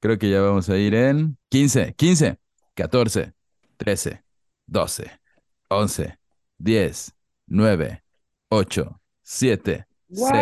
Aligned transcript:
Creo 0.00 0.18
que 0.18 0.30
ya 0.30 0.40
vamos 0.40 0.68
a 0.70 0.78
ir 0.78 0.94
en 0.94 1.36
15, 1.50 1.94
15, 1.94 2.38
14, 2.74 3.34
13, 3.76 4.24
12, 4.66 5.10
11, 5.68 6.18
10, 6.58 7.14
9, 7.46 8.02
8, 8.48 9.00
7, 9.22 9.86
6, 10.10 10.32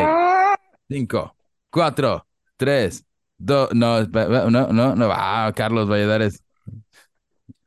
5, 0.88 1.36
4, 1.70 2.26
3, 2.56 3.04
2, 3.38 3.74
no, 3.74 4.04
no, 4.06 4.72
no, 4.72 4.94
no, 4.94 5.08
ah, 5.12 5.52
Carlos 5.54 5.88
Valladares. 5.88 6.44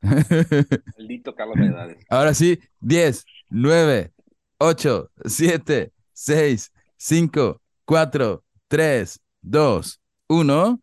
Maldito 0.00 1.34
Carlos 1.34 1.58
Valladares. 1.58 1.98
Ahora 2.08 2.32
sí, 2.32 2.58
10, 2.80 3.26
9, 3.50 4.12
8, 4.56 5.10
7, 5.26 5.92
6, 6.14 6.72
5, 6.96 7.60
4, 7.84 8.44
3, 8.68 9.20
2, 9.42 10.00
1. 10.28 10.82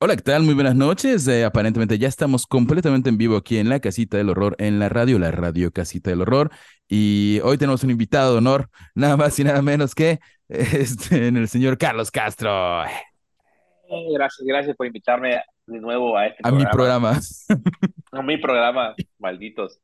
Hola, 0.00 0.14
¿qué 0.14 0.22
tal? 0.22 0.44
Muy 0.44 0.54
buenas 0.54 0.76
noches. 0.76 1.26
Eh, 1.26 1.44
aparentemente 1.44 1.98
ya 1.98 2.06
estamos 2.06 2.46
completamente 2.46 3.08
en 3.08 3.18
vivo 3.18 3.36
aquí 3.36 3.58
en 3.58 3.68
la 3.68 3.80
Casita 3.80 4.16
del 4.16 4.28
Horror, 4.28 4.54
en 4.60 4.78
la 4.78 4.88
radio, 4.88 5.18
la 5.18 5.32
radio 5.32 5.72
Casita 5.72 6.10
del 6.10 6.20
Horror. 6.20 6.52
Y 6.86 7.40
hoy 7.42 7.58
tenemos 7.58 7.82
un 7.82 7.90
invitado 7.90 8.30
de 8.30 8.38
honor, 8.38 8.70
nada 8.94 9.16
más 9.16 9.36
y 9.40 9.42
nada 9.42 9.60
menos 9.60 9.96
que 9.96 10.20
este, 10.48 11.26
el 11.26 11.48
señor 11.48 11.78
Carlos 11.78 12.12
Castro. 12.12 12.84
Gracias, 14.14 14.46
gracias 14.46 14.76
por 14.76 14.86
invitarme 14.86 15.42
de 15.66 15.80
nuevo 15.80 16.16
a 16.16 16.28
este 16.28 16.42
A 16.44 16.52
mi 16.52 16.64
programa. 16.66 17.18
A 18.12 18.22
mi 18.22 18.36
programa, 18.36 18.94
malditos. 19.18 19.80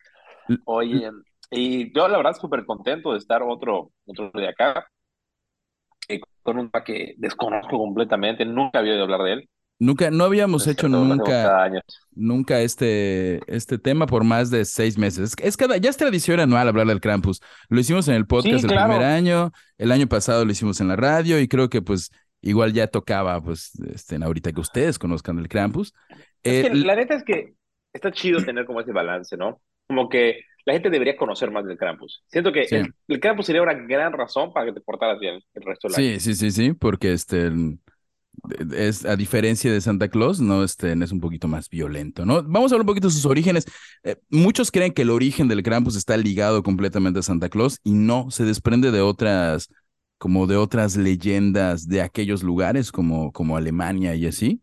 Oye, 0.64 1.10
y 1.50 1.92
yo 1.92 2.06
la 2.06 2.18
verdad 2.18 2.34
súper 2.40 2.64
contento 2.64 3.12
de 3.12 3.18
estar 3.18 3.42
otro, 3.42 3.90
otro 4.06 4.30
de 4.32 4.46
acá, 4.46 4.86
eh, 6.06 6.20
con 6.44 6.58
un 6.58 6.70
que 6.84 7.14
desconozco 7.18 7.78
completamente, 7.78 8.44
nunca 8.44 8.78
había 8.78 8.92
oído 8.92 9.02
hablar 9.02 9.22
de 9.24 9.32
él. 9.32 9.48
Nunca, 9.80 10.10
no 10.10 10.24
habíamos 10.24 10.66
hecho 10.66 10.88
nunca, 10.88 11.68
nunca 12.14 12.60
este, 12.60 13.40
este 13.54 13.76
tema 13.78 14.06
por 14.06 14.22
más 14.24 14.50
de 14.50 14.64
seis 14.64 14.96
meses. 14.96 15.32
Es, 15.38 15.44
es 15.44 15.56
cada, 15.56 15.76
ya 15.78 15.90
es 15.90 15.96
tradición 15.96 16.40
anual 16.40 16.68
hablar 16.68 16.86
del 16.86 17.00
Krampus. 17.00 17.40
Lo 17.68 17.80
hicimos 17.80 18.06
en 18.08 18.14
el 18.14 18.26
podcast 18.26 18.60
Sí, 18.60 18.66
el 18.66 18.70
claro. 18.72 18.90
primer 18.92 19.06
año, 19.06 19.52
el 19.76 19.92
año 19.92 20.06
pasado 20.06 20.44
lo 20.44 20.52
hicimos 20.52 20.80
en 20.80 20.88
la 20.88 20.96
radio 20.96 21.40
y 21.40 21.48
creo 21.48 21.68
que 21.68 21.82
pues 21.82 22.10
igual 22.40 22.72
ya 22.72 22.86
tocaba 22.86 23.42
pues 23.42 23.72
este, 23.92 24.16
ahorita 24.22 24.52
que 24.52 24.60
ustedes 24.60 24.98
conozcan 24.98 25.38
el 25.38 25.48
Krampus. 25.48 25.92
Es 26.42 26.64
Eh, 26.64 26.70
que 26.70 26.74
la 26.76 26.94
neta 26.94 27.14
es 27.14 27.24
que 27.24 27.54
está 27.92 28.12
chido 28.12 28.42
tener 28.44 28.66
como 28.66 28.80
ese 28.80 28.92
balance, 28.92 29.36
¿no? 29.36 29.60
Como 29.88 30.08
que 30.08 30.40
la 30.66 30.72
gente 30.72 30.88
debería 30.88 31.16
conocer 31.16 31.50
más 31.50 31.64
del 31.66 31.76
Krampus. 31.76 32.22
Siento 32.28 32.52
que 32.52 32.66
Sí. 32.66 32.76
el, 32.76 32.94
el 33.08 33.20
Krampus 33.20 33.46
sería 33.46 33.62
una 33.62 33.74
gran 33.74 34.12
razón 34.12 34.52
para 34.52 34.66
que 34.66 34.72
te 34.72 34.80
portaras 34.80 35.18
bien 35.18 35.40
el 35.54 35.62
resto 35.62 35.88
del 35.88 35.96
año. 35.96 36.20
Sí, 36.20 36.20
sí, 36.20 36.34
sí, 36.34 36.50
sí, 36.52 36.72
porque 36.72 37.12
este 37.12 37.50
es 38.74 39.04
a 39.04 39.16
diferencia 39.16 39.72
de 39.72 39.80
Santa 39.80 40.08
Claus, 40.08 40.40
no 40.40 40.64
este 40.64 40.92
es 40.92 41.12
un 41.12 41.20
poquito 41.20 41.48
más 41.48 41.68
violento, 41.68 42.24
¿no? 42.26 42.42
Vamos 42.42 42.72
a 42.72 42.74
hablar 42.74 42.82
un 42.82 42.86
poquito 42.86 43.08
de 43.08 43.14
sus 43.14 43.26
orígenes. 43.26 43.66
Eh, 44.02 44.16
muchos 44.30 44.70
creen 44.70 44.92
que 44.92 45.02
el 45.02 45.10
origen 45.10 45.48
del 45.48 45.62
Krampus 45.62 45.96
está 45.96 46.16
ligado 46.16 46.62
completamente 46.62 47.20
a 47.20 47.22
Santa 47.22 47.48
Claus 47.48 47.78
y 47.84 47.92
no, 47.92 48.30
se 48.30 48.44
desprende 48.44 48.90
de 48.90 49.00
otras 49.00 49.68
como 50.18 50.46
de 50.46 50.56
otras 50.56 50.96
leyendas 50.96 51.88
de 51.88 52.00
aquellos 52.02 52.42
lugares 52.42 52.92
como 52.92 53.32
como 53.32 53.56
Alemania 53.56 54.14
y 54.14 54.26
así. 54.26 54.62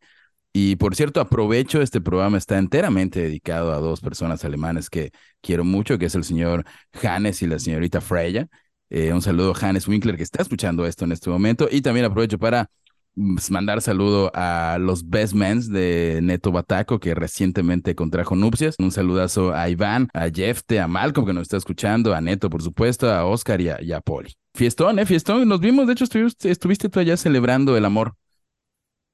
Y 0.54 0.76
por 0.76 0.96
cierto, 0.96 1.22
aprovecho, 1.22 1.82
este 1.82 2.02
programa 2.02 2.38
está 2.38 2.58
enteramente 2.58 3.22
dedicado 3.22 3.72
a 3.72 3.78
dos 3.78 4.02
personas 4.02 4.44
alemanes 4.44 4.90
que 4.90 5.12
quiero 5.42 5.64
mucho, 5.64 5.98
que 5.98 6.06
es 6.06 6.16
el 6.16 6.26
señor 6.26 6.66
Hannes 7.02 7.42
y 7.42 7.48
la 7.48 7.58
señorita 7.60 8.02
Freya. 8.02 8.48
Eh, 8.90 9.14
un 9.14 9.22
saludo 9.22 9.54
a 9.56 9.60
Hannes 9.70 9.88
Winkler 9.88 10.18
que 10.18 10.24
está 10.24 10.42
escuchando 10.42 10.86
esto 10.86 11.06
en 11.06 11.14
este 11.14 11.30
momento. 11.30 11.70
Y 11.72 11.82
también 11.82 12.06
aprovecho 12.06 12.38
para 12.38 12.70
mandar 13.16 13.82
saludo 13.82 14.32
a 14.34 14.78
los 14.80 15.10
best 15.10 15.34
men 15.34 15.60
de 15.72 16.20
Neto 16.24 16.52
Bataco 16.52 17.00
que 17.00 17.14
recientemente 17.16 17.96
contrajo 17.96 18.36
nupcias. 18.36 18.76
Un 18.80 18.92
saludazo 18.92 19.54
a 19.54 19.70
Iván, 19.70 20.08
a 20.14 20.30
Jefte, 20.30 20.80
a 20.80 20.88
Malcolm 20.88 21.28
que 21.28 21.34
nos 21.34 21.44
está 21.44 21.58
escuchando, 21.58 22.14
a 22.14 22.22
Neto 22.22 22.50
por 22.50 22.62
supuesto, 22.64 23.10
a 23.12 23.26
Oscar 23.26 23.60
y 23.62 23.70
a, 23.70 23.82
y 23.82 23.92
a 23.92 24.02
Poli. 24.02 24.34
Fiestón, 24.54 25.00
¿eh? 25.00 25.06
Fiestón. 25.06 25.48
Nos 25.48 25.60
vimos, 25.60 25.88
de 25.88 25.94
hecho 25.94 26.04
estuviste, 26.06 26.50
estuviste 26.52 26.90
tú 26.90 27.00
allá 27.00 27.18
celebrando 27.18 27.76
el 27.78 27.86
amor. 27.86 28.16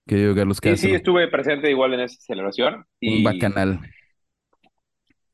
Querido 0.06 0.34
Carlos 0.36 0.60
Sí, 0.62 0.70
Castro. 0.70 0.90
sí, 0.90 0.96
estuve 0.96 1.28
presente 1.28 1.70
igual 1.70 1.94
en 1.94 2.02
esa 2.02 2.18
celebración. 2.22 2.86
Y 3.00 3.18
Un 3.18 3.24
bacanal. 3.24 3.82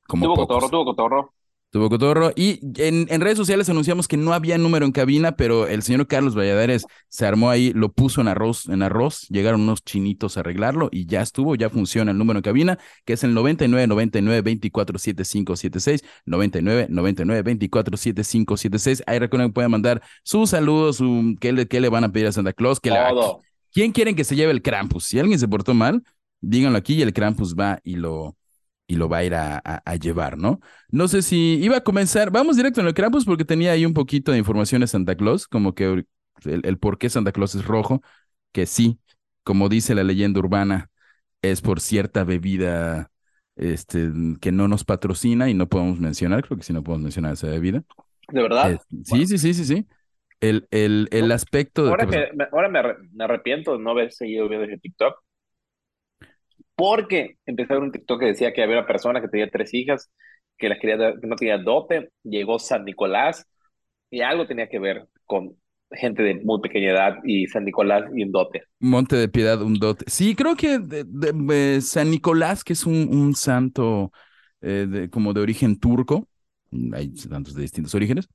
Como 0.08 0.26
tuvo 0.26 0.36
pocos. 0.36 0.48
cotorro, 0.48 0.70
tuvo 0.70 0.86
cotorro. 0.86 1.34
Tuvo 1.74 1.90
cotorro. 1.90 2.32
Y 2.36 2.60
en, 2.78 3.08
en 3.10 3.20
redes 3.20 3.36
sociales 3.36 3.68
anunciamos 3.68 4.08
que 4.08 4.16
no 4.16 4.34
había 4.34 4.60
número 4.60 4.86
en 4.86 4.92
cabina, 4.92 5.36
pero 5.36 5.66
el 5.68 5.82
señor 5.82 6.06
Carlos 6.06 6.38
Valladares 6.38 6.86
se 7.10 7.26
armó 7.26 7.50
ahí, 7.50 7.74
lo 7.74 7.92
puso 7.92 8.22
en 8.22 8.28
arroz, 8.28 8.70
en 8.70 8.84
arroz, 8.84 9.26
llegaron 9.30 9.62
unos 9.62 9.84
chinitos 9.84 10.38
a 10.38 10.42
arreglarlo 10.42 10.90
y 10.92 11.08
ya 11.08 11.24
estuvo, 11.24 11.56
ya 11.56 11.72
funciona 11.72 12.12
el 12.12 12.20
número 12.20 12.38
en 12.38 12.44
cabina, 12.44 12.78
que 13.06 13.14
es 13.14 13.24
el 13.24 13.34
99 13.34 13.88
99 13.88 14.42
24 14.44 15.00
75 15.00 15.56
76, 15.56 16.04
99 16.28 16.86
99 16.92 17.42
24 17.42 17.98
75 17.98 18.56
76. 18.58 19.04
Ahí 19.08 19.18
recuerden 19.18 19.50
que 19.50 19.54
pueden 19.56 19.72
mandar 19.72 20.04
sus 20.22 20.52
saludos, 20.52 20.98
su, 20.98 21.36
qué, 21.42 21.54
le, 21.54 21.68
qué 21.68 21.82
le 21.82 21.90
van 21.90 22.04
a 22.04 22.12
pedir 22.12 22.28
a 22.28 22.32
Santa 22.32 22.54
Claus, 22.54 22.80
qué 22.80 22.92
le- 22.92 22.98
Todo. 23.10 23.42
¿Quién 23.72 23.94
quieren 23.94 24.16
que 24.16 24.24
se 24.26 24.36
lleve 24.36 24.52
el 24.52 24.62
Krampus? 24.62 25.06
Si 25.06 25.18
alguien 25.18 25.40
se 25.40 25.48
portó 25.48 25.74
mal, 25.74 26.04
díganlo 26.40 26.78
aquí 26.78 26.94
y 26.94 27.02
el 27.02 27.14
Krampus 27.14 27.56
va 27.56 27.80
y 27.84 27.96
lo, 27.96 28.38
y 28.88 28.96
lo 28.96 29.10
va 29.10 29.18
a 29.20 29.24
ir 29.24 29.36
a, 29.36 29.58
a- 29.64 29.82
a 29.86 29.96
llevar, 29.96 30.38
¿no? 30.38 30.60
No 30.90 31.08
sé 31.08 31.22
si 31.22 31.56
iba 31.64 31.78
a 31.78 31.84
comenzar, 31.84 32.32
vamos 32.32 32.58
directo 32.58 32.82
en 32.82 32.88
el 32.88 32.94
Krampus 32.94 33.26
porque 33.26 33.46
tenía 33.46 33.72
ahí 33.72 33.86
un 33.86 33.94
poquito 33.94 34.32
de 34.32 34.38
información 34.38 34.82
de 34.82 34.88
Santa 34.88 35.16
Claus, 35.16 35.48
como 35.48 35.74
que 35.76 35.86
el, 35.86 36.08
el 36.66 36.78
por 36.80 36.98
qué 36.98 37.10
Santa 37.10 37.32
Claus 37.32 37.56
es 37.56 37.66
rojo, 37.66 38.02
que 38.52 38.66
sí, 38.66 39.00
como 39.44 39.70
dice 39.70 39.96
la 39.96 40.04
leyenda 40.04 40.40
urbana, 40.40 40.90
es 41.42 41.62
por 41.62 41.82
cierta 41.82 42.24
bebida 42.24 43.12
este, 43.56 44.10
que 44.42 44.52
no 44.52 44.68
nos 44.68 44.84
patrocina 44.86 45.50
y 45.50 45.54
no 45.54 45.68
podemos 45.70 46.00
mencionar, 46.00 46.44
creo 46.46 46.58
que 46.58 46.64
sí 46.64 46.74
no 46.74 46.84
podemos 46.84 47.04
mencionar 47.04 47.34
esa 47.34 47.48
bebida. 47.48 47.84
De 48.30 48.42
verdad. 48.42 48.74
Eh, 48.74 48.80
sí, 49.06 49.28
sí, 49.28 49.38
sí, 49.38 49.54
sí, 49.54 49.66
sí. 49.66 49.88
El, 50.42 50.68
el, 50.72 51.10
el 51.12 51.32
aspecto 51.32 51.86
de... 51.86 51.92
Ahora, 51.92 52.06
me- 52.06 52.48
ahora 52.52 52.70
me 52.70 53.24
arrepiento 53.24 53.74
de 53.74 53.80
no 53.84 53.92
haber 53.92 54.12
seguido 54.12 54.48
viendo 54.50 54.66
ese 54.68 54.78
TikTok. 54.80 55.16
Porque 56.76 57.38
empecé 57.46 57.74
a 57.74 57.76
ver 57.78 57.84
un 57.84 57.92
TikTok 57.92 58.20
que 58.20 58.26
decía 58.28 58.54
que 58.54 58.64
había 58.64 58.78
una 58.80 58.88
persona 58.88 59.22
que 59.22 59.28
tenía 59.28 59.50
tres 59.50 59.74
hijas, 59.74 60.12
que 60.58 60.70
las 60.70 60.80
quería 60.80 60.98
que 61.20 61.28
no 61.28 61.36
tenía 61.36 61.58
dote, 61.58 62.10
llegó 62.24 62.60
San 62.60 62.86
Nicolás 62.86 63.46
y 64.10 64.22
algo 64.22 64.48
tenía 64.48 64.70
que 64.70 64.80
ver 64.80 65.08
con 65.26 65.58
gente 65.92 66.24
de 66.24 66.36
muy 66.44 66.62
pequeña 66.62 66.92
edad 66.92 67.18
y 67.26 67.48
San 67.48 67.66
Nicolás 67.66 68.06
y 68.16 68.24
un 68.24 68.32
dote. 68.32 68.64
Monte 68.80 69.16
de 69.16 69.30
Piedad, 69.30 69.62
un 69.62 69.76
dote. 69.80 70.06
Sí, 70.10 70.36
creo 70.36 70.56
que 70.56 70.80
de- 70.80 71.06
de- 71.06 71.78
eh, 71.78 71.82
San 71.82 72.12
Nicolás, 72.12 72.64
que 72.64 72.74
es 72.74 72.86
un, 72.86 73.08
un 73.16 73.34
santo 73.36 74.12
eh, 74.62 74.88
de- 74.90 75.10
como 75.10 75.34
de 75.34 75.42
origen 75.42 75.80
turco, 75.80 76.28
hay 76.94 77.16
santos 77.16 77.54
de 77.56 77.62
distintos 77.62 77.96
orígenes. 77.96 78.28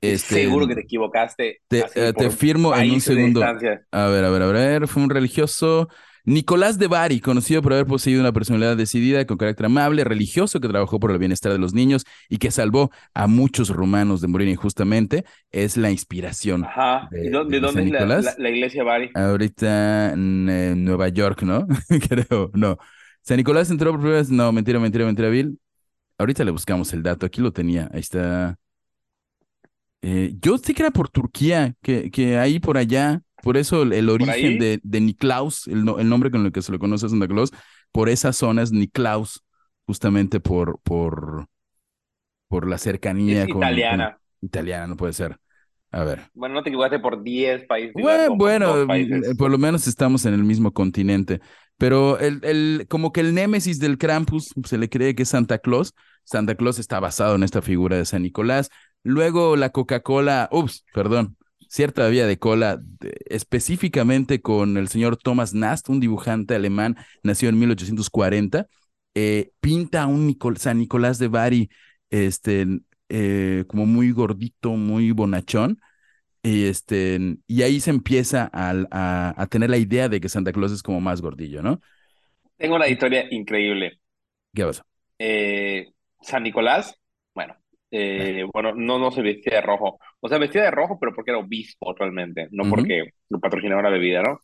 Este, 0.00 0.34
Seguro 0.34 0.66
que 0.68 0.74
te 0.74 0.80
equivocaste. 0.82 1.58
te, 1.68 1.86
eh, 1.94 2.12
te 2.14 2.30
firmo 2.30 2.76
en 2.76 2.90
un 2.90 2.96
de 2.96 3.00
segundo. 3.00 3.54
A 3.90 4.06
ver, 4.08 4.24
a 4.24 4.30
ver, 4.30 4.42
a 4.42 4.46
ver, 4.46 4.88
fue 4.88 5.02
un 5.02 5.10
religioso. 5.10 5.88
Nicolás 6.28 6.78
de 6.78 6.88
Bari, 6.88 7.20
conocido 7.20 7.62
por 7.62 7.72
haber 7.72 7.86
poseído 7.86 8.20
una 8.20 8.32
personalidad 8.32 8.76
decidida, 8.76 9.26
con 9.26 9.38
carácter 9.38 9.66
amable, 9.66 10.04
religioso, 10.04 10.60
que 10.60 10.68
trabajó 10.68 11.00
por 11.00 11.10
el 11.10 11.18
bienestar 11.18 11.52
de 11.52 11.58
los 11.58 11.72
niños 11.74 12.04
y 12.28 12.36
que 12.38 12.50
salvó 12.50 12.90
a 13.14 13.26
muchos 13.26 13.70
romanos 13.70 14.20
de 14.20 14.28
morir 14.28 14.48
injustamente, 14.48 15.24
es 15.50 15.76
la 15.76 15.90
inspiración. 15.90 16.64
Ajá. 16.64 17.08
de- 17.10 17.26
¿Y 17.26 17.30
dónde, 17.30 17.56
de 17.56 17.60
dónde 17.60 17.82
es 17.82 17.90
la, 17.90 17.98
Nicolás. 18.00 18.24
la- 18.24 18.34
la 18.38 18.50
iglesia 18.50 18.84
Bari? 18.84 19.10
Ahorita 19.14 20.12
en 20.12 20.84
Nueva 20.84 21.08
York, 21.08 21.42
¿no? 21.42 21.66
Creo, 22.08 22.50
no. 22.54 22.76
San 23.22 23.38
Nicolás 23.38 23.70
entró 23.70 23.90
por 23.92 24.00
primera 24.00 24.18
vez. 24.20 24.30
No, 24.30 24.52
mentira, 24.52 24.78
mentira, 24.78 25.06
mentira, 25.06 25.28
Bill. 25.28 25.58
Ahorita 26.18 26.44
le 26.44 26.50
buscamos 26.50 26.92
el 26.92 27.02
dato. 27.02 27.26
Aquí 27.26 27.40
lo 27.40 27.52
tenía. 27.52 27.88
Ahí 27.92 28.00
está. 28.00 28.58
Eh, 30.02 30.34
yo 30.40 30.58
sé 30.58 30.74
que 30.74 30.82
era 30.82 30.90
por 30.92 31.08
Turquía, 31.08 31.74
que, 31.82 32.10
que 32.10 32.38
ahí 32.38 32.60
por 32.60 32.76
allá, 32.78 33.22
por 33.42 33.56
eso 33.56 33.82
el, 33.82 33.92
el 33.92 34.08
origen 34.10 34.58
de, 34.58 34.80
de 34.82 35.00
Niklaus, 35.00 35.66
el, 35.68 35.84
no- 35.84 35.98
el 35.98 36.08
nombre 36.08 36.30
con 36.30 36.44
el 36.46 36.52
que 36.52 36.62
se 36.62 36.72
lo 36.72 36.78
conoce 36.78 37.06
a 37.06 37.08
Santa 37.08 37.28
Claus, 37.28 37.50
por 37.92 38.08
esa 38.08 38.32
zona 38.32 38.62
es 38.62 38.72
Niklaus, 38.72 39.42
justamente 39.86 40.40
por, 40.40 40.80
por, 40.82 41.46
por 42.48 42.66
la 42.68 42.78
cercanía 42.78 43.42
Es 43.44 43.48
con, 43.48 43.58
italiana. 43.58 44.18
con- 44.40 44.48
italiana, 44.48 44.86
no 44.86 44.96
puede 44.96 45.12
ser. 45.12 45.38
A 45.90 46.04
ver. 46.04 46.30
Bueno, 46.34 46.54
no 46.54 46.62
te 46.62 46.68
equivocaste 46.68 46.98
por 46.98 47.22
10 47.22 47.64
países. 47.66 47.94
Bueno, 47.94 48.36
bueno 48.36 48.86
por 49.38 49.50
lo 49.50 49.56
menos 49.56 49.86
estamos 49.86 50.26
en 50.26 50.34
el 50.34 50.44
mismo 50.44 50.72
continente. 50.72 51.40
Pero 51.78 52.18
el, 52.18 52.40
el, 52.44 52.86
como 52.90 53.12
que 53.12 53.20
el 53.20 53.34
némesis 53.34 53.78
del 53.78 53.96
Krampus 53.96 54.52
se 54.64 54.76
le 54.78 54.90
cree 54.90 55.14
que 55.14 55.22
es 55.22 55.30
Santa 55.30 55.58
Claus. 55.58 55.94
Santa 56.24 56.56
Claus 56.56 56.78
está 56.78 57.00
basado 57.00 57.36
en 57.36 57.42
esta 57.42 57.62
figura 57.62 57.96
de 57.96 58.04
San 58.04 58.22
Nicolás. 58.22 58.68
Luego 59.02 59.56
la 59.56 59.70
Coca-Cola, 59.70 60.48
ups, 60.52 60.84
perdón, 60.92 61.37
cierta 61.68 62.08
vía 62.08 62.26
de 62.26 62.38
cola, 62.38 62.82
específicamente 63.26 64.40
con 64.40 64.76
el 64.76 64.88
señor 64.88 65.16
Thomas 65.16 65.54
Nast, 65.54 65.88
un 65.88 66.00
dibujante 66.00 66.54
alemán, 66.54 66.96
nació 67.22 67.48
en 67.50 67.58
1840, 67.58 68.66
eh, 69.14 69.50
pinta 69.60 70.02
a 70.02 70.06
un 70.06 70.36
San 70.56 70.78
Nicolás 70.78 71.18
de 71.18 71.28
Bari, 71.28 71.70
este, 72.10 72.66
eh, 73.08 73.64
como 73.68 73.86
muy 73.86 74.12
gordito, 74.12 74.70
muy 74.70 75.12
bonachón. 75.12 75.80
Y, 76.42 76.66
este, 76.66 77.18
y 77.46 77.62
ahí 77.62 77.80
se 77.80 77.90
empieza 77.90 78.48
a, 78.52 79.34
a, 79.36 79.46
tener 79.48 79.70
la 79.70 79.76
idea 79.76 80.08
de 80.08 80.20
que 80.20 80.28
Santa 80.28 80.52
Claus 80.52 80.72
es 80.72 80.82
como 80.82 81.00
más 81.00 81.20
gordillo, 81.20 81.62
¿no? 81.62 81.80
Tengo 82.56 82.76
una 82.76 82.88
historia 82.88 83.26
increíble. 83.30 83.98
¿Qué 84.54 84.64
pasa? 84.64 84.86
Eh, 85.18 85.92
San 86.22 86.44
Nicolás, 86.44 86.96
bueno, 87.34 87.56
eh, 87.90 88.44
bueno, 88.52 88.74
no, 88.74 88.98
no 88.98 89.10
se 89.10 89.22
vestía 89.22 89.56
de 89.56 89.62
rojo. 89.62 89.98
O 90.20 90.28
sea, 90.28 90.38
vestía 90.38 90.62
de 90.62 90.70
rojo, 90.70 90.98
pero 91.00 91.14
porque 91.14 91.30
era 91.30 91.40
obispo 91.40 91.94
realmente, 91.94 92.48
no 92.50 92.68
porque 92.68 93.14
lo 93.28 93.40
patrocinaba 93.40 93.82
la 93.82 93.90
bebida, 93.90 94.22
¿no? 94.22 94.40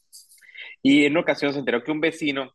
Y 0.82 1.04
en 1.04 1.12
una 1.12 1.22
ocasión 1.22 1.52
se 1.52 1.58
enteró 1.58 1.82
que 1.82 1.92
un 1.92 2.00
vecino 2.00 2.52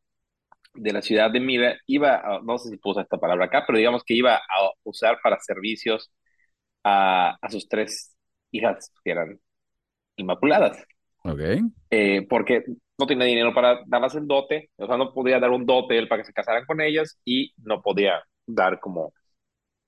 de 0.74 0.94
la 0.94 1.02
ciudad 1.02 1.32
de 1.32 1.40
Mira 1.40 1.78
iba, 1.88 2.42
no 2.44 2.58
sé 2.58 2.70
si 2.70 2.78
puso 2.78 3.02
esta 3.02 3.18
palabra 3.18 3.46
acá, 3.46 3.64
pero 3.66 3.78
digamos 3.78 4.04
que 4.04 4.14
iba 4.14 4.36
a 4.36 4.72
usar 4.84 5.20
para 5.22 5.40
servicios 5.40 6.12
a, 6.84 7.38
a 7.42 7.50
sus 7.50 7.68
tres 7.68 8.16
hijas 8.52 8.92
que 9.04 9.12
eran 9.12 9.40
inmaculadas. 10.18 10.84
Ok. 11.24 11.40
Eh, 11.90 12.26
porque 12.30 12.64
no 12.98 13.08
tenía 13.08 13.26
dinero 13.26 13.54
para 13.54 13.82
darlas 13.88 14.16
en 14.16 14.28
dote, 14.28 14.70
o 14.78 14.86
sea, 14.88 14.98
no 14.98 15.14
podía 15.14 15.40
dar 15.40 15.50
un 15.52 15.66
dote 15.66 15.98
él 15.98 16.08
para 16.08 16.22
que 16.22 16.28
se 16.28 16.34
casaran 16.34 16.66
con 16.66 16.82
ellas 16.82 17.20
y 17.26 17.54
no 17.58 17.82
podía 17.82 18.24
dar 18.46 18.80
como 18.80 19.14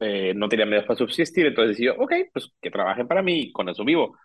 eh, 0.02 0.34
no 0.36 0.50
tenía 0.50 0.66
medios 0.66 0.86
para 0.86 0.98
subsistir, 0.98 1.46
entonces 1.46 1.78
decidió, 1.78 1.96
ok, 1.98 2.14
pues 2.34 2.52
que 2.60 2.72
trabajen 2.72 3.08
para 3.08 3.22
mí 3.22 3.40
y 3.42 3.52
con 3.52 3.70
eso 3.70 3.86
vivo. 3.86 4.18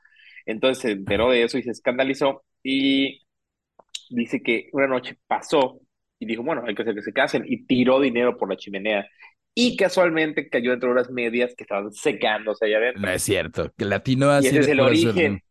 Entonces 0.46 0.82
se 0.82 0.90
enteró 0.92 1.30
de 1.30 1.42
eso 1.42 1.58
y 1.58 1.62
se 1.62 1.70
escandalizó 1.70 2.44
y 2.62 3.20
dice 4.08 4.42
que 4.42 4.68
una 4.72 4.86
noche 4.86 5.18
pasó 5.26 5.80
y 6.18 6.26
dijo, 6.26 6.42
bueno, 6.42 6.64
hay 6.66 6.74
que 6.74 6.82
hacer 6.82 6.94
que 6.94 7.02
se 7.02 7.12
casen 7.12 7.44
y 7.46 7.66
tiró 7.66 8.00
dinero 8.00 8.38
por 8.38 8.48
la 8.48 8.56
chimenea 8.56 9.06
y 9.54 9.76
casualmente 9.76 10.48
cayó 10.48 10.70
dentro 10.70 10.88
de 10.88 10.94
unas 10.94 11.10
medias 11.10 11.54
que 11.54 11.64
estaban 11.64 11.92
secándose 11.92 12.66
allá 12.66 12.78
adentro. 12.78 13.02
No 13.02 13.10
es 13.10 13.22
cierto, 13.22 13.72
que 13.76 13.84
latino 13.84 14.30
así. 14.30 14.46
Y 14.46 14.48
ese 14.48 14.60
es 14.60 14.68
el 14.68 14.80
origen, 14.80 15.42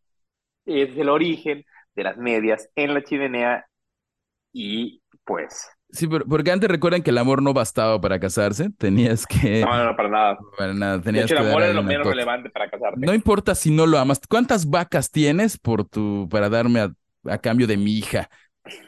es 0.64 0.96
el 0.96 1.08
origen 1.08 1.64
de 1.94 2.02
las 2.02 2.16
medias 2.16 2.68
en 2.74 2.94
la 2.94 3.02
chimenea 3.02 3.66
y 4.52 5.02
pues 5.24 5.68
Sí, 5.90 6.08
porque 6.08 6.50
antes 6.50 6.68
recuerdan 6.68 7.02
que 7.02 7.10
el 7.10 7.18
amor 7.18 7.42
no 7.42 7.54
bastaba 7.54 8.00
para 8.00 8.18
casarse, 8.18 8.70
tenías 8.76 9.26
que... 9.26 9.60
No, 9.64 9.84
no, 9.84 9.96
para 9.96 10.08
nada. 10.08 10.38
Para 10.58 10.74
nada, 10.74 11.00
tenías 11.00 11.28
de 11.28 11.34
hecho, 11.34 11.42
el 11.42 11.48
amor 11.48 11.62
es 11.62 11.74
lo 11.74 11.82
menos 11.82 12.06
relevante 12.06 12.50
para 12.50 12.68
casarte. 12.68 13.06
No 13.06 13.14
importa 13.14 13.54
si 13.54 13.70
no 13.70 13.86
lo 13.86 13.98
amas. 13.98 14.20
¿Cuántas 14.28 14.68
vacas 14.68 15.10
tienes 15.10 15.58
por 15.58 15.84
tu, 15.84 16.28
para 16.28 16.48
darme 16.48 16.80
a, 16.80 17.38
cambio 17.38 17.66
de 17.66 17.76
mi 17.76 17.92
hija, 17.92 18.28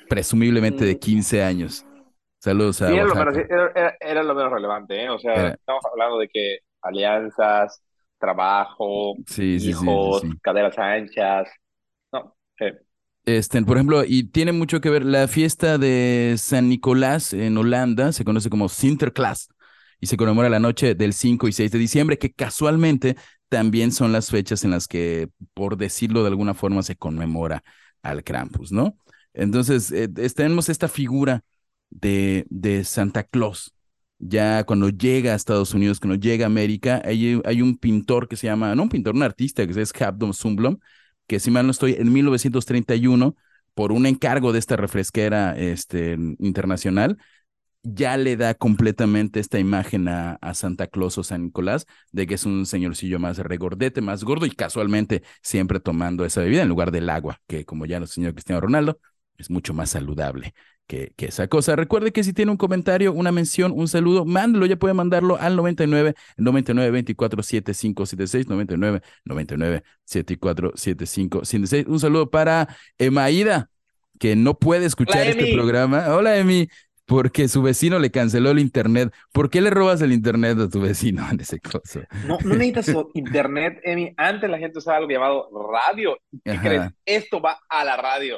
presumiblemente 0.09 0.85
de 0.85 0.99
15 0.99 1.39
mm. 1.41 1.47
años? 1.47 1.87
Saludos 2.41 2.83
a 2.83 2.89
sí, 2.89 2.95
era, 2.95 3.05
lo 3.05 3.15
menos, 3.15 3.37
era, 4.01 4.23
lo 4.23 4.35
menos, 4.35 4.53
relevante, 4.53 5.05
¿eh? 5.05 5.11
O 5.11 5.19
sea, 5.19 5.49
estamos 5.49 5.85
hablando 5.91 6.19
de 6.19 6.29
que 6.29 6.59
alianzas, 6.83 7.83
trabajo, 8.19 9.15
hijos, 9.37 10.23
caderas 10.43 10.79
anchas. 10.79 11.49
No, 12.13 12.37
eh. 12.61 12.79
Este, 13.29 13.61
por 13.61 13.77
ejemplo, 13.77 14.05
y 14.07 14.25
tiene 14.25 14.53
mucho 14.53 14.81
que 14.81 14.89
ver, 14.89 15.05
la 15.05 15.29
fiesta 15.29 15.77
de 15.77 16.37
San 16.39 16.71
Nicolás 16.71 17.35
en 17.35 17.59
Holanda 17.59 18.13
se 18.13 18.25
conoce 18.25 18.49
como 18.49 18.71
Sinterklaas 18.71 19.51
y 20.01 20.07
se 20.07 20.17
conmemora 20.17 20.49
la 20.49 20.61
noche 20.61 20.95
del 20.95 21.13
5 21.13 21.47
y 21.47 21.53
6 21.53 21.71
de 21.71 21.79
diciembre, 21.79 22.17
que 22.17 22.33
casualmente 22.33 23.17
también 23.51 23.93
son 23.93 24.13
las 24.13 24.31
fechas 24.31 24.65
en 24.65 24.71
las 24.71 24.89
que, 24.89 25.29
por 25.53 25.77
decirlo 25.77 26.23
de 26.23 26.29
alguna 26.29 26.55
forma, 26.55 26.83
se 26.83 26.97
conmemora 26.97 27.63
al 28.03 28.25
Krampus, 28.25 28.73
¿no? 28.73 28.97
Entonces, 29.35 29.93
eh, 29.93 30.09
tenemos 30.09 30.71
esta 30.71 30.89
figura 30.89 31.45
de, 31.91 32.47
de 32.49 32.83
Santa 32.85 33.25
Claus. 33.25 33.75
Ya 34.19 34.65
cuando 34.65 34.89
llega 34.89 35.35
a 35.35 35.37
Estados 35.37 35.75
Unidos, 35.75 36.01
cuando 36.01 36.17
llega 36.17 36.47
a 36.47 36.49
América, 36.49 37.03
hay, 37.05 37.43
hay 37.45 37.61
un 37.61 37.77
pintor 37.77 38.27
que 38.27 38.37
se 38.37 38.47
llama, 38.47 38.75
no 38.75 38.85
un 38.85 38.89
pintor, 38.89 39.15
un 39.15 39.23
artista 39.23 39.67
que 39.67 39.79
es 39.79 39.93
Habdom 40.01 40.33
Sumblom, 40.33 40.79
que 41.29 41.41
si 41.41 41.53
mal 41.53 41.67
no 41.67 41.73
estoy, 41.73 41.95
en 41.95 42.13
1931, 42.13 43.37
por 43.75 43.93
un 43.93 44.07
encargo 44.07 44.53
de 44.53 44.59
esta 44.59 44.77
refresquera 44.77 45.57
este, 45.57 46.15
internacional, 46.41 47.19
ya 47.85 48.17
le 48.17 48.37
da 48.37 48.55
completamente 48.55 49.41
esta 49.41 49.59
imagen 49.61 50.09
a, 50.09 50.39
Santa 50.55 50.89
Claus 50.89 51.17
o 51.19 51.23
San 51.25 51.45
Nicolás 51.45 51.87
de 52.13 52.27
que 52.27 52.35
es 52.35 52.45
un 52.45 52.67
señorcillo 52.67 53.19
más 53.21 53.39
regordete, 53.39 54.01
más 54.01 54.25
gordo 54.25 54.47
y 54.47 54.51
casualmente 54.51 55.23
siempre 55.43 55.81
tomando 55.81 56.25
esa 56.25 56.41
bebida 56.41 56.63
en 56.63 56.69
lugar 56.69 56.91
del 56.91 57.09
agua, 57.11 57.41
que 57.47 57.65
como 57.65 57.87
ya 57.87 58.01
nos 58.01 58.11
enseñó 58.11 58.33
Cristiano 58.33 58.61
Ronaldo, 58.61 58.99
es 59.37 59.51
mucho 59.51 59.75
más 59.75 59.91
saludable 59.91 60.55
que, 60.89 61.13
esa 61.19 61.47
cosa. 61.47 61.77
Recuerde 61.77 62.13
que 62.13 62.25
si 62.25 62.33
tiene 62.33 62.51
un 62.51 62.57
comentario, 62.57 63.13
una 63.13 63.31
mención, 63.31 63.73
un 63.73 63.87
saludo, 63.87 64.25
mándelo, 64.25 64.67
ya 64.67 64.77
puede 64.77 64.95
mandarlo 64.95 65.37
al 65.37 65.55
99 65.55 66.15
99 66.37 66.91
24 66.91 67.43
75 67.43 68.07
76 68.07 68.49
99 68.49 69.03
99 69.25 69.83
74 70.05 70.73
75 70.75 71.45
76. 71.45 71.87
Un 71.87 72.01
saludo 72.01 72.31
para 72.31 72.69
Emaida, 72.97 73.71
que 74.19 74.35
no 74.35 74.59
puede 74.59 74.87
escuchar 74.87 75.27
este 75.27 75.53
programa. 75.53 76.07
Hola, 76.09 76.39
Emi 76.39 76.69
porque 77.09 77.49
su 77.49 77.63
vecino 77.63 77.99
le 77.99 78.11
canceló 78.11 78.51
el 78.51 78.59
internet. 78.59 79.15
¿Por 79.33 79.49
qué 79.49 79.63
le 79.63 79.71
robas 79.71 80.03
el 80.03 80.13
internet 80.13 80.59
a 80.59 80.69
tu 80.69 80.79
vecino 80.83 81.27
en 81.31 81.41
ese 81.41 81.59
caso? 81.59 82.01
No, 82.27 82.37
no 82.45 82.55
necesitas 82.55 82.95
internet, 83.15 83.81
Emi. 83.83 84.13
Antes 84.19 84.51
la 84.51 84.59
gente 84.59 84.79
usaba 84.79 84.99
algo 84.99 85.11
llamado 85.11 85.49
radio. 85.73 86.19
¿Qué 86.45 86.59
crees? 86.59 86.91
Esto 87.07 87.41
va 87.41 87.61
a 87.71 87.83
la 87.85 87.97
radio. 87.97 88.37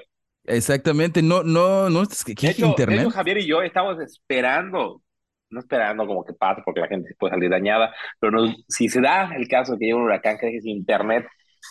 Exactamente, 0.50 1.22
no, 1.22 1.42
no, 1.42 1.88
no, 1.90 2.02
es 2.02 2.24
que 2.24 2.34
de 2.34 2.50
hecho, 2.50 2.66
internet. 2.66 3.08
Javier 3.10 3.38
y 3.38 3.46
yo 3.46 3.62
estamos 3.62 3.98
esperando, 4.00 5.02
no 5.50 5.60
esperando 5.60 6.06
como 6.06 6.24
que 6.24 6.32
pase 6.32 6.62
porque 6.64 6.80
la 6.80 6.88
gente 6.88 7.14
puede 7.18 7.34
salir 7.34 7.50
dañada, 7.50 7.94
pero 8.18 8.46
si 8.68 8.88
se 8.88 9.00
da 9.00 9.34
el 9.34 9.48
caso 9.48 9.72
de 9.72 9.78
que 9.78 9.86
haya 9.86 9.96
un 9.96 10.02
huracán 10.02 10.38
que 10.38 10.46
deje 10.46 10.60
sin 10.60 10.76
internet 10.76 11.26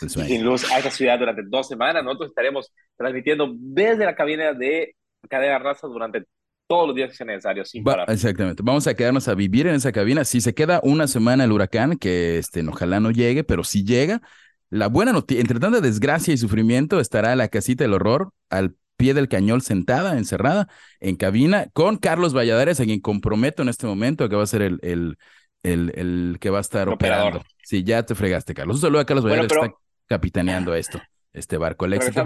sin 0.08 0.44
luz 0.44 0.72
a 0.72 0.80
esa 0.80 0.92
ciudad 0.92 1.20
durante 1.20 1.42
dos 1.48 1.68
semanas, 1.68 2.04
nosotros 2.04 2.30
estaremos 2.30 2.72
transmitiendo 2.96 3.54
desde 3.58 4.06
la 4.06 4.16
cabina 4.16 4.54
de 4.54 4.96
Cadena 5.28 5.60
Raza 5.60 5.88
durante 5.88 6.24
todos 6.68 6.88
los 6.88 6.96
días 6.96 7.10
que 7.10 7.16
sea 7.16 7.26
necesario, 7.26 7.66
sin 7.66 7.84
parar. 7.84 8.10
Exactamente. 8.12 8.62
Vamos 8.64 8.86
a 8.86 8.94
quedarnos 8.94 9.28
a 9.28 9.33
vivir 9.33 9.66
en 9.66 9.76
esa 9.76 9.92
cabina. 9.92 10.24
Si 10.24 10.40
se 10.40 10.54
queda 10.54 10.80
una 10.83 11.07
semana 11.07 11.44
el 11.44 11.52
huracán, 11.52 11.98
que 11.98 12.38
este, 12.38 12.66
ojalá 12.68 13.00
no 13.00 13.09
llegue, 13.09 13.44
pero 13.44 13.64
si 13.64 13.83
llega, 13.83 14.21
la 14.69 14.88
buena 14.88 15.11
noticia, 15.11 15.42
entre 15.42 15.59
tanta 15.59 15.81
desgracia 15.81 16.33
y 16.33 16.38
sufrimiento, 16.38 16.99
estará 16.99 17.35
la 17.35 17.47
casita 17.47 17.83
del 17.83 17.94
horror 17.94 18.31
al 18.49 18.76
pie 18.97 19.14
del 19.14 19.30
cañón 19.30 19.61
sentada, 19.61 20.18
encerrada, 20.18 20.68
en 20.99 21.16
cabina, 21.16 21.68
con 21.73 21.97
Carlos 21.97 22.35
Valladares, 22.35 22.80
a 22.80 22.85
quien 22.85 22.99
comprometo 22.99 23.64
en 23.64 23.69
este 23.69 23.88
momento 23.88 24.28
que 24.28 24.35
va 24.35 24.44
a 24.44 24.47
ser 24.47 24.61
el, 24.61 24.80
el, 24.81 25.18
el, 25.64 25.94
el 25.95 26.38
que 26.40 26.49
va 26.49 26.57
a 26.59 26.61
estar 26.61 26.90
operando. 26.90 27.42
Sí, 27.64 27.83
ya 27.83 28.04
te 28.04 28.14
fregaste, 28.14 28.54
Carlos. 28.54 28.76
Un 28.78 28.81
saludo 28.81 28.99
a 29.02 29.06
Carlos 29.06 29.23
Valladares 29.23 29.52
que 29.52 29.59
está 29.66 29.73
capitaneando 30.07 30.76
esto, 30.76 31.02
este 31.33 31.57
barco. 31.57 31.85
El 31.85 31.94
éxito. 31.94 32.26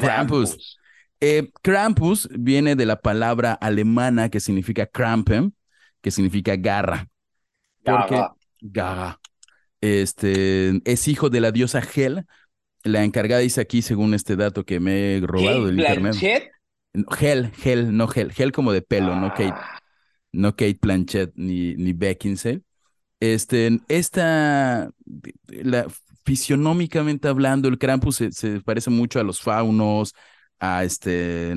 Krampus. 0.00 0.78
Eh, 1.20 1.50
Krampus 1.60 2.28
viene 2.32 2.76
de 2.76 2.86
la 2.86 3.00
palabra 3.00 3.52
alemana 3.52 4.30
que 4.30 4.40
significa 4.40 4.86
Krampen, 4.86 5.54
que 6.00 6.10
significa 6.10 6.56
garra. 6.56 7.08
Porque, 7.84 8.22
garra. 8.60 9.19
Este, 9.80 10.80
es 10.84 11.08
hijo 11.08 11.30
de 11.30 11.40
la 11.40 11.52
diosa 11.52 11.82
Hel. 11.94 12.26
La 12.82 13.04
encargada 13.04 13.40
dice 13.40 13.60
aquí, 13.60 13.82
según 13.82 14.14
este 14.14 14.36
dato 14.36 14.64
que 14.64 14.80
me 14.80 15.16
he 15.16 15.20
robado 15.20 15.66
del 15.66 15.80
internet. 15.80 16.16
Hel, 17.18 17.52
Hel, 17.62 17.96
no 17.96 18.08
Hel. 18.12 18.32
Hel 18.36 18.52
como 18.52 18.72
de 18.72 18.82
pelo, 18.82 19.14
no 19.16 19.30
Kate. 19.30 19.52
Ah. 19.54 19.78
No 20.32 20.52
Kate 20.52 20.78
Blanchett 20.80 21.32
ni, 21.34 21.74
ni 21.74 21.92
Beckinsale. 21.92 22.62
Este, 23.18 23.80
esta, 23.88 24.90
la, 25.48 25.86
fisionómicamente 26.24 27.28
hablando, 27.28 27.68
el 27.68 27.78
Krampus 27.78 28.16
se, 28.16 28.32
se 28.32 28.60
parece 28.60 28.90
mucho 28.90 29.20
a 29.20 29.24
los 29.24 29.40
faunos, 29.40 30.14
a 30.60 30.84
este 30.84 31.52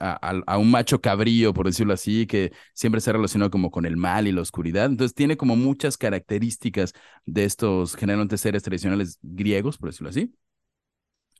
a, 0.00 0.58
un 0.58 0.70
macho 0.70 1.00
cabrío, 1.00 1.54
por 1.54 1.66
decirlo 1.66 1.94
así, 1.94 2.26
que 2.26 2.52
siempre 2.74 3.00
se 3.00 3.10
ha 3.10 3.12
relacionado 3.14 3.50
como 3.50 3.70
con 3.70 3.86
el 3.86 3.96
mal 3.96 4.26
y 4.26 4.32
la 4.32 4.42
oscuridad. 4.42 4.86
Entonces 4.86 5.14
tiene 5.14 5.36
como 5.36 5.56
muchas 5.56 5.96
características 5.96 6.92
de 7.24 7.44
estos 7.44 7.94
generalmente 7.96 8.36
seres 8.38 8.62
tradicionales 8.62 9.18
griegos, 9.22 9.78
por 9.78 9.90
decirlo 9.90 10.10
así. 10.10 10.34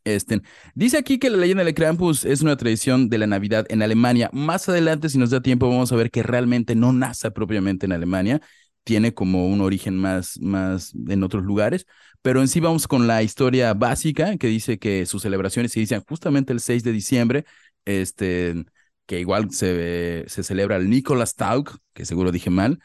Este, 0.04 0.42
dice 0.74 0.98
aquí 0.98 1.18
que 1.18 1.30
la 1.30 1.38
leyenda 1.38 1.62
de 1.62 1.74
Krampus 1.74 2.24
es 2.24 2.42
una 2.42 2.56
tradición 2.56 3.08
de 3.08 3.18
la 3.18 3.26
Navidad 3.28 3.66
en 3.68 3.82
Alemania. 3.82 4.30
Más 4.32 4.68
adelante, 4.68 5.08
si 5.08 5.18
nos 5.18 5.30
da 5.30 5.40
tiempo, 5.42 5.68
vamos 5.68 5.92
a 5.92 5.96
ver 5.96 6.10
que 6.10 6.24
realmente 6.24 6.74
no 6.74 6.92
nace 6.92 7.30
propiamente 7.30 7.86
en 7.86 7.92
Alemania 7.92 8.40
tiene 8.84 9.14
como 9.14 9.46
un 9.48 9.60
origen 9.60 9.96
más, 9.96 10.38
más 10.40 10.92
en 11.08 11.22
otros 11.22 11.44
lugares, 11.44 11.86
pero 12.22 12.40
en 12.40 12.48
sí 12.48 12.60
vamos 12.60 12.88
con 12.88 13.06
la 13.06 13.22
historia 13.22 13.74
básica 13.74 14.36
que 14.36 14.46
dice 14.48 14.78
que 14.78 15.06
sus 15.06 15.22
celebraciones 15.22 15.72
se 15.72 15.80
inician 15.80 16.04
justamente 16.08 16.52
el 16.52 16.60
6 16.60 16.84
de 16.84 16.92
diciembre, 16.92 17.44
este, 17.84 18.64
que 19.06 19.20
igual 19.20 19.50
se, 19.50 20.24
se 20.28 20.42
celebra 20.42 20.76
el 20.76 20.88
Nicolas 20.88 21.34
Taug, 21.34 21.78
que 21.92 22.04
seguro 22.04 22.32
dije 22.32 22.50
mal, 22.50 22.78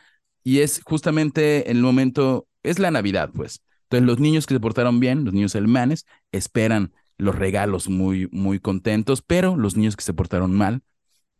y 0.44 0.60
es 0.60 0.82
justamente 0.84 1.72
el 1.72 1.82
momento, 1.82 2.48
es 2.64 2.80
la 2.80 2.92
Navidad, 2.92 3.30
pues. 3.34 3.62
Entonces 3.84 4.06
los 4.08 4.20
niños 4.20 4.46
que 4.48 4.54
se 4.54 4.60
portaron 4.60 5.00
bien, 5.00 5.24
los 5.24 5.34
niños 5.34 5.56
alemanes, 5.56 6.06
esperan 6.32 6.94
los 7.18 7.36
regalos 7.36 7.90
muy, 7.90 8.28
muy 8.32 8.60
contentos, 8.60 9.22
pero 9.22 9.56
los 9.56 9.76
niños 9.76 9.96
que 9.96 10.04
se 10.04 10.14
portaron 10.14 10.54
mal, 10.54 10.82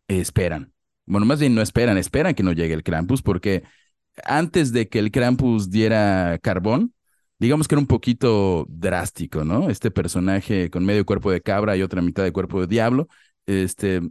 esperan. 0.08 0.74
Bueno, 1.06 1.26
más 1.26 1.40
bien 1.40 1.56
no 1.56 1.62
esperan, 1.62 1.98
esperan 1.98 2.36
que 2.36 2.44
no 2.44 2.52
llegue 2.52 2.74
el 2.74 2.84
Krampus, 2.84 3.22
porque 3.22 3.64
antes 4.26 4.72
de 4.74 4.90
que 4.90 5.00
el 5.00 5.12
Krampus 5.12 5.70
diera 5.70 6.40
carbón, 6.42 6.94
digamos 7.40 7.68
que 7.68 7.76
era 7.76 7.82
un 7.82 7.88
poquito 7.88 8.66
drástico, 8.70 9.44
¿no? 9.44 9.70
Este 9.70 9.92
personaje 9.92 10.70
con 10.70 10.86
medio 10.86 11.06
cuerpo 11.06 11.32
de 11.32 11.42
cabra 11.42 11.78
y 11.78 11.82
otra 11.82 12.02
mitad 12.02 12.24
de 12.24 12.32
cuerpo 12.32 12.62
de 12.62 12.68
diablo, 12.68 13.08
este, 13.46 14.02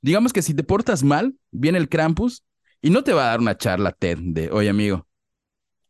digamos 0.00 0.32
que 0.32 0.42
si 0.42 0.54
te 0.54 0.64
portas 0.64 1.02
mal, 1.02 1.34
viene 1.50 1.78
el 1.78 1.88
Krampus 1.88 2.44
y 2.80 2.90
no 2.90 3.04
te 3.04 3.12
va 3.12 3.26
a 3.26 3.30
dar 3.30 3.40
una 3.40 3.56
charla 3.56 3.92
TED 3.92 4.18
de, 4.20 4.50
oye 4.50 4.68
amigo, 4.68 5.06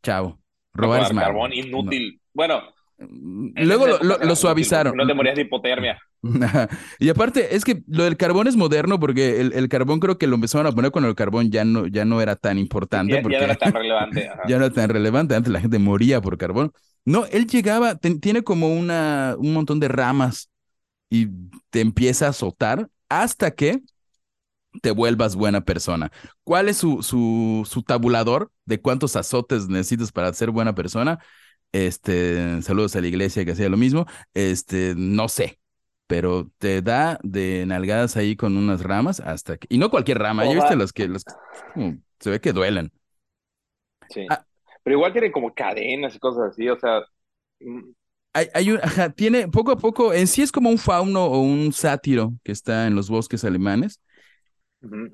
chao, 0.03 0.41
robar 0.73 1.03
es 1.03 1.13
mal. 1.13 1.25
Carbón 1.25 1.53
inútil. 1.53 2.21
Bueno, 2.33 2.74
luego 2.99 3.87
lo, 3.87 4.37
suavizaron. 4.37 4.97
No 4.97 5.07
te 5.07 5.15
morías 5.15 5.37
de 5.37 5.43
hipotermia. 5.43 5.99
y 6.99 7.09
aparte, 7.09 7.55
es 7.55 7.65
que 7.65 7.83
lo 7.87 8.05
del 8.05 8.17
carbón 8.17 8.47
es 8.47 8.57
moderno 8.57 8.99
porque 8.99 9.41
el, 9.41 9.69
carbón 9.69 10.01
creo 10.01 10.17
que 10.17 10.27
lo 10.27 10.37
empezaron 10.37 10.67
a 10.67 10.73
poner 10.73 10.91
cuando 10.91 11.09
el 11.09 11.15
carbón 11.15 11.51
ya 11.51 11.65
no, 11.65 11.87
ya 11.87 12.05
no 12.05 12.21
era 12.21 12.37
tan 12.37 12.59
importante. 12.59 13.15
Ya, 13.15 13.23
porque, 13.23 13.39
no 13.39 13.45
era 13.45 13.55
tan 13.57 13.73
relevante. 13.75 14.31
ya 14.49 14.59
no 14.59 14.65
era 14.65 14.75
tan 14.75 14.89
relevante. 14.89 15.35
Antes 15.35 15.53
la 15.53 15.61
gente 15.61 15.79
moría 15.79 16.21
por 16.21 16.39
carbón. 16.39 16.73
No, 17.05 17.27
él 17.27 17.47
llegaba, 17.47 17.97
tiene 17.97 18.43
como 18.43 18.75
una, 18.75 19.35
un 19.39 19.53
montón 19.53 19.81
de 19.81 19.89
ramas 19.89 20.51
y 21.11 21.29
te 21.71 21.81
empieza 21.81 22.27
a 22.27 22.31
azotar 22.31 22.89
hasta 23.09 23.51
que 23.51 23.83
te 24.81 24.91
vuelvas 24.91 25.37
buena 25.37 25.65
persona. 25.65 26.11
¿Cuál 26.43 26.69
es 26.69 26.79
su, 26.79 27.03
su, 27.03 27.67
su 27.71 27.83
tabulador 27.83 28.51
de 28.65 28.81
cuántos 28.81 29.17
azotes 29.17 29.69
necesitas 29.69 30.11
para 30.11 30.33
ser 30.33 30.51
buena 30.51 30.75
persona? 30.75 31.19
Este, 31.75 32.63
saludos 32.63 32.95
a 32.95 33.01
la 33.01 33.09
iglesia 33.09 33.45
que 33.45 33.51
hacía 33.51 33.69
lo 33.69 33.77
mismo. 33.77 34.07
Este, 34.33 34.95
no 34.97 35.27
sé, 35.27 35.59
pero 36.07 36.49
te 36.59 36.83
da 36.83 37.19
de 37.25 37.67
nalgadas 37.67 38.17
ahí 38.17 38.37
con 38.37 38.57
unas 38.57 38.85
ramas 38.85 39.19
hasta 39.19 39.57
que. 39.57 39.67
Y 39.69 39.79
no 39.79 39.91
cualquier 39.91 40.21
rama, 40.21 40.45
ya 40.45 40.55
viste 40.55 40.77
las 40.77 40.93
que, 40.93 41.09
las, 41.09 41.25
se 42.21 42.31
ve 42.31 42.41
que 42.41 42.53
duelen. 42.53 42.93
Sí. 44.09 44.25
Ah. 44.31 44.47
pero 44.85 44.99
igual 44.99 45.13
tiene 45.13 45.33
como 45.33 45.53
cadenas 45.53 46.15
y 46.15 46.21
cosas 46.21 46.53
así, 46.53 46.69
o 46.69 46.79
sea. 46.79 47.01
Mm. 47.59 47.91
Hay, 48.35 48.47
hay 48.55 48.71
un, 48.71 48.79
ajá, 48.81 49.11
tiene 49.11 49.49
poco 49.49 49.73
a 49.73 49.77
poco, 49.77 50.13
en 50.13 50.29
sí 50.29 50.43
es 50.43 50.53
como 50.53 50.71
un 50.71 50.79
fauno 50.79 51.25
o 51.25 51.41
un 51.41 51.73
sátiro 51.73 52.35
que 52.45 52.53
está 52.53 52.87
en 52.87 52.95
los 52.95 53.11
bosques 53.11 53.45
alemanes. 53.45 54.01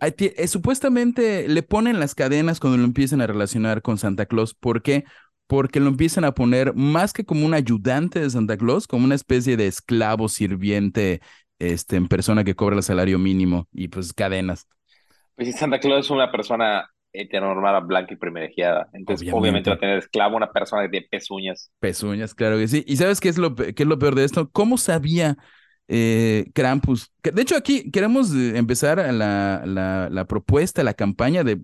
Eh, 0.01 0.49
supuestamente 0.49 1.49
le 1.49 1.63
ponen 1.63 2.01
las 2.01 2.15
cadenas 2.15 2.61
cuando 2.61 2.77
lo 2.77 2.85
empiezan 2.85 3.21
a 3.21 3.27
relacionar 3.27 3.83
con 3.83 3.99
Santa 3.99 4.27
Claus. 4.27 4.55
¿Por 4.55 4.83
qué? 4.83 5.05
Porque 5.51 5.81
lo 5.81 5.89
empiezan 5.89 6.23
a 6.23 6.33
poner 6.33 6.75
más 6.77 7.13
que 7.13 7.25
como 7.25 7.45
un 7.45 7.55
ayudante 7.55 8.21
de 8.21 8.31
Santa 8.31 8.57
Claus, 8.57 8.87
como 8.87 9.05
una 9.05 9.17
especie 9.17 9.57
de 9.57 9.67
esclavo 9.67 10.29
sirviente 10.29 11.21
este, 11.59 11.97
en 11.97 12.07
persona 12.07 12.45
que 12.45 12.55
cobra 12.55 12.77
el 12.77 12.85
salario 12.85 13.19
mínimo 13.19 13.67
y 13.73 13.89
pues 13.89 14.13
cadenas. 14.13 14.69
Pues 15.35 15.49
si 15.49 15.53
Santa 15.53 15.81
Claus 15.81 16.07
es 16.07 16.11
una 16.13 16.31
persona 16.31 16.89
heteronormada, 17.13 17.81
blanca 17.81 18.15
y 18.15 18.17
privilegiada. 18.17 18.91
Entonces, 18.93 19.29
obviamente. 19.33 19.71
va 19.71 19.75
a 19.75 19.81
tener 19.81 19.99
esclavo 19.99 20.37
una 20.37 20.53
persona 20.53 20.87
de 20.87 21.03
pezuñas. 21.11 21.73
Pezuñas, 21.81 22.33
claro 22.33 22.57
que 22.57 22.69
sí. 22.69 22.85
¿Y 22.87 22.97
sabes 22.97 23.21
qué 23.21 23.29
es 23.29 23.37
lo, 23.37 23.57
qué 23.57 23.75
es 23.77 23.87
lo 23.87 23.99
peor 23.99 24.15
de 24.15 24.23
esto? 24.23 24.49
¿Cómo 24.53 24.79
sabía 24.79 25.37
eh, 25.89 26.45
Krampus? 26.55 27.11
De 27.25 27.43
hecho, 27.43 27.57
aquí 27.57 27.91
queremos 27.91 28.33
eh, 28.33 28.57
empezar 28.57 28.99
la, 29.13 29.65
la, 29.67 30.09
la 30.13 30.25
propuesta, 30.27 30.85
la 30.85 30.95
campaña 30.95 31.43
de 31.43 31.59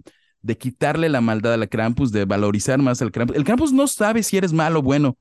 de 0.47 0.57
quitarle 0.57 1.09
la 1.09 1.21
maldad 1.21 1.55
al 1.55 1.69
Krampus, 1.69 2.13
de 2.13 2.25
valorizar 2.25 2.79
más 2.81 3.03
al 3.03 3.11
Krampus. 3.11 3.37
El 3.37 3.43
Krampus 3.43 3.73
no 3.73 3.89
sabe 3.89 4.23
si 4.23 4.37
eres 4.37 4.53
malo 4.53 4.79
o 4.79 4.83
bueno. 4.83 5.19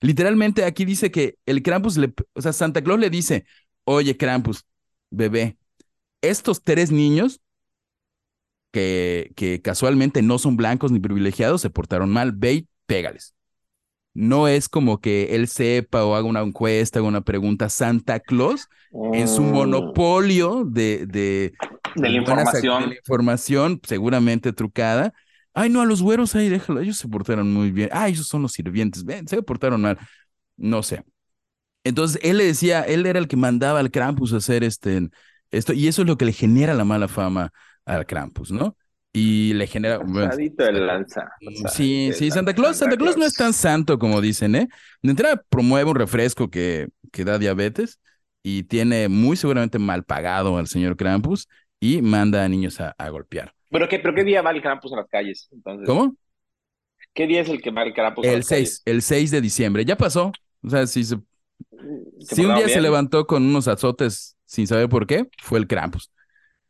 Literalmente 0.00 0.64
aquí 0.64 0.86
dice 0.86 1.10
que 1.10 1.36
el 1.44 1.62
Krampus, 1.62 1.98
le, 1.98 2.14
o 2.32 2.40
sea, 2.40 2.54
Santa 2.54 2.82
Claus 2.82 2.98
le 2.98 3.10
dice, 3.10 3.44
oye 3.84 4.16
Krampus, 4.16 4.64
bebé, 5.10 5.58
estos 6.22 6.62
tres 6.62 6.90
niños 6.90 7.40
que, 8.72 9.32
que 9.36 9.60
casualmente 9.60 10.22
no 10.22 10.38
son 10.38 10.56
blancos 10.56 10.90
ni 10.90 10.98
privilegiados 10.98 11.60
se 11.60 11.70
portaron 11.70 12.10
mal, 12.10 12.32
ve 12.32 12.52
y 12.54 12.68
pégales. 12.86 13.34
No 14.14 14.48
es 14.48 14.68
como 14.68 15.00
que 15.00 15.34
él 15.34 15.46
sepa 15.48 16.04
o 16.04 16.14
haga 16.14 16.26
una 16.26 16.40
encuesta, 16.40 17.00
haga 17.00 17.08
una 17.08 17.20
pregunta. 17.20 17.68
Santa 17.68 18.20
Claus, 18.20 18.68
en 19.12 19.28
su 19.28 19.42
mm. 19.42 19.52
monopolio 19.52 20.64
de, 20.64 21.04
de, 21.06 21.52
de 21.94 22.08
la 22.08 22.16
información. 22.16 22.82
De 22.82 22.88
la 22.88 22.94
información, 22.96 23.80
seguramente 23.86 24.52
trucada. 24.52 25.12
Ay, 25.52 25.70
no, 25.70 25.80
a 25.80 25.86
los 25.86 26.02
güeros 26.02 26.34
ahí, 26.34 26.48
déjalo, 26.48 26.80
ellos 26.80 26.96
se 26.96 27.08
portaron 27.08 27.52
muy 27.52 27.70
bien. 27.70 27.88
Ay, 27.92 28.12
ellos 28.12 28.26
son 28.26 28.42
los 28.42 28.52
sirvientes, 28.52 29.04
ven, 29.04 29.28
se 29.28 29.40
portaron 29.42 29.80
mal. 29.82 29.98
No 30.56 30.82
sé. 30.82 31.04
Entonces, 31.84 32.20
él 32.24 32.38
le 32.38 32.44
decía, 32.44 32.82
él 32.82 33.06
era 33.06 33.18
el 33.18 33.28
que 33.28 33.36
mandaba 33.36 33.78
al 33.78 33.90
Krampus 33.90 34.32
a 34.32 34.38
hacer 34.38 34.64
este, 34.64 35.08
esto, 35.50 35.72
y 35.72 35.86
eso 35.86 36.02
es 36.02 36.08
lo 36.08 36.16
que 36.16 36.24
le 36.24 36.32
genera 36.32 36.74
la 36.74 36.84
mala 36.84 37.08
fama 37.08 37.52
al 37.84 38.06
Krampus, 38.06 38.50
¿no? 38.50 38.76
Y 39.12 39.52
le 39.52 39.68
genera. 39.68 40.00
el 40.00 40.86
lanza. 40.86 41.30
Sí, 41.72 42.10
sí, 42.14 42.30
Santa 42.32 42.52
Claus, 42.52 42.78
Santa 42.78 42.96
Claus 42.96 43.16
no 43.16 43.24
es 43.24 43.34
tan 43.34 43.52
santo 43.52 43.98
como 43.98 44.20
dicen, 44.20 44.56
¿eh? 44.56 44.68
De 45.02 45.10
entrada 45.10 45.40
promueve 45.48 45.90
un 45.90 45.96
refresco 45.96 46.50
que, 46.50 46.88
que 47.12 47.24
da 47.24 47.38
diabetes 47.38 48.00
y 48.42 48.64
tiene 48.64 49.08
muy 49.08 49.36
seguramente 49.36 49.78
mal 49.78 50.02
pagado 50.02 50.58
al 50.58 50.66
señor 50.66 50.96
Krampus 50.96 51.48
y 51.84 52.00
manda 52.00 52.42
a 52.42 52.48
niños 52.48 52.80
a, 52.80 53.10
golpear. 53.10 53.52
¿Pero 53.70 53.88
qué, 53.88 53.98
¿Pero 53.98 54.14
qué 54.14 54.24
día 54.24 54.40
va 54.40 54.52
el 54.52 54.62
Krampus 54.62 54.92
en 54.92 54.98
las 54.98 55.08
calles? 55.08 55.50
¿Cómo? 55.84 56.16
¿Qué 57.12 57.26
día 57.26 57.42
es 57.42 57.48
el 57.50 57.60
que 57.60 57.70
va 57.70 57.82
el 57.82 57.92
Krampus? 57.92 58.24
El 58.24 58.42
6, 58.42 58.82
el 58.86 59.02
6 59.02 59.30
de 59.30 59.40
diciembre. 59.42 59.84
Ya 59.84 59.96
pasó. 59.96 60.32
O 60.62 60.70
sea, 60.70 60.86
si, 60.86 61.04
se, 61.04 61.16
si 62.20 62.44
un 62.44 62.54
día 62.54 62.68
se 62.70 62.80
levantó 62.80 63.26
con 63.26 63.42
unos 63.42 63.68
azotes 63.68 64.38
sin 64.46 64.66
saber 64.66 64.88
por 64.88 65.06
qué, 65.06 65.28
fue 65.42 65.58
el 65.58 65.66
Krampus. 65.66 66.10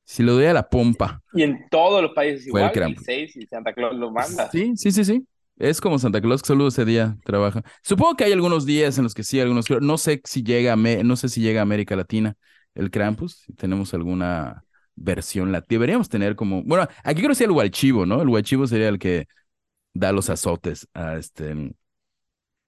Si 0.02 0.24
lo 0.24 0.34
doy 0.34 0.46
a 0.46 0.52
la 0.52 0.68
pompa. 0.68 1.22
Y 1.32 1.44
en 1.44 1.68
todos 1.70 2.02
los 2.02 2.12
países 2.12 2.48
igual, 2.48 2.72
el, 2.74 2.82
el 2.82 2.98
6 2.98 3.36
y 3.36 3.46
Santa 3.46 3.72
Claus 3.72 3.94
lo 3.94 4.10
manda. 4.10 4.50
Sí, 4.50 4.72
sí, 4.76 4.90
sí, 4.90 5.04
sí. 5.04 5.24
Es 5.56 5.80
como 5.80 6.00
Santa 6.00 6.20
Claus 6.20 6.42
que 6.42 6.48
solo 6.48 6.66
ese 6.66 6.84
día 6.84 7.16
trabaja. 7.24 7.62
Supongo 7.84 8.16
que 8.16 8.24
hay 8.24 8.32
algunos 8.32 8.66
días 8.66 8.98
en 8.98 9.04
los 9.04 9.14
que 9.14 9.22
sí, 9.22 9.38
algunos. 9.38 9.70
No 9.80 9.96
sé 9.96 10.20
si 10.24 10.42
llega 10.42 10.72
a, 10.72 10.76
no 10.76 11.14
sé 11.14 11.28
si 11.28 11.40
llega 11.40 11.60
a 11.60 11.62
América 11.62 11.94
Latina 11.94 12.36
el 12.74 12.90
Krampus, 12.90 13.44
si 13.46 13.52
tenemos 13.52 13.94
alguna 13.94 14.64
versión 14.96 15.52
la 15.52 15.62
deberíamos 15.68 16.08
tener 16.08 16.36
como, 16.36 16.62
bueno, 16.64 16.86
aquí 17.02 17.20
creo 17.20 17.30
que 17.30 17.34
sería 17.34 17.48
el 17.48 17.54
guachivo, 17.54 18.06
¿no? 18.06 18.22
El 18.22 18.28
guachivo 18.28 18.66
sería 18.66 18.88
el 18.88 18.98
que 18.98 19.26
da 19.94 20.12
los 20.12 20.30
azotes 20.30 20.88
a 20.94 21.16
este 21.16 21.74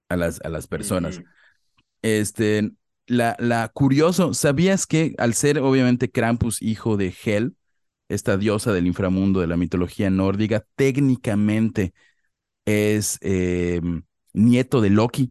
a 0.08 0.16
las, 0.16 0.40
a 0.42 0.48
las 0.48 0.66
personas. 0.66 1.22
Este, 2.02 2.70
la, 3.06 3.36
la 3.38 3.68
curioso, 3.68 4.34
¿sabías 4.34 4.86
que 4.86 5.14
al 5.18 5.34
ser 5.34 5.58
obviamente 5.58 6.10
Krampus 6.10 6.62
hijo 6.62 6.96
de 6.96 7.14
Hel, 7.24 7.56
esta 8.08 8.36
diosa 8.36 8.72
del 8.72 8.86
inframundo 8.86 9.40
de 9.40 9.48
la 9.48 9.56
mitología 9.56 10.10
nórdica, 10.10 10.64
técnicamente 10.76 11.92
es 12.64 13.18
em, 13.22 14.04
nieto 14.32 14.80
de 14.80 14.90
Loki, 14.90 15.30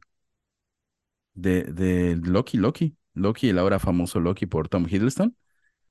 de, 1.34 1.64
de 1.64 2.16
Loki, 2.18 2.58
Loki, 2.58 2.96
Loki, 3.14 3.50
el 3.50 3.60
ahora 3.60 3.80
famoso 3.80 4.20
Loki 4.20 4.46
por 4.46 4.70
Tom 4.70 4.88
Hiddleston 4.90 5.36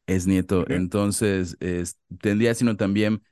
es 0.07 0.27
nieto. 0.27 0.65
Entonces, 0.69 1.57
tendría 2.21 2.55
sino 2.55 2.77
también, 2.77 3.23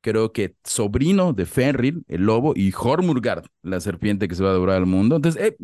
creo 0.00 0.32
que 0.32 0.54
sobrino 0.64 1.32
de 1.32 1.46
Fenrir, 1.46 2.02
el 2.08 2.22
lobo, 2.22 2.52
y 2.54 2.72
Hormurgard, 2.76 3.46
la 3.62 3.80
serpiente 3.80 4.28
que 4.28 4.34
se 4.34 4.42
va 4.42 4.50
a 4.50 4.54
devorar 4.54 4.76
al 4.76 4.86
mundo. 4.86 5.16
Entonces, 5.16 5.42
eh, 5.42 5.56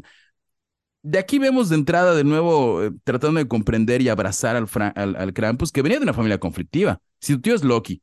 de 1.03 1.19
aquí 1.19 1.39
vemos 1.39 1.69
de 1.69 1.77
entrada 1.77 2.15
de 2.15 2.25
nuevo 2.25 2.83
eh, 2.83 2.93
tratando 3.05 3.39
de 3.39 3.49
comprender 3.49 4.03
y 4.03 4.09
abrazar 4.09 4.57
al, 4.57 4.69
al, 4.95 5.33
Krampus, 5.33 5.73
que 5.73 5.83
venía 5.83 5.99
de 5.99 6.05
una 6.05 6.13
familia 6.15 6.39
conflictiva. 6.39 7.01
Si 7.21 7.35
tu 7.35 7.41
tío 7.41 7.55
es 7.55 7.65
Loki, 7.65 8.03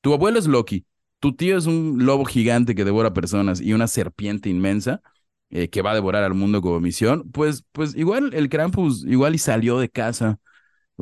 tu 0.00 0.12
abuelo 0.14 0.38
es 0.38 0.46
Loki, 0.46 0.86
tu 1.20 1.34
tío 1.34 1.56
es 1.56 1.66
un 1.66 2.04
lobo 2.04 2.24
gigante 2.24 2.74
que 2.74 2.84
devora 2.84 3.12
personas 3.12 3.60
y 3.60 3.72
una 3.72 3.86
serpiente 3.86 4.48
inmensa 4.48 5.02
eh, 5.50 5.68
que 5.68 5.82
va 5.82 5.92
a 5.92 5.94
devorar 5.94 6.24
al 6.24 6.34
mundo 6.34 6.62
como 6.62 6.80
misión, 6.80 7.30
pues, 7.30 7.64
pues 7.72 7.94
igual 7.96 8.34
el 8.34 8.48
Krampus 8.48 9.04
igual 9.04 9.34
y 9.34 9.38
salió 9.38 9.78
de 9.78 9.88
casa 9.88 10.40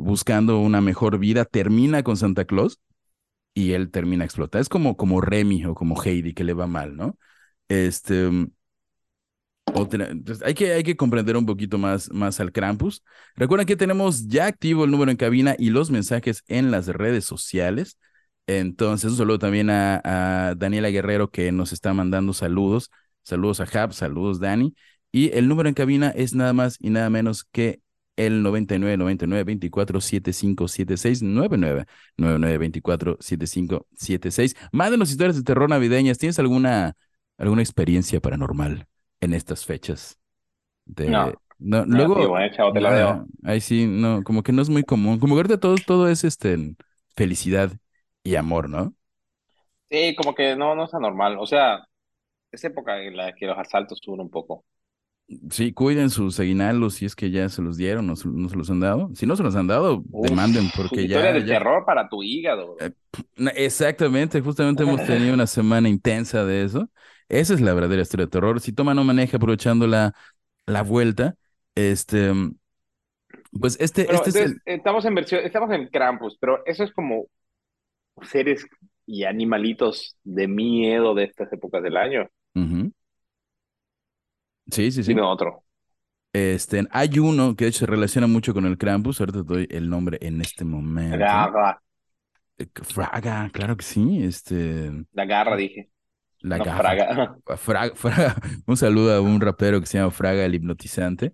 buscando 0.01 0.59
una 0.59 0.81
mejor 0.81 1.19
vida, 1.19 1.45
termina 1.45 2.03
con 2.03 2.17
Santa 2.17 2.45
Claus 2.45 2.79
y 3.53 3.73
él 3.73 3.91
termina 3.91 4.25
explotar. 4.25 4.61
Es 4.61 4.69
como, 4.69 4.97
como 4.97 5.21
Remy 5.21 5.65
o 5.65 5.75
como 5.75 6.01
Heidi 6.01 6.33
que 6.33 6.43
le 6.43 6.53
va 6.53 6.67
mal, 6.67 6.95
¿no? 6.95 7.17
Este, 7.69 8.29
hay, 10.45 10.53
que, 10.53 10.73
hay 10.73 10.83
que 10.83 10.95
comprender 10.97 11.37
un 11.37 11.45
poquito 11.45 11.77
más, 11.77 12.11
más 12.11 12.39
al 12.39 12.51
Krampus. 12.51 13.03
Recuerden 13.35 13.67
que 13.67 13.75
tenemos 13.75 14.27
ya 14.27 14.47
activo 14.47 14.85
el 14.85 14.91
número 14.91 15.11
en 15.11 15.17
cabina 15.17 15.55
y 15.57 15.69
los 15.69 15.91
mensajes 15.91 16.43
en 16.47 16.71
las 16.71 16.87
redes 16.87 17.25
sociales. 17.25 17.97
Entonces, 18.47 19.11
un 19.11 19.17
saludo 19.17 19.39
también 19.39 19.69
a, 19.69 20.01
a, 20.03 20.55
Daniela 20.55 20.89
Guerrero 20.89 21.29
que 21.31 21.51
nos 21.51 21.73
está 21.73 21.93
mandando 21.93 22.33
saludos. 22.33 22.91
Saludos 23.23 23.61
a 23.61 23.63
Hab, 23.65 23.93
saludos 23.93 24.39
Dani. 24.39 24.75
Y 25.11 25.31
el 25.37 25.47
número 25.47 25.69
en 25.69 25.75
cabina 25.75 26.09
es 26.09 26.33
nada 26.33 26.53
más 26.53 26.77
y 26.79 26.89
nada 26.89 27.09
menos 27.09 27.43
que 27.43 27.81
el 28.25 28.43
99 28.43 28.97
99 28.97 29.43
24 29.43 30.01
75 30.01 30.67
76 30.67 31.23
99 31.23 31.85
99 32.17 32.57
24 32.57 33.17
75 33.19 33.87
76. 33.93 34.55
Mándenos 34.71 35.11
historias 35.11 35.35
de 35.35 35.43
terror 35.43 35.69
navideñas. 35.69 36.17
¿Tienes 36.17 36.39
alguna, 36.39 36.95
alguna 37.37 37.61
experiencia 37.61 38.19
paranormal 38.19 38.87
en 39.19 39.33
estas 39.33 39.65
fechas? 39.65 40.19
De, 40.85 41.09
no. 41.09 41.33
no 41.59 41.85
luego, 41.85 42.37
te 42.73 42.81
la 42.81 42.91
veo. 42.91 43.25
Ahí 43.43 43.61
sí, 43.61 43.87
no, 43.87 44.23
como 44.23 44.43
que 44.43 44.51
no 44.51 44.61
es 44.61 44.69
muy 44.69 44.83
común. 44.83 45.19
Como 45.19 45.35
que 45.35 45.39
ahorita 45.39 45.59
todo, 45.59 45.75
todo 45.85 46.09
es 46.09 46.23
este, 46.23 46.75
felicidad 47.15 47.71
y 48.23 48.35
amor, 48.35 48.69
¿no? 48.69 48.93
Sí, 49.89 50.15
como 50.15 50.33
que 50.33 50.55
no, 50.55 50.75
no 50.75 50.85
es 50.85 50.93
anormal. 50.93 51.37
O 51.37 51.45
sea, 51.45 51.85
es 52.51 52.63
época 52.63 53.01
en 53.01 53.17
la 53.17 53.33
que 53.33 53.45
los 53.45 53.57
asaltos 53.57 53.99
suben 54.01 54.21
un 54.21 54.29
poco. 54.29 54.65
Sí, 55.49 55.73
cuiden 55.73 56.09
sus 56.09 56.39
aguinaldos 56.39 56.95
si 56.95 57.05
es 57.05 57.15
que 57.15 57.31
ya 57.31 57.47
se 57.49 57.61
los 57.61 57.77
dieron 57.77 58.09
o 58.09 58.15
no 58.25 58.49
se 58.49 58.55
los 58.55 58.69
han 58.69 58.79
dado. 58.79 59.09
Si 59.15 59.25
no 59.25 59.35
se 59.35 59.43
los 59.43 59.55
han 59.55 59.67
dado, 59.67 60.03
demanden 60.05 60.69
porque 60.75 61.07
ya... 61.07 61.17
Historia 61.17 61.33
de 61.33 61.43
terror 61.43 61.85
para 61.85 62.09
tu 62.09 62.23
hígado. 62.23 62.75
Eh, 62.79 62.91
exactamente, 63.55 64.41
justamente 64.41 64.83
hemos 64.83 65.03
tenido 65.05 65.33
una 65.33 65.47
semana 65.47 65.87
intensa 65.89 66.45
de 66.45 66.63
eso. 66.63 66.89
Esa 67.29 67.53
es 67.53 67.61
la 67.61 67.73
verdadera 67.73 68.01
historia 68.01 68.25
de 68.25 68.31
terror. 68.31 68.59
Si 68.59 68.73
toma 68.73 68.93
no 68.93 69.03
maneja 69.03 69.37
aprovechando 69.37 69.87
la, 69.87 70.13
la 70.65 70.83
vuelta, 70.83 71.35
este... 71.75 72.31
Pues 73.51 73.77
este, 73.79 74.13
este 74.13 74.29
es 74.29 74.35
el... 74.35 74.57
Estamos 74.65 75.05
en 75.05 75.15
versión, 75.15 75.41
estamos 75.43 75.71
en 75.71 75.87
Krampus, 75.87 76.37
pero 76.39 76.61
eso 76.65 76.83
es 76.83 76.91
como 76.93 77.25
seres 78.21 78.65
y 79.05 79.23
animalitos 79.23 80.17
de 80.23 80.47
miedo 80.47 81.13
de 81.13 81.25
estas 81.25 81.51
épocas 81.53 81.83
del 81.83 81.97
año. 81.97 82.29
Sí, 84.71 84.91
sí, 84.91 85.03
sí. 85.03 85.09
Dime 85.09 85.21
otro. 85.21 85.63
Este, 86.33 86.87
hay 86.91 87.19
uno 87.19 87.55
que 87.55 87.65
de 87.65 87.69
hecho 87.69 87.79
se 87.79 87.85
relaciona 87.85 88.25
mucho 88.25 88.53
con 88.53 88.65
el 88.65 88.77
Krampus, 88.77 89.19
ahorita 89.19 89.43
te 89.43 89.53
doy 89.53 89.67
el 89.69 89.89
nombre 89.89 90.17
en 90.21 90.39
este 90.41 90.63
momento. 90.63 91.17
Fraga. 91.17 91.81
Eh, 92.57 92.67
Fraga, 92.73 93.49
claro 93.51 93.75
que 93.75 93.83
sí. 93.83 94.23
Este... 94.23 94.91
La 95.11 95.25
garra, 95.25 95.55
dije. 95.57 95.89
La 96.39 96.57
garra. 96.57 97.35
Fraga. 97.57 97.91
Fraga, 97.95 98.35
Un 98.65 98.77
saludo 98.77 99.13
a 99.13 99.21
un 99.21 99.41
rapero 99.41 99.79
que 99.79 99.87
se 99.87 99.97
llama 99.97 100.11
Fraga 100.11 100.45
el 100.45 100.55
hipnotizante. 100.55 101.33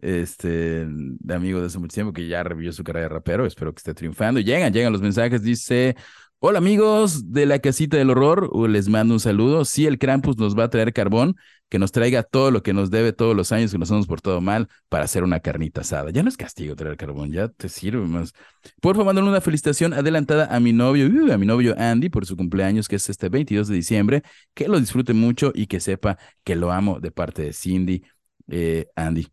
Este, 0.00 0.86
de 0.86 1.34
amigo 1.34 1.60
de 1.60 1.66
hace 1.66 1.78
mucho 1.78 1.94
tiempo 1.94 2.12
que 2.12 2.26
ya 2.28 2.42
revivió 2.42 2.72
su 2.72 2.84
carrera 2.84 3.08
de 3.08 3.14
rapero. 3.14 3.44
Espero 3.44 3.72
que 3.74 3.78
esté 3.78 3.94
triunfando. 3.94 4.40
Llegan, 4.40 4.72
llegan 4.72 4.92
los 4.92 5.02
mensajes. 5.02 5.42
Dice: 5.42 5.96
Hola 6.40 6.58
amigos 6.58 7.32
de 7.32 7.46
la 7.46 7.58
casita 7.58 7.96
del 7.96 8.10
horror, 8.10 8.48
uh, 8.52 8.68
les 8.68 8.88
mando 8.88 9.12
un 9.12 9.18
saludo. 9.18 9.64
Sí, 9.64 9.86
el 9.86 9.98
Krampus 9.98 10.36
nos 10.38 10.56
va 10.56 10.64
a 10.64 10.70
traer 10.70 10.92
carbón, 10.92 11.34
que 11.68 11.80
nos 11.80 11.90
traiga 11.90 12.22
todo 12.22 12.52
lo 12.52 12.62
que 12.62 12.72
nos 12.72 12.90
debe 12.92 13.12
todos 13.12 13.34
los 13.34 13.50
años 13.50 13.72
que 13.72 13.78
nos 13.78 13.90
hemos 13.90 14.06
portado 14.06 14.40
mal 14.40 14.68
para 14.88 15.02
hacer 15.04 15.24
una 15.24 15.40
carnita 15.40 15.80
asada. 15.80 16.10
Ya 16.12 16.22
no 16.22 16.28
es 16.28 16.36
castigo 16.36 16.76
traer 16.76 16.96
carbón, 16.96 17.32
ya 17.32 17.48
te 17.48 17.68
sirve 17.68 18.06
más. 18.06 18.34
Por 18.80 18.94
favor, 18.94 19.06
mándale 19.06 19.28
una 19.28 19.40
felicitación 19.40 19.92
adelantada 19.92 20.46
a 20.54 20.60
mi 20.60 20.72
novio, 20.72 21.06
a 21.34 21.38
mi 21.38 21.46
novio 21.46 21.74
Andy 21.76 22.08
por 22.08 22.24
su 22.24 22.36
cumpleaños, 22.36 22.86
que 22.86 22.96
es 22.96 23.10
este 23.10 23.28
22 23.28 23.66
de 23.66 23.74
diciembre. 23.74 24.22
Que 24.54 24.68
lo 24.68 24.78
disfrute 24.78 25.14
mucho 25.14 25.50
y 25.52 25.66
que 25.66 25.80
sepa 25.80 26.18
que 26.44 26.54
lo 26.54 26.70
amo 26.70 27.00
de 27.00 27.10
parte 27.10 27.42
de 27.42 27.52
Cindy. 27.52 28.04
Eh, 28.48 28.86
Andy, 28.94 29.26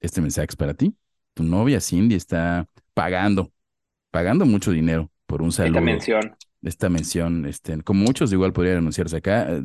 este 0.00 0.20
mensaje 0.20 0.46
es 0.50 0.56
para 0.56 0.74
ti. 0.74 0.94
Tu 1.34 1.42
novia 1.42 1.80
Cindy 1.80 2.14
está 2.14 2.68
pagando, 2.94 3.52
pagando 4.12 4.46
mucho 4.46 4.70
dinero 4.70 5.10
por 5.30 5.42
un 5.42 5.52
saludo. 5.52 5.78
Esta 5.78 5.80
mención. 5.80 6.36
Esta 6.62 6.88
mención, 6.88 7.46
este, 7.46 7.80
como 7.82 8.02
muchos 8.04 8.32
igual 8.32 8.52
podrían 8.52 8.78
anunciarse 8.78 9.16
acá. 9.16 9.48
Eh, 9.48 9.62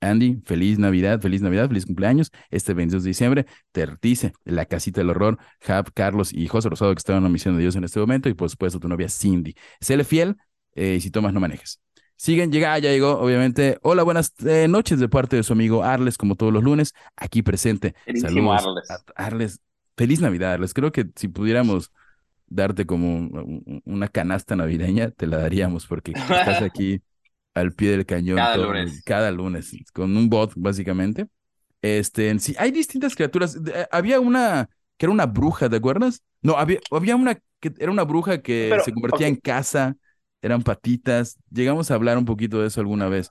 Andy, 0.00 0.40
feliz 0.44 0.78
Navidad, 0.78 1.20
feliz 1.20 1.42
Navidad, 1.42 1.68
feliz 1.68 1.86
cumpleaños. 1.86 2.30
Este 2.50 2.72
22 2.72 3.02
de 3.02 3.10
diciembre, 3.10 3.46
te 3.72 3.86
dice 4.00 4.32
La 4.44 4.64
Casita 4.64 5.00
del 5.00 5.10
Horror, 5.10 5.38
Hab, 5.66 5.92
Carlos 5.92 6.32
y 6.32 6.46
José 6.46 6.68
Rosado, 6.68 6.94
que 6.94 6.98
están 6.98 7.16
en 7.16 7.24
la 7.24 7.28
misión 7.28 7.56
de 7.56 7.62
Dios 7.62 7.74
en 7.76 7.84
este 7.84 7.98
momento, 7.98 8.28
y 8.28 8.34
por 8.34 8.48
supuesto 8.48 8.78
tu 8.78 8.88
novia 8.88 9.08
Cindy. 9.08 9.54
Séle 9.80 10.04
fiel 10.04 10.36
eh, 10.74 10.94
y 10.96 11.00
si 11.00 11.10
tomas, 11.10 11.32
no 11.32 11.40
manejes. 11.40 11.80
Siguen, 12.16 12.52
llega, 12.52 12.78
ya 12.78 12.90
llegó, 12.90 13.18
obviamente. 13.18 13.78
Hola, 13.82 14.04
buenas 14.04 14.32
eh, 14.46 14.68
noches 14.68 15.00
de 15.00 15.08
parte 15.08 15.34
de 15.34 15.42
su 15.42 15.52
amigo 15.52 15.82
Arles, 15.82 16.16
como 16.16 16.36
todos 16.36 16.52
los 16.52 16.62
lunes, 16.62 16.94
aquí 17.16 17.42
presente. 17.42 17.94
Saludos. 18.20 18.64
Arles. 18.64 19.04
Arles. 19.16 19.60
Feliz 19.96 20.20
Navidad, 20.20 20.52
Arles. 20.52 20.72
Creo 20.72 20.92
que 20.92 21.06
si 21.16 21.26
pudiéramos 21.26 21.90
darte 22.54 22.86
como 22.86 23.30
una 23.84 24.08
canasta 24.08 24.56
navideña, 24.56 25.10
te 25.10 25.26
la 25.26 25.38
daríamos 25.38 25.86
porque 25.86 26.12
estás 26.12 26.62
aquí 26.62 27.02
al 27.54 27.72
pie 27.72 27.90
del 27.90 28.06
cañón 28.06 28.36
cada, 28.36 28.56
lunes. 28.56 29.02
cada 29.04 29.30
lunes, 29.30 29.76
con 29.92 30.16
un 30.16 30.28
bot, 30.28 30.52
básicamente. 30.56 31.26
Este, 31.80 32.38
sí, 32.38 32.54
hay 32.58 32.70
distintas 32.70 33.14
criaturas. 33.14 33.56
Eh, 33.56 33.86
había 33.90 34.20
una 34.20 34.68
que 34.96 35.06
era 35.06 35.12
una 35.12 35.26
bruja, 35.26 35.68
¿te 35.68 35.76
acuerdas? 35.76 36.22
No, 36.42 36.56
había, 36.56 36.78
había 36.90 37.16
una 37.16 37.34
que 37.60 37.72
era 37.78 37.90
una 37.90 38.04
bruja 38.04 38.42
que 38.42 38.76
se 38.84 38.92
convertía 38.92 39.26
en 39.26 39.36
casa, 39.36 39.96
eran 40.40 40.62
patitas. 40.62 41.38
Llegamos 41.50 41.90
a 41.90 41.94
hablar 41.94 42.18
un 42.18 42.24
poquito 42.24 42.60
de 42.60 42.68
eso 42.68 42.80
alguna 42.80 43.08
vez. 43.08 43.30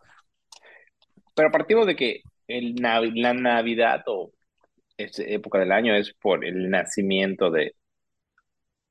Pero 1.36 1.52
partimos 1.52 1.88
de 1.88 1.96
que 1.96 2.22
el 2.48 2.76
la 2.76 3.34
Navidad 3.34 4.04
o 4.08 4.32
esa 4.98 5.24
época 5.24 5.60
del 5.60 5.72
año 5.72 5.96
es 5.96 6.14
por 6.14 6.46
el 6.46 6.70
nacimiento 6.70 7.50
de, 7.52 7.76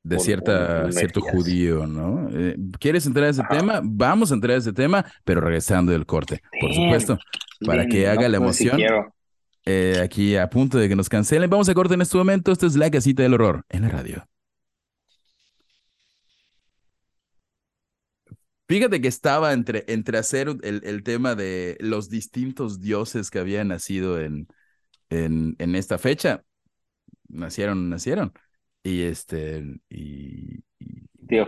de 0.02 0.18
cierta, 0.18 0.90
cierto 0.92 1.20
judío, 1.20 1.86
¿no? 1.86 2.28
Eh, 2.32 2.56
¿Quieres 2.78 3.06
entrar 3.06 3.26
a 3.26 3.30
ese 3.30 3.42
tema? 3.48 3.80
Vamos 3.82 4.30
a 4.30 4.34
entrar 4.34 4.54
a 4.54 4.58
ese 4.58 4.72
tema, 4.72 5.04
pero 5.24 5.40
regresando 5.40 5.92
del 5.92 6.06
corte, 6.06 6.42
por 6.60 6.72
supuesto, 6.72 7.18
para 7.64 7.86
que 7.86 8.08
haga 8.08 8.28
la 8.28 8.38
pues, 8.38 8.60
emoción. 8.60 8.80
Eh, 9.66 10.00
aquí 10.02 10.36
a 10.36 10.48
punto 10.48 10.78
de 10.78 10.88
que 10.88 10.96
nos 10.96 11.08
cancelen. 11.08 11.50
Vamos 11.50 11.68
a 11.68 11.74
corte 11.74 11.94
en 11.94 12.00
este 12.00 12.16
momento. 12.16 12.50
Esto 12.50 12.66
es 12.66 12.76
La 12.76 12.90
Casita 12.90 13.22
del 13.22 13.34
Horror 13.34 13.64
en 13.68 13.82
la 13.82 13.88
radio. 13.90 14.26
Fíjate 18.68 19.00
que 19.00 19.08
estaba 19.08 19.52
entre, 19.52 19.84
entre 19.88 20.16
hacer 20.16 20.48
el, 20.62 20.80
el, 20.84 21.02
tema 21.02 21.34
de 21.34 21.76
los 21.80 22.08
distintos 22.08 22.80
dioses 22.80 23.28
que 23.28 23.40
habían 23.40 23.68
nacido 23.68 24.20
en, 24.20 24.46
en, 25.10 25.56
en 25.58 25.74
esta 25.74 25.98
fecha. 25.98 26.44
Nacieron, 27.28 27.90
nacieron. 27.90 28.32
Y 28.82 29.02
este, 29.02 29.62
y, 29.90 30.60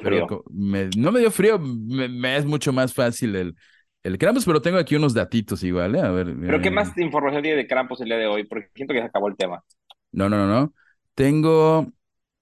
frío. 0.02 0.44
no 0.50 1.12
me 1.12 1.20
dio 1.20 1.30
frío, 1.30 1.58
me, 1.58 2.36
es 2.36 2.44
mucho 2.44 2.72
más 2.72 2.92
fácil 2.92 3.34
el, 3.36 3.56
el 4.02 4.18
Krampus, 4.18 4.44
pero 4.44 4.60
tengo 4.60 4.78
aquí 4.78 4.96
unos 4.96 5.14
datitos 5.14 5.62
igual, 5.62 5.94
¿eh? 5.94 6.00
A 6.00 6.10
ver. 6.10 6.34
¿Pero 6.38 6.60
qué 6.60 6.68
eh, 6.68 6.72
más 6.72 6.96
información 6.98 7.42
tiene 7.42 7.56
de 7.56 7.66
Krampus 7.66 8.00
el 8.00 8.06
día 8.06 8.18
de 8.18 8.26
hoy? 8.26 8.44
Porque 8.44 8.68
siento 8.74 8.92
que 8.92 9.00
se 9.00 9.06
acabó 9.06 9.28
el 9.28 9.36
tema. 9.36 9.62
No, 10.10 10.28
no, 10.28 10.36
no, 10.36 10.46
no. 10.46 10.74
Tengo, 11.14 11.90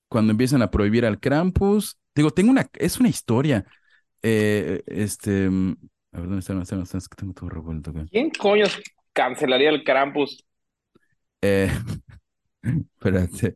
cuando 0.08 0.32
empiezan 0.32 0.62
a 0.62 0.70
prohibir 0.70 1.06
al 1.06 1.20
Krampus, 1.20 1.98
digo, 2.14 2.30
tengo 2.30 2.50
una, 2.50 2.68
es 2.78 2.98
una 2.98 3.08
historia. 3.08 3.64
Eh, 4.22 4.82
este, 4.86 5.46
a 6.12 6.18
ver, 6.18 6.28
¿dónde 6.28 6.40
están? 6.40 6.62
¿Dónde? 6.62 6.98
Es 6.98 7.08
que 7.08 7.16
tengo 7.16 7.32
todo 7.32 7.48
revuelto 7.48 7.90
acá. 7.90 8.06
¿Quién 8.10 8.30
coño 8.30 8.66
cancelaría 9.12 9.70
el 9.70 9.84
Krampus? 9.84 10.44
Eh, 11.42 11.70
Espérate. 12.62 13.54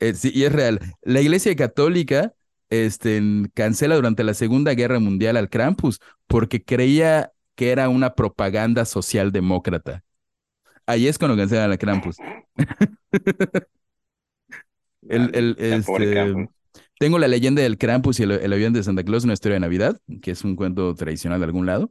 Eh, 0.00 0.14
sí, 0.14 0.32
y 0.34 0.44
es 0.44 0.52
real. 0.52 0.80
La 1.02 1.20
Iglesia 1.20 1.54
Católica 1.54 2.32
este, 2.70 3.20
cancela 3.54 3.96
durante 3.96 4.24
la 4.24 4.34
Segunda 4.34 4.74
Guerra 4.74 4.98
Mundial 4.98 5.36
al 5.36 5.50
Krampus 5.50 6.00
porque 6.26 6.64
creía 6.64 7.32
que 7.54 7.70
era 7.70 7.88
una 7.88 8.14
propaganda 8.14 8.84
socialdemócrata. 8.84 10.02
Ahí 10.86 11.06
es 11.06 11.18
cuando 11.18 11.36
cancelan 11.36 11.70
al 11.70 11.78
Krampus. 11.78 12.16
el, 15.08 15.56
este, 15.58 16.48
tengo 16.98 17.18
la 17.18 17.28
leyenda 17.28 17.62
del 17.62 17.78
Krampus 17.78 18.20
y 18.20 18.22
el, 18.22 18.52
avión 18.52 18.72
de 18.72 18.82
Santa 18.82 19.04
Claus, 19.04 19.24
una 19.24 19.34
historia 19.34 19.54
de 19.54 19.60
Navidad, 19.60 20.00
que 20.22 20.30
es 20.30 20.44
un 20.44 20.56
cuento 20.56 20.94
tradicional 20.94 21.40
de 21.40 21.46
algún 21.46 21.66
lado, 21.66 21.90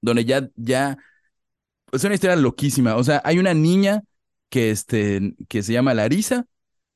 donde 0.00 0.24
ya, 0.24 0.48
ya, 0.56 0.96
es 1.92 2.04
una 2.04 2.14
historia 2.14 2.36
loquísima. 2.36 2.96
O 2.96 3.04
sea, 3.04 3.20
hay 3.24 3.38
una 3.38 3.52
niña 3.52 4.02
que, 4.48 4.70
este, 4.70 5.34
que 5.48 5.62
se 5.62 5.72
llama 5.72 5.94
Larisa, 5.94 6.46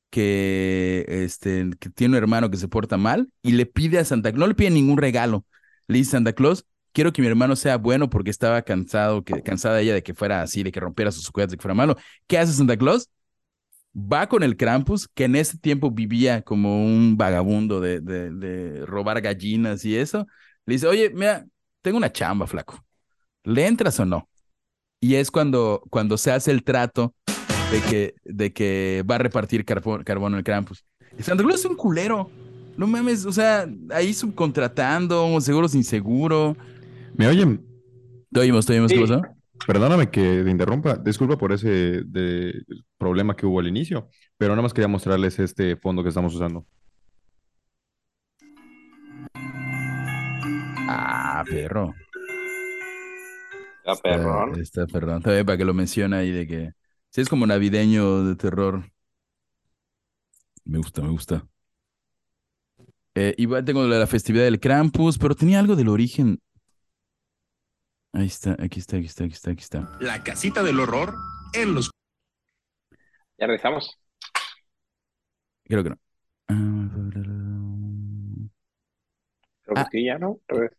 que, 0.09 1.05
este, 1.07 1.69
que 1.79 1.89
tiene 1.89 2.17
un 2.17 2.23
hermano 2.23 2.51
que 2.51 2.57
se 2.57 2.67
porta 2.67 2.97
mal 2.97 3.29
y 3.41 3.53
le 3.53 3.65
pide 3.65 3.99
a 3.99 4.05
Santa 4.05 4.31
Claus, 4.31 4.41
no 4.41 4.47
le 4.47 4.55
pide 4.55 4.69
ningún 4.69 4.97
regalo, 4.97 5.45
le 5.87 5.99
dice 5.99 6.11
Santa 6.11 6.33
Claus, 6.33 6.65
quiero 6.91 7.13
que 7.13 7.21
mi 7.21 7.27
hermano 7.27 7.55
sea 7.55 7.77
bueno 7.77 8.09
porque 8.09 8.29
estaba 8.29 8.61
cansado, 8.61 9.23
que, 9.23 9.41
cansada 9.41 9.81
ella 9.81 9.93
de 9.93 10.03
que 10.03 10.13
fuera 10.13 10.41
así, 10.41 10.63
de 10.63 10.71
que 10.71 10.79
rompiera 10.79 11.11
sus 11.11 11.27
juguetes, 11.27 11.51
de 11.51 11.57
que 11.57 11.61
fuera 11.61 11.75
malo. 11.75 11.95
¿Qué 12.27 12.37
hace 12.37 12.53
Santa 12.53 12.77
Claus? 12.77 13.09
Va 13.95 14.27
con 14.29 14.43
el 14.43 14.55
Krampus, 14.55 15.07
que 15.09 15.25
en 15.25 15.35
ese 15.35 15.57
tiempo 15.57 15.91
vivía 15.91 16.41
como 16.43 16.85
un 16.85 17.17
vagabundo 17.17 17.81
de, 17.81 17.99
de, 17.99 18.31
de 18.31 18.85
robar 18.85 19.21
gallinas 19.21 19.83
y 19.83 19.97
eso. 19.97 20.27
Le 20.65 20.75
dice, 20.75 20.87
oye, 20.87 21.09
mira, 21.09 21.45
tengo 21.81 21.97
una 21.97 22.11
chamba, 22.11 22.47
flaco. 22.47 22.85
¿Le 23.43 23.67
entras 23.67 23.99
o 23.99 24.05
no? 24.05 24.29
Y 25.01 25.15
es 25.15 25.31
cuando, 25.31 25.83
cuando 25.89 26.17
se 26.17 26.31
hace 26.31 26.51
el 26.51 26.63
trato 26.63 27.15
de 27.71 27.81
que, 27.89 28.15
de 28.25 28.53
que 28.53 29.03
va 29.09 29.15
a 29.15 29.19
repartir 29.19 29.65
carbón, 29.65 30.03
en 30.33 30.35
el 30.35 30.43
Krampus. 30.43 30.83
Santa 31.19 31.43
Claus 31.43 31.59
es 31.59 31.65
un 31.65 31.75
culero. 31.75 32.29
No 32.77 32.87
mames, 32.87 33.25
o 33.25 33.31
sea, 33.31 33.67
ahí 33.91 34.13
subcontratando, 34.13 35.39
seguro 35.41 35.67
sin 35.67 35.83
seguro. 35.83 36.55
¿Me 37.15 37.27
oyen? 37.27 37.65
Te 38.31 38.39
oímos, 38.39 38.65
te 38.65 38.73
oímos, 38.73 38.91
¿qué 38.91 38.97
Sí. 38.97 39.01
pasó? 39.03 39.21
Perdóname 39.67 40.09
que 40.09 40.41
te 40.43 40.49
interrumpa. 40.49 40.95
Disculpa 40.95 41.37
por 41.37 41.51
ese 41.51 42.01
de- 42.05 42.63
problema 42.97 43.35
que 43.35 43.45
hubo 43.45 43.59
al 43.59 43.67
inicio, 43.67 44.09
pero 44.37 44.51
nada 44.53 44.63
más 44.63 44.73
quería 44.73 44.87
mostrarles 44.87 45.37
este 45.39 45.75
fondo 45.75 46.01
que 46.01 46.09
estamos 46.09 46.33
usando. 46.33 46.65
Ah, 50.87 51.43
perro. 51.47 51.93
Ya, 53.85 53.93
Está, 53.93 54.01
perrón. 54.09 54.59
está 54.59 54.87
perrón. 54.87 55.17
Está 55.17 55.31
bien 55.31 55.45
para 55.45 55.57
que 55.57 55.65
lo 55.65 55.73
mencione 55.73 56.15
ahí 56.17 56.31
de 56.31 56.47
que. 56.47 56.71
Sí, 57.11 57.21
es 57.21 57.29
como 57.29 57.45
navideño 57.45 58.23
de 58.23 58.35
terror. 58.35 58.83
Me 60.63 60.77
gusta, 60.77 61.01
me 61.01 61.09
gusta. 61.09 61.47
Eh, 63.15 63.35
igual 63.37 63.65
tengo 63.65 63.83
la, 63.85 63.97
la 63.99 64.07
festividad 64.07 64.45
del 64.45 64.59
Krampus, 64.59 65.17
pero 65.17 65.35
tenía 65.35 65.59
algo 65.59 65.75
del 65.75 65.89
origen. 65.89 66.39
Ahí 68.13 68.27
está, 68.27 68.55
aquí 68.59 68.79
está, 68.79 68.97
aquí 68.97 69.05
está, 69.05 69.23
aquí 69.25 69.33
está, 69.33 69.51
aquí 69.51 69.61
está. 69.61 69.97
La 69.99 70.23
casita 70.23 70.63
del 70.63 70.79
horror 70.79 71.13
en 71.53 71.75
los 71.75 71.91
Ya 73.37 73.47
regresamos. 73.47 73.97
Creo 75.65 75.83
que 75.83 75.89
no. 75.91 75.99
Ah, 76.47 76.89
Creo 79.63 79.75
que 79.75 79.81
Ah. 79.81 79.87
sí, 79.91 80.05
ya, 80.05 80.17
¿no? 80.17 80.39
Entonces, 80.47 80.77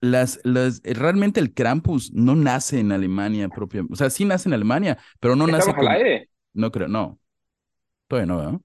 Las, 0.00 0.40
las, 0.44 0.80
eh, 0.84 0.94
realmente 0.94 1.40
el 1.40 1.52
Krampus 1.54 2.12
no 2.14 2.34
nace 2.36 2.80
en 2.80 2.92
Alemania 2.92 3.48
propia. 3.50 3.84
O 3.90 3.96
sea, 3.96 4.10
sí 4.10 4.24
nace 4.24 4.48
en 4.48 4.54
Alemania, 4.54 4.98
pero 5.20 5.36
no 5.36 5.46
nace 5.46 5.72
¿Estamos 5.72 5.76
al 5.76 5.88
con- 5.88 5.88
aire? 5.88 6.30
No 6.54 6.70
creo, 6.72 6.88
no. 6.88 7.20
Todavía 8.08 8.26
no, 8.26 8.38
¿verdad? 8.38 8.60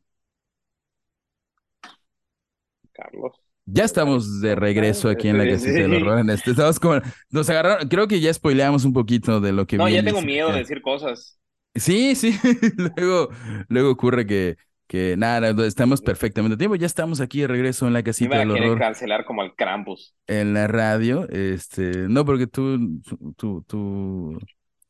Carlos. 2.94 3.36
Ya 3.68 3.84
estamos 3.84 4.42
de 4.42 4.54
regreso 4.56 5.10
aquí 5.10 5.28
en 5.28 5.38
la 5.40 5.48
Sí, 5.48 5.48
casita 5.48 5.82
del 5.84 5.94
sí. 5.94 5.96
horror. 5.96 6.20
En 6.20 6.30
este, 6.30 6.52
estamos 6.52 6.80
como, 6.80 7.02
nos 7.32 7.50
agarraron, 7.50 7.88
creo 7.90 8.08
que 8.08 8.20
ya 8.22 8.32
spoileamos 8.34 8.86
un 8.86 8.94
poquito 8.94 9.42
de 9.42 9.54
lo 9.54 9.66
que 9.66 9.78
No, 9.78 9.88
ya 9.90 10.04
tengo 10.04 10.22
miedo 10.22 10.52
de 10.52 10.60
decir 10.60 10.82
cosas. 10.82 11.40
Sí, 11.76 12.16
sí. 12.16 12.40
luego, 12.96 13.30
luego 13.68 13.92
ocurre 13.92 14.26
que, 14.26 14.58
que 14.88 15.16
nada, 15.18 15.50
estamos 15.66 16.02
perfectamente 16.02 16.56
a 16.56 16.58
tiempo. 16.58 16.76
Ya 16.76 16.86
estamos 16.86 17.22
aquí 17.22 17.42
de 17.42 17.48
regreso 17.48 17.88
en 17.88 17.94
la 17.94 18.04
casita 18.04 18.38
del 18.40 18.52
horror 18.52 18.78
cancelar 18.80 19.26
como 19.26 19.42
al 19.42 19.56
Krampus. 19.56 20.16
en 20.28 20.54
la 20.54 20.68
radio. 20.68 21.28
Este, 21.30 22.08
no, 22.08 22.24
porque 22.26 22.48
tú, 22.48 23.02
tú, 23.36 23.64
tú, 23.68 24.38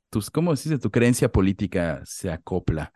tus, 0.09 0.29
¿cómo 0.31 0.51
dice? 0.51 0.77
Tu 0.79 0.91
creencia 0.91 1.31
política 1.31 2.01
se 2.05 2.29
acopla 2.31 2.91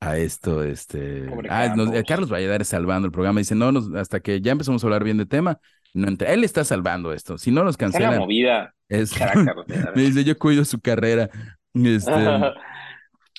a 0.00 0.16
esto, 0.16 0.62
este. 0.62 1.22
Pobre 1.28 1.48
Ah, 1.50 1.74
nos- 1.76 1.86
Campos. 1.90 2.04
Carlos 2.08 2.30
Valladares 2.32 2.68
salvando 2.68 3.06
el 3.06 3.12
programa. 3.12 3.40
Dice, 3.40 3.54
no, 3.54 3.72
nos- 3.72 3.92
hasta 3.94 4.20
que 4.20 4.40
ya 4.40 4.52
empezamos 4.52 4.82
a 4.82 4.86
hablar 4.86 5.04
bien 5.04 5.18
de 5.18 5.26
tema, 5.26 5.58
no 5.94 6.08
entra- 6.08 6.32
él 6.32 6.44
está 6.44 6.64
salvando 6.64 7.12
esto. 7.12 7.36
Si 7.38 7.50
no 7.50 7.64
nos 7.64 7.76
Esa 7.76 7.86
es 7.86 7.92
la 7.94 7.98
cancelan, 8.00 8.18
movida. 8.20 8.74
es, 8.88 9.10
Carácter. 9.18 9.54
me 9.94 10.02
dice, 10.02 10.24
yo 10.24 10.38
cuido 10.38 10.64
su 10.64 10.80
carrera. 10.80 11.28
Este, 11.74 12.10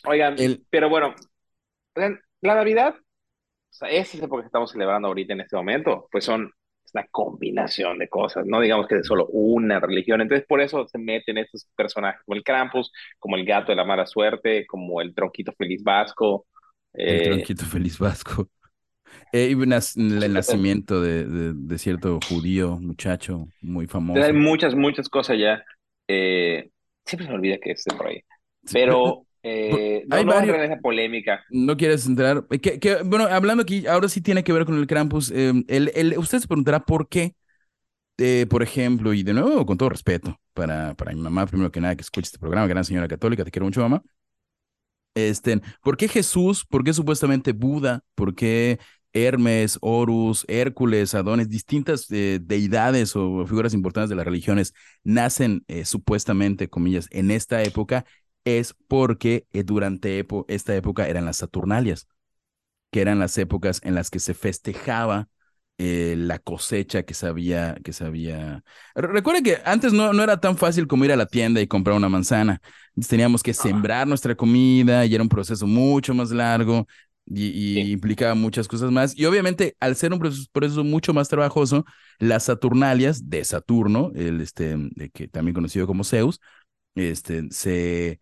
Oigan, 0.06 0.36
el- 0.38 0.63
pero 0.69 0.89
bueno, 0.89 1.13
la 2.41 2.56
Navidad, 2.56 2.95
o 2.97 3.04
sea, 3.73 3.89
esa 3.89 4.17
época 4.19 4.43
que 4.43 4.47
estamos 4.47 4.71
celebrando 4.71 5.08
ahorita 5.10 5.34
en 5.34 5.41
este 5.41 5.56
momento, 5.56 6.08
pues 6.12 6.25
son 6.25 6.52
es 6.86 6.93
una 6.95 7.08
combinación 7.12 7.99
de 7.99 8.10
cosas, 8.10 8.45
no 8.47 8.62
digamos 8.62 8.88
que 8.88 8.95
de 8.95 9.04
solo 9.04 9.28
una 9.30 9.80
religión. 9.80 10.21
Entonces, 10.21 10.47
por 10.47 10.62
eso 10.62 10.88
se 10.88 10.97
meten 10.99 11.38
estos 11.39 11.67
personajes 11.75 12.21
como 12.25 12.36
el 12.38 12.43
Krampus, 12.43 12.91
como 13.19 13.36
el 13.38 13.45
gato 13.45 13.71
de 13.71 13.75
la 13.78 13.86
mala 13.86 14.06
suerte, 14.08 14.65
como 14.67 15.02
el 15.02 15.13
tronquito 15.15 15.54
feliz 15.58 15.84
vasco. 15.84 16.47
el 17.06 17.21
eh, 17.21 17.21
tronquito 17.21 17.65
feliz 17.65 17.97
vasco. 17.99 18.49
Eh, 19.34 19.49
y 19.52 19.56
el 20.23 20.34
nacimiento 20.34 21.02
de, 21.02 21.25
de- 21.25 21.54
de 21.56 21.78
cierto 21.80 22.21
judío, 22.21 22.78
muchacho, 22.80 23.52
muy 23.62 23.88
famoso. 23.88 24.32
hay 24.32 24.34
muchas, 24.34 24.75
muchas 24.75 25.10
cosas 25.10 25.38
ya. 25.39 25.63
Eh, 26.08 26.69
siempre 27.06 27.25
se 27.25 27.32
me 27.32 27.38
olvida 27.38 27.58
que 27.60 27.71
esté 27.71 27.93
por 27.93 28.08
ahí. 28.08 28.21
Pero 28.71 29.25
eh, 29.43 30.04
no, 30.08 30.15
Hay 30.17 30.25
no 30.25 30.32
varios- 30.34 30.56
en 30.58 30.63
esa 30.63 30.78
polémica. 30.82 31.43
No 31.49 31.78
quieres 31.78 32.06
entrar. 32.06 32.45
eh, 32.52 32.60
que- 32.60 32.80
que, 32.80 32.97
bueno, 33.04 33.25
hablando 33.25 33.63
aquí, 33.63 33.88
ahora 33.88 34.10
sí 34.10 34.21
tiene 34.21 34.43
que 34.43 34.54
ver 34.54 34.65
con 34.65 34.78
el 34.78 34.88
Krampus. 34.88 35.32
eh, 35.32 35.54
el, 35.67 35.91
el- 35.95 36.17
usted 36.17 36.39
se 36.39 36.47
preguntará 36.47 36.82
por 36.86 37.08
qué, 37.10 37.36
eh, 38.17 38.45
por 38.49 38.63
ejemplo, 38.63 39.13
y 39.13 39.23
de 39.23 39.34
nuevo, 39.34 39.65
con 39.65 39.78
todo 39.78 39.89
respeto, 39.89 40.39
para, 40.54 40.95
para 40.95 41.13
mi 41.13 41.21
mamá, 41.21 41.45
primero 41.47 41.71
que 41.71 41.82
nada, 41.82 41.95
que 41.95 42.02
escuche 42.04 42.28
este 42.28 42.39
programa, 42.39 42.67
gran 42.67 42.86
señora 42.86 43.08
católica, 43.08 43.45
te 43.45 43.52
quiero 43.52 43.65
mucho, 43.65 43.82
mamá. 43.82 44.04
Este, 45.15 45.60
¿por 45.84 45.97
qué 45.97 46.08
Jesús? 46.08 46.65
¿Por 46.65 46.84
qué 46.84 46.93
supuestamente 46.93 47.52
Buda? 47.52 48.04
¿Por 48.15 48.36
qué 48.36 48.80
Hermes, 49.12 49.78
Horus, 49.82 50.45
Hércules, 50.47 51.13
Adonis, 51.15 51.49
distintas 51.49 52.10
eh, 52.12 52.39
deidades 52.41 53.15
o 53.15 53.45
figuras 53.47 53.73
importantes 53.73 54.10
de 54.10 54.15
las 54.15 54.25
religiones 54.25 54.73
nacen 55.04 55.63
eh, 55.67 55.84
supuestamente, 55.86 56.69
comillas, 56.69 57.08
en 57.12 57.32
esta 57.32 57.62
época? 57.63 58.06
Es 58.45 58.75
porque 58.88 59.47
eh, 59.54 59.63
durante 59.63 60.25
esta 60.47 60.75
época 60.75 61.08
eran 61.08 61.25
las 61.25 61.38
Saturnalias, 61.38 62.08
que 62.91 63.02
eran 63.02 63.19
las 63.19 63.38
épocas 63.38 63.82
en 63.84 63.95
las 63.95 64.10
que 64.10 64.19
se 64.19 64.34
festejaba 64.34 65.30
eh, 65.78 66.15
la 66.17 66.39
cosecha 66.39 67.04
que 67.04 67.13
se 67.13 67.28
había, 67.28 67.75
que 67.84 67.93
se 67.93 68.06
había... 68.06 68.63
Re- 68.95 69.08
Recuerden 69.08 69.43
que 69.43 69.58
antes 69.65 69.93
no, 69.93 70.13
no 70.13 70.23
era 70.23 70.39
tan 70.39 70.58
fácil 70.58 70.88
como 70.88 71.06
ir 71.06 71.12
a 71.12 71.15
la 71.15 71.25
tienda 71.28 71.62
y 71.62 71.67
comprar 71.67 71.95
una 71.95 72.10
manzana. 72.10 72.62
Teníamos 73.08 73.43
que 73.43 73.54
sembrar 73.54 74.08
nuestra 74.08 74.36
comida 74.36 75.06
y 75.06 75.13
era 75.15 75.23
un 75.23 75.30
proceso 75.30 75.67
mucho 75.67 76.13
más 76.13 76.32
largo 76.32 76.88
y, 77.25 77.47
y 77.88 77.91
Sí. 77.91 77.93
implicaba 77.93 78.36
muchas 78.36 78.67
cosas 78.67 78.91
más. 78.91 79.17
Y 79.17 79.25
obviamente, 79.25 79.75
al 79.80 79.95
ser 79.95 80.12
un 80.13 80.19
proceso, 80.19 80.47
proceso 80.52 80.84
mucho 80.84 81.13
más 81.13 81.30
trabajoso, 81.30 81.86
las 82.19 82.43
Saturnalias 82.45 83.30
de 83.30 83.43
Saturno, 83.45 84.12
el, 84.15 84.41
este, 84.41 84.75
de 84.78 85.10
que 85.12 85.28
también 85.30 85.54
conocido 85.56 85.88
como 85.88 86.04
Zeus, 86.04 86.41
este, 86.95 87.49
se, 87.52 88.19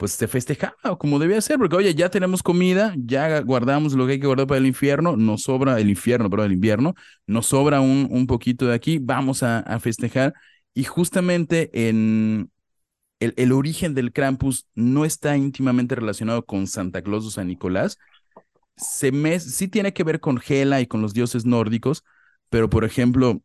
pues 0.00 0.12
se 0.12 0.28
festejaba 0.28 0.74
como 0.98 1.18
debía 1.18 1.40
ser, 1.42 1.58
porque 1.58 1.76
oye, 1.76 1.94
ya 1.94 2.08
tenemos 2.10 2.42
comida, 2.42 2.94
ya 2.96 3.40
guardamos 3.42 3.92
lo 3.92 4.06
que 4.06 4.14
hay 4.14 4.20
que 4.20 4.26
guardar 4.26 4.46
para 4.46 4.58
el 4.58 4.66
infierno, 4.66 5.14
nos 5.16 5.42
sobra 5.42 5.78
el 5.78 5.90
infierno, 5.90 6.30
pero 6.30 6.42
el 6.44 6.52
invierno, 6.52 6.94
nos 7.26 7.46
sobra 7.48 7.82
un, 7.82 8.08
un 8.10 8.26
poquito 8.26 8.66
de 8.66 8.74
aquí, 8.74 8.98
vamos 8.98 9.42
a, 9.42 9.58
a 9.60 9.78
festejar. 9.78 10.32
Y 10.72 10.84
justamente 10.84 11.70
en 11.88 12.50
el, 13.20 13.34
el 13.36 13.52
origen 13.52 13.94
del 13.94 14.12
Krampus 14.12 14.66
no 14.74 15.04
está 15.04 15.36
íntimamente 15.36 15.94
relacionado 15.94 16.46
con 16.46 16.66
Santa 16.66 17.02
Claus 17.02 17.26
o 17.26 17.30
San 17.30 17.48
Nicolás. 17.48 17.98
Se 18.76 19.12
sí 19.40 19.68
tiene 19.68 19.92
que 19.92 20.04
ver 20.04 20.20
con 20.20 20.40
Hela 20.46 20.80
y 20.80 20.86
con 20.86 21.02
los 21.02 21.14
dioses 21.14 21.46
nórdicos, 21.46 22.04
pero 22.50 22.70
por 22.70 22.84
ejemplo, 22.84 23.42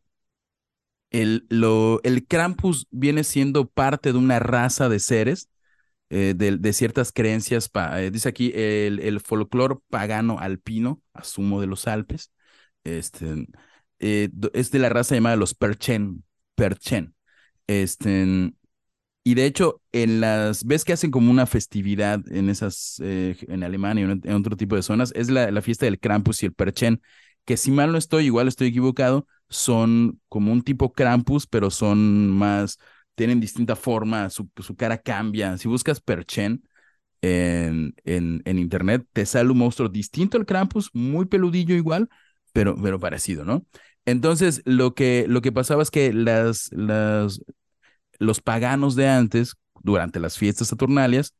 el, 1.10 1.46
lo, 1.48 2.00
el 2.02 2.26
Krampus 2.26 2.86
viene 2.90 3.24
siendo 3.24 3.68
parte 3.68 4.12
de 4.12 4.18
una 4.18 4.38
raza 4.38 4.88
de 4.88 4.98
seres, 5.00 5.48
eh, 6.10 6.34
de, 6.36 6.56
de 6.58 6.72
ciertas 6.72 7.12
creencias, 7.12 7.70
eh, 7.96 8.10
dice 8.12 8.28
aquí 8.28 8.52
el, 8.54 9.00
el 9.00 9.20
folclore 9.20 9.76
pagano 9.88 10.38
alpino, 10.38 11.00
asumo 11.12 11.60
de 11.60 11.66
los 11.66 11.86
Alpes, 11.88 12.32
este, 12.84 13.46
eh, 13.98 14.28
es 14.54 14.70
de 14.70 14.78
la 14.78 14.88
raza 14.88 15.14
llamada 15.14 15.36
los 15.36 15.54
Perchen, 15.54 16.24
este, 17.66 18.52
y 19.24 19.34
de 19.34 19.46
hecho, 19.46 19.82
en 19.92 20.20
las, 20.20 20.64
ves 20.64 20.84
que 20.84 20.92
hacen 20.92 21.10
como 21.10 21.30
una 21.32 21.46
festividad 21.46 22.20
en 22.32 22.48
esas, 22.48 23.00
en 23.00 23.62
Alemania 23.64 24.04
en 24.22 24.34
otro 24.34 24.56
tipo 24.56 24.76
de 24.76 24.82
zonas, 24.82 25.12
es 25.16 25.30
la, 25.30 25.50
la 25.50 25.62
fiesta 25.62 25.86
del 25.86 25.98
Krampus 25.98 26.42
y 26.42 26.46
el 26.46 26.52
Perchen, 26.54 27.02
que 27.44 27.56
si 27.56 27.70
mal 27.72 27.90
no 27.92 27.98
estoy, 27.98 28.26
igual 28.26 28.46
estoy 28.48 28.68
equivocado, 28.68 29.26
son 29.48 30.20
como 30.28 30.52
un 30.52 30.62
tipo 30.62 30.92
Krampus, 30.92 31.46
pero 31.48 31.70
son 31.70 32.30
más, 32.30 32.78
tienen 33.16 33.40
distinta 33.40 33.76
forma, 33.76 34.30
su, 34.30 34.50
su 34.58 34.76
cara 34.76 34.98
cambia. 34.98 35.58
Si 35.58 35.68
buscas 35.68 36.00
Perchen 36.00 36.64
en, 37.22 37.94
en, 38.04 38.42
en 38.44 38.58
internet, 38.58 39.06
te 39.12 39.26
sale 39.26 39.50
un 39.50 39.58
monstruo 39.58 39.88
distinto 39.88 40.38
al 40.38 40.46
Krampus, 40.46 40.90
muy 40.94 41.26
peludillo 41.26 41.74
igual, 41.74 42.08
pero, 42.52 42.76
pero 42.80 43.00
parecido, 43.00 43.44
¿no? 43.44 43.66
Entonces, 44.06 44.62
lo 44.64 44.94
que, 44.94 45.26
lo 45.28 45.42
que 45.42 45.52
pasaba 45.52 45.82
es 45.82 45.90
que 45.90 46.12
las, 46.12 46.70
las, 46.72 47.40
los 48.18 48.40
paganos 48.40 48.96
de 48.96 49.08
antes, 49.08 49.54
durante 49.82 50.20
las 50.20 50.38
fiestas 50.38 50.68
saturnalias, 50.68 51.34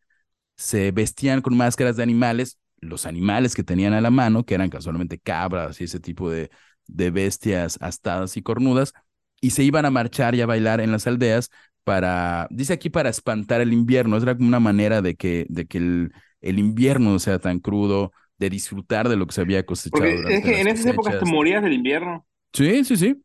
se 0.57 0.93
vestían 0.93 1.43
con 1.43 1.57
máscaras 1.57 1.97
de 1.97 2.03
animales, 2.03 2.59
los 2.81 3.07
animales 3.07 3.55
que 3.55 3.65
tenían 3.65 3.93
a 3.95 4.01
la 4.01 4.11
mano, 4.11 4.45
que 4.45 4.55
eran 4.55 4.71
casualmente 4.71 5.19
cabras 5.19 5.81
y 5.81 5.85
ese 5.85 6.01
tipo 6.01 6.31
de, 6.31 6.51
de 6.87 7.11
bestias 7.11 7.79
astadas 7.81 8.37
y 8.37 8.43
cornudas, 8.43 8.93
y 9.41 9.51
se 9.51 9.63
iban 9.65 9.85
a 9.85 9.91
marchar 9.91 10.35
y 10.35 10.41
a 10.41 10.47
bailar 10.47 10.81
en 10.81 10.93
las 10.93 11.07
aldeas 11.07 11.51
para, 11.85 12.49
dice 12.51 12.73
aquí, 12.73 12.91
para 12.91 13.11
espantar 13.11 13.61
el 13.61 13.73
invierno. 13.73 14.17
Era 14.17 14.37
como 14.37 14.49
una 14.49 14.61
manera 14.61 15.03
de 15.03 15.15
que, 15.17 15.47
de 15.49 15.67
que 15.67 15.79
el, 15.79 16.13
el 16.41 16.59
invierno 16.59 17.11
no 17.13 17.19
sea 17.19 17.39
tan 17.39 17.61
crudo, 17.61 18.13
de 18.39 18.51
disfrutar 18.51 19.09
de 19.09 19.17
lo 19.17 19.27
que 19.27 19.35
se 19.35 19.41
había 19.43 19.65
cosechado. 19.65 19.93
Porque 20.11 20.17
durante 20.17 20.39
es 20.39 20.45
que 20.45 20.51
las 20.53 20.61
en 20.61 20.69
esas 20.69 20.87
épocas 20.87 21.19
te 21.19 21.25
morías 21.25 21.63
del 21.63 21.73
invierno. 21.73 22.27
Sí, 22.53 22.85
sí, 22.85 22.97
sí. 22.97 23.23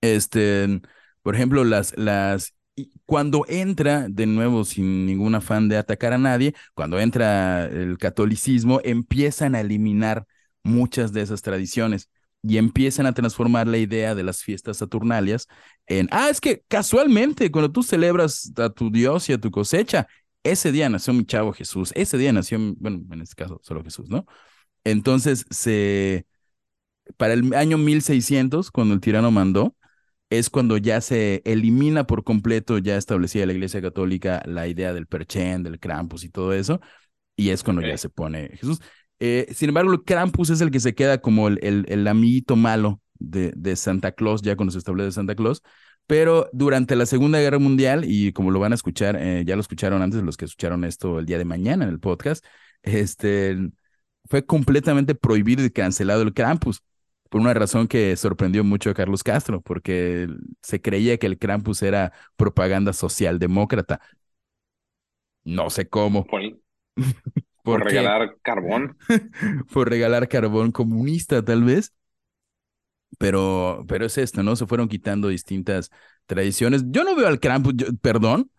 Este, 0.00 0.80
por 1.22 1.34
ejemplo, 1.34 1.64
las, 1.64 1.96
las, 1.98 2.54
cuando 3.04 3.44
entra, 3.48 4.08
de 4.08 4.26
nuevo, 4.26 4.64
sin 4.64 5.06
ningún 5.06 5.34
afán 5.34 5.68
de 5.68 5.76
atacar 5.76 6.12
a 6.12 6.18
nadie, 6.18 6.54
cuando 6.74 6.98
entra 7.00 7.66
el 7.66 7.98
catolicismo, 7.98 8.80
empiezan 8.84 9.54
a 9.54 9.60
eliminar 9.60 10.26
muchas 10.62 11.12
de 11.12 11.22
esas 11.22 11.42
tradiciones. 11.42 12.08
Y 12.42 12.58
empiezan 12.58 13.06
a 13.06 13.12
transformar 13.12 13.66
la 13.66 13.78
idea 13.78 14.14
de 14.14 14.22
las 14.22 14.42
fiestas 14.42 14.78
saturnalias 14.78 15.46
en, 15.86 16.08
ah, 16.10 16.30
es 16.30 16.40
que 16.40 16.62
casualmente 16.68 17.50
cuando 17.50 17.70
tú 17.70 17.82
celebras 17.82 18.52
a 18.56 18.70
tu 18.70 18.90
Dios 18.90 19.28
y 19.28 19.32
a 19.34 19.38
tu 19.38 19.50
cosecha, 19.50 20.06
ese 20.42 20.72
día 20.72 20.88
nació 20.88 21.12
mi 21.12 21.24
chavo 21.24 21.52
Jesús, 21.52 21.92
ese 21.94 22.16
día 22.16 22.32
nació, 22.32 22.58
bueno, 22.78 23.02
en 23.10 23.20
este 23.20 23.34
caso 23.34 23.60
solo 23.62 23.82
Jesús, 23.84 24.08
¿no? 24.08 24.26
Entonces, 24.84 25.44
se, 25.50 26.26
para 27.16 27.34
el 27.34 27.54
año 27.54 27.78
1600, 27.78 28.70
cuando 28.70 28.94
el 28.94 29.00
tirano 29.00 29.30
mandó, 29.30 29.76
es 30.30 30.50
cuando 30.50 30.76
ya 30.76 31.00
se 31.00 31.42
elimina 31.44 32.06
por 32.06 32.24
completo, 32.24 32.78
ya 32.78 32.96
establecida 32.96 33.46
la 33.46 33.52
Iglesia 33.52 33.82
Católica, 33.82 34.42
la 34.46 34.68
idea 34.68 34.94
del 34.94 35.06
Perchen, 35.06 35.62
del 35.62 35.80
Krampus 35.80 36.24
y 36.24 36.30
todo 36.30 36.52
eso, 36.52 36.80
y 37.36 37.50
es 37.50 37.64
cuando 37.64 37.82
ya 37.82 37.98
se 37.98 38.08
pone 38.10 38.50
Jesús. 38.50 38.80
Eh, 39.20 39.46
sin 39.54 39.68
embargo, 39.68 39.92
el 39.92 40.02
Krampus 40.02 40.50
es 40.50 40.60
el 40.62 40.70
que 40.70 40.80
se 40.80 40.94
queda 40.94 41.20
como 41.20 41.48
el, 41.48 41.84
el, 41.88 42.08
amiguito 42.08 42.56
malo 42.56 43.00
de, 43.18 43.52
de, 43.54 43.76
Santa 43.76 44.12
Claus, 44.12 44.40
ya 44.42 44.56
cuando 44.56 44.72
se 44.72 44.78
establece 44.78 45.12
Santa 45.12 45.34
Claus. 45.34 45.62
Pero 46.06 46.48
durante 46.52 46.96
la 46.96 47.06
Segunda 47.06 47.38
Guerra 47.38 47.58
Mundial, 47.58 48.04
y 48.04 48.32
como 48.32 48.50
lo 48.50 48.58
van 48.58 48.72
a 48.72 48.74
escuchar, 48.74 49.16
eh, 49.16 49.44
ya 49.46 49.54
lo 49.56 49.60
escucharon 49.60 50.02
antes, 50.02 50.22
los 50.22 50.36
que 50.36 50.46
escucharon 50.46 50.84
esto 50.84 51.18
el 51.20 51.26
día 51.26 51.38
de 51.38 51.44
mañana 51.44 51.84
en 51.84 51.90
el 51.90 52.00
podcast, 52.00 52.44
este, 52.82 53.56
fue 54.24 54.44
completamente 54.44 55.14
prohibido 55.14 55.64
y 55.64 55.70
cancelado 55.70 56.22
el 56.22 56.34
Krampus, 56.34 56.82
por 57.28 57.40
una 57.40 57.54
razón 57.54 57.88
que 57.88 58.16
sorprendió 58.16 58.64
mucho 58.64 58.90
a 58.90 58.94
Carlos 58.94 59.22
Castro, 59.22 59.60
porque 59.60 60.28
se 60.62 60.80
creía 60.80 61.18
que 61.18 61.26
el 61.26 61.38
Krampus 61.38 61.82
era 61.82 62.12
propaganda 62.36 62.92
socialdemócrata. 62.92 64.00
No 65.44 65.70
sé 65.70 65.88
cómo. 65.88 66.26
Por 67.78 67.84
regalar 67.84 68.36
carbón. 68.42 68.96
por 69.72 69.88
regalar 69.88 70.28
carbón 70.28 70.72
comunista, 70.72 71.44
tal 71.44 71.64
vez. 71.64 71.92
Pero, 73.18 73.84
pero 73.88 74.06
es 74.06 74.18
esto, 74.18 74.42
¿no? 74.42 74.56
Se 74.56 74.66
fueron 74.66 74.88
quitando 74.88 75.28
distintas 75.28 75.90
tradiciones. 76.26 76.84
Yo 76.86 77.04
no 77.04 77.16
veo 77.16 77.26
al 77.26 77.40
Krampus, 77.40 77.74
perdón, 78.00 78.50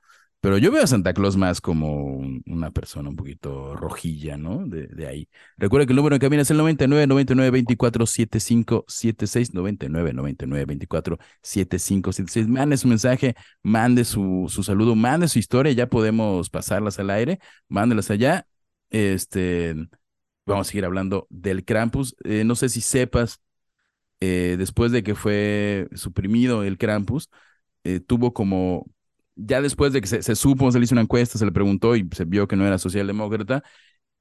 pero 0.42 0.58
yo 0.58 0.72
veo 0.72 0.84
a 0.84 0.88
Santa 0.88 1.14
Claus 1.14 1.38
más 1.38 1.62
como 1.62 2.18
una 2.48 2.72
persona 2.72 3.10
un 3.10 3.16
poquito 3.16 3.76
rojilla, 3.76 4.38
¿no? 4.38 4.66
De, 4.66 4.88
de 4.88 5.08
ahí. 5.08 5.30
Recuerda 5.56 5.86
que 5.86 5.94
el 5.94 5.98
número 5.98 6.16
de 6.16 6.20
cabina 6.20 6.42
es 6.42 6.50
el 6.50 6.58
99 6.58 7.06
99 7.06 7.52
24 7.52 8.06
75 8.08 8.86
76 8.88 9.54
99 9.54 10.14
99 10.14 10.66
24 10.66 11.20
75 11.44 12.12
76. 12.12 12.48
Mande 12.48 12.78
su 12.78 12.88
mensaje, 12.88 13.36
mande 13.62 14.04
su, 14.04 14.48
su 14.50 14.64
saludo, 14.64 14.96
mande 14.96 15.28
su 15.28 15.38
historia, 15.38 15.74
ya 15.74 15.88
podemos 15.88 16.50
pasarlas 16.50 16.98
al 17.00 17.12
aire, 17.12 17.40
mándelas 17.70 18.10
allá 18.10 18.48
este, 18.92 19.76
vamos 20.46 20.68
a 20.68 20.70
seguir 20.70 20.86
hablando 20.86 21.28
del 21.30 21.66
Krampus. 21.66 22.16
Eh, 22.24 22.44
no 22.44 22.56
sé 22.56 22.70
si 22.70 22.82
sepas, 22.82 23.42
eh, 24.20 24.56
después 24.58 24.92
de 24.92 25.04
que 25.04 25.16
fue 25.16 25.88
suprimido 25.94 26.64
el 26.64 26.78
Krampus, 26.78 27.30
eh, 27.84 28.00
tuvo 28.00 28.34
como, 28.34 28.86
ya 29.36 29.62
después 29.62 29.94
de 29.94 30.02
que 30.02 30.08
se, 30.08 30.36
supo, 30.36 30.72
se 30.72 30.78
le 30.78 30.86
hizo 30.86 30.94
una 30.94 31.02
encuesta, 31.02 31.40
se 31.40 31.46
le 31.46 31.52
preguntó 31.52 31.96
y 31.96 32.08
se 32.12 32.26
vio 32.26 32.48
que 32.48 32.56
no 32.56 32.68
era 32.68 32.78
socialdemócrata, 32.78 33.64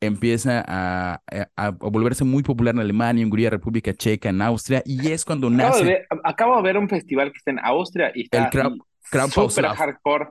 empieza 0.00 0.64
a, 0.66 1.22
a, 1.56 1.70
volverse 1.70 2.24
muy 2.24 2.42
popular 2.42 2.74
en 2.74 2.80
Alemania, 2.80 3.24
Hungría, 3.24 3.50
República 3.50 3.92
Checa, 3.92 4.30
en 4.30 4.40
Austria, 4.40 4.82
y 4.86 5.10
es 5.10 5.26
cuando 5.26 5.50
nace. 5.50 6.06
acabo 6.24 6.56
de 6.56 6.62
ver 6.62 6.78
un 6.78 6.88
festival 6.88 7.32
que 7.32 7.38
está 7.38 7.50
en 7.50 7.58
Austria 7.58 8.10
y 8.14 8.22
está 8.22 8.48
el 8.48 8.80
Krampuslav. 9.10 9.76
hardcore. 9.76 10.28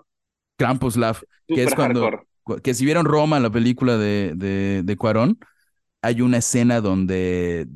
Krampuslav, 0.57 1.21
que 1.47 1.63
es 1.63 1.75
cuando, 1.75 2.25
que 2.63 2.73
si 2.73 2.85
vieron 2.85 3.05
Roma, 3.05 3.39
la 3.39 3.49
película 3.49 3.97
de, 3.97 4.33
de, 4.35 4.81
de 4.83 4.97
Cuarón, 4.97 5.39
hay 6.01 6.21
una 6.21 6.37
escena 6.37 6.81
donde, 6.81 7.67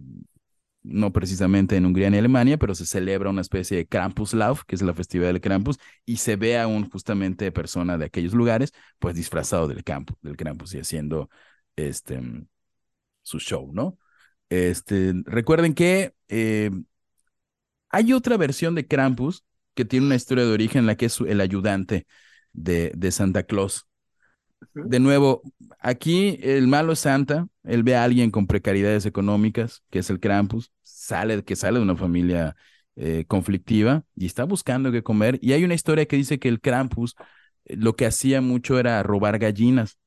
no 0.83 1.13
precisamente 1.13 1.77
en 1.77 1.86
Hungría 1.86 2.09
ni 2.09 2.17
Alemania, 2.17 2.57
pero 2.57 2.75
se 2.75 2.86
celebra 2.86 3.29
una 3.29 3.41
especie 3.41 3.77
de 3.77 3.88
Krampuslauf, 3.88 4.63
que 4.65 4.75
es 4.75 4.81
la 4.81 4.93
festividad 4.93 5.29
del 5.29 5.41
Krampus, 5.41 5.79
y 6.05 6.17
se 6.17 6.36
ve 6.36 6.59
a 6.59 6.67
un 6.67 6.89
justamente 6.89 7.51
persona 7.51 7.97
de 7.97 8.05
aquellos 8.05 8.33
lugares, 8.33 8.73
pues 8.99 9.15
disfrazado 9.15 9.67
del, 9.67 9.83
campo, 9.83 10.17
del 10.21 10.38
Krampus 10.38 10.73
y 10.75 10.79
haciendo 10.79 11.29
este, 11.75 12.21
su 13.21 13.39
show, 13.39 13.71
¿no? 13.73 13.97
Este, 14.49 15.13
recuerden 15.25 15.73
que 15.73 16.13
eh, 16.27 16.69
hay 17.89 18.13
otra 18.13 18.38
versión 18.38 18.75
de 18.75 18.88
Krampus 18.88 19.43
que 19.73 19.86
tiene 19.86 20.05
una 20.05 20.15
historia 20.15 20.45
de 20.45 20.51
origen 20.51 20.79
en 20.81 20.88
la 20.88 20.95
que 20.95 21.05
es 21.07 21.19
el 21.21 21.41
ayudante 21.41 22.05
de, 22.51 22.91
de 22.95 23.12
Santa 23.12 23.43
Claus 23.43 23.88
de 24.73 24.99
nuevo, 24.99 25.41
aquí 25.80 26.39
el 26.41 26.67
malo 26.67 26.93
es 26.93 26.99
Santa, 26.99 27.47
él 27.63 27.84
ve 27.84 27.95
a 27.95 28.04
alguien 28.04 28.32
con 28.32 28.47
precariedades 28.47 29.06
económicas, 29.06 29.84
que 29.89 29.99
es 29.99 30.10
el 30.10 30.19
Krampus, 30.19 30.71
sale, 30.84 31.43
que 31.43 31.56
sale 31.56 31.80
de 31.80 31.84
una 31.84 31.95
familia 31.95 32.56
eh, 32.95 33.26
conflictiva 33.28 34.04
y 34.15 34.26
está 34.26 34.43
buscando 34.43 34.91
qué 34.91 35.04
comer. 35.04 35.39
Y 35.41 35.54
hay 35.54 35.63
una 35.63 35.73
historia 35.73 36.06
que 36.06 36.15
dice 36.15 36.39
que 36.39 36.49
el 36.49 36.62
Krampus 36.62 37.15
eh, 37.65 37.76
lo 37.78 37.95
que 37.95 38.06
hacía 38.06 38.41
mucho 38.41 38.80
era 38.80 39.02
robar 39.04 39.39
gallinas 39.39 39.97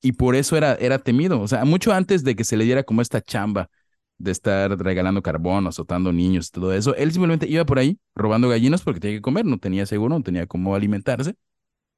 y 0.00 0.12
por 0.12 0.36
eso 0.36 0.56
era, 0.56 0.74
era 0.74 0.98
temido. 0.98 1.40
O 1.40 1.48
sea, 1.48 1.64
mucho 1.64 1.92
antes 1.92 2.24
de 2.24 2.36
que 2.36 2.44
se 2.44 2.56
le 2.56 2.64
diera 2.64 2.82
como 2.84 3.02
esta 3.02 3.20
chamba 3.20 3.70
de 4.18 4.30
estar 4.30 4.78
regalando 4.78 5.22
carbón, 5.22 5.66
azotando 5.66 6.12
niños, 6.12 6.50
todo 6.50 6.72
eso, 6.72 6.94
él 6.96 7.12
simplemente 7.12 7.46
iba 7.48 7.64
por 7.66 7.78
ahí 7.78 7.98
robando 8.14 8.48
gallinas 8.48 8.82
porque 8.82 9.00
tenía 9.00 9.18
que 9.18 9.22
comer, 9.22 9.44
no 9.44 9.58
tenía 9.58 9.84
seguro, 9.86 10.14
no 10.16 10.22
tenía 10.22 10.46
cómo 10.46 10.74
alimentarse 10.74 11.34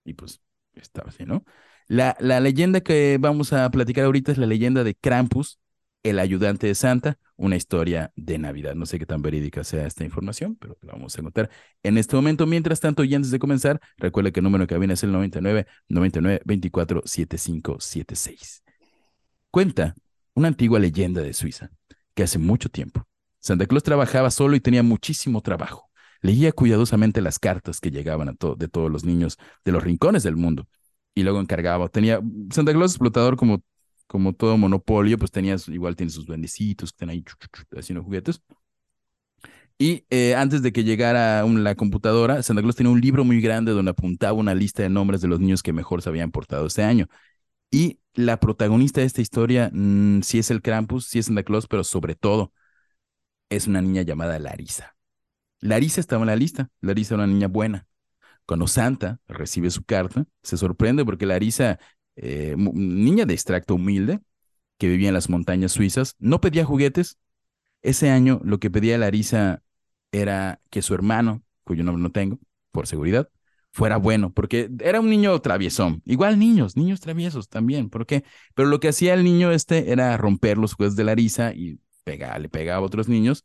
y 0.05 0.15
pues 0.15 0.41
estaba 0.75 1.11
así, 1.11 1.25
¿no? 1.25 1.45
La, 1.89 2.17
la 2.21 2.41
leyenda 2.41 2.81
que 2.81 3.19
vamos 3.19 3.53
a 3.53 3.71
platicar 3.71 4.05
ahorita 4.05 4.33
es 4.33 4.39
la 4.39 4.47
leyenda 4.47 4.85
de 4.85 4.95
Krampus, 4.95 5.59
el 6.03 6.19
ayudante 6.19 6.67
de 6.67 6.75
Santa, 6.75 7.19
una 7.37 7.57
historia 7.57 8.13
de 8.15 8.39
Navidad. 8.39 8.75
No 8.75 8.87
sé 8.87 8.99
qué 8.99 9.07
tan 9.07 9.23
verídica 9.23 9.65
sea 9.65 9.87
esta 9.87 10.05
información, 10.05 10.57
pero 10.57 10.77
la 10.83 10.93
vamos 10.93 11.19
a 11.19 11.23
notar 11.23 11.51
en 11.83 11.99
este 11.99 12.15
momento. 12.15 12.47
Mientras 12.47 12.81
tanto, 12.81 13.05
y 13.05 13.15
antes 13.15 13.31
de 13.31 13.39
comenzar, 13.39 13.81
recuerde 13.97 14.33
que 14.33 14.41
el 14.41 14.45
número 14.45 14.67
que 14.67 14.77
viene 14.79 14.95
es 14.95 15.03
el 15.03 15.13
99 15.13 15.67
99 15.89 16.43
24 16.45 17.03
75 17.05 17.81
76. 17.81 18.63
Cuenta 19.51 19.95
una 20.35 20.49
antigua 20.49 20.79
leyenda 20.79 21.23
de 21.23 21.33
Suiza 21.33 21.71
que 22.15 22.23
hace 22.23 22.39
mucho 22.39 22.69
tiempo 22.69 23.09
Santa 23.41 23.67
Claus 23.67 23.83
trabajaba 23.83 24.31
solo 24.31 24.57
y 24.57 24.61
tenía 24.61 24.83
muchísimo 24.83 25.41
trabajo. 25.41 25.91
Leía 26.21 26.53
cuidadosamente 26.53 27.21
las 27.23 27.39
cartas 27.39 27.81
que 27.81 27.91
llegaban 27.91 28.29
a 28.29 28.35
de 28.57 28.69
todos 28.69 28.91
los 28.91 29.05
niños 29.05 29.39
de 29.65 29.73
los 29.73 29.85
rincones 29.85 30.25
del 30.25 30.37
mundo 30.37 30.69
y 31.19 31.23
luego 31.25 31.41
encargaba. 31.41 31.89
Tenía 31.89 32.21
Santa 32.51 32.73
Claus 32.73 32.93
explotador 32.93 33.37
como, 33.37 33.63
como 34.07 34.33
todo 34.35 34.57
monopolio, 34.57 35.19
pues 35.19 35.31
tenía, 35.33 35.57
igual 35.67 35.97
tiene 35.97 36.11
sus 36.13 36.27
duendecitos 36.27 36.93
que 36.93 36.95
están 36.95 37.11
ahí 37.11 37.25
haciendo 37.77 38.05
juguetes. 38.05 38.41
Y 39.81 40.05
eh, 40.11 40.35
antes 40.35 40.63
de 40.63 40.73
que 40.73 40.85
llegara 40.85 41.45
la 41.45 41.75
computadora, 41.75 42.43
Santa 42.43 42.63
Claus 42.63 42.77
tenía 42.77 42.93
un 42.93 43.01
libro 43.01 43.25
muy 43.25 43.41
grande 43.41 43.73
donde 43.73 43.91
apuntaba 43.93 44.33
una 44.33 44.55
lista 44.55 44.83
de 44.83 44.91
nombres 44.91 45.21
de 45.21 45.29
los 45.29 45.41
niños 45.41 45.63
que 45.63 45.73
mejor 45.73 46.03
se 46.03 46.09
habían 46.09 46.31
portado 46.31 46.67
ese 46.67 46.83
año. 46.83 47.09
Y 47.71 48.01
la 48.15 48.41
protagonista 48.41 49.01
de 49.01 49.07
esta 49.09 49.21
historia, 49.23 49.71
mm, 49.73 50.23
sí 50.23 50.39
es 50.39 50.51
el 50.51 50.63
Krampus, 50.63 51.07
sí 51.07 51.19
es 51.21 51.27
Santa 51.27 51.43
Claus, 51.45 51.67
pero 51.69 51.85
sobre 51.85 52.15
todo 52.17 52.53
es 53.51 53.67
una 53.67 53.83
niña 53.83 54.03
llamada 54.03 54.39
Larisa. 54.39 54.97
Larisa 55.61 56.01
estaba 56.01 56.23
en 56.23 56.29
la 56.29 56.37
lista. 56.37 56.71
Larisa 56.81 57.15
era 57.15 57.25
una 57.25 57.33
niña 57.33 57.49
buena. 57.49 57.87
Cuando 58.49 58.67
Santa 58.67 59.21
recibe 59.29 59.71
su 59.71 59.85
carta, 59.85 60.25
se 60.43 60.57
sorprende 60.57 61.05
porque 61.05 61.27
Larisa, 61.27 61.79
eh, 62.17 62.55
niña 62.57 63.27
de 63.27 63.35
extracto 63.35 63.75
humilde, 63.75 64.21
que 64.79 64.89
vivía 64.89 65.09
en 65.09 65.15
las 65.15 65.29
montañas 65.29 65.73
suizas, 65.73 66.17
no 66.19 66.41
pedía 66.41 66.65
juguetes. 66.65 67.19
Ese 67.83 68.09
año 68.09 68.41
lo 68.43 68.59
que 68.59 68.71
pedía 68.71 68.97
Larisa 68.97 69.63
era 70.13 70.63
que 70.71 70.81
su 70.81 70.95
hermano, 70.95 71.43
cuyo 71.63 71.85
nombre 71.85 72.03
no 72.03 72.11
tengo, 72.11 72.39
por 72.73 72.87
seguridad, 72.87 73.29
fuera 73.71 73.99
bueno, 73.99 74.33
porque 74.33 74.71
era 74.81 74.99
un 75.01 75.11
niño 75.11 75.39
traviesón. 75.43 76.01
Igual 76.07 76.39
niños, 76.39 76.75
niños 76.75 77.01
traviesos 77.01 77.51
también, 77.51 77.91
¿por 77.91 78.07
qué? 78.07 78.25
Pero 78.55 78.71
lo 78.71 78.81
que 78.81 78.89
hacía 78.89 79.13
el 79.13 79.25
niño 79.25 79.53
este 79.53 79.93
era 79.93 80.17
romper 80.17 80.57
los 80.57 80.73
juguetes 80.73 80.97
de 80.97 81.05
Larisa 81.05 81.53
y 81.53 81.81
le 82.07 82.49
pegaba 82.49 82.79
a 82.79 82.87
otros 82.87 83.09
niños. 83.09 83.45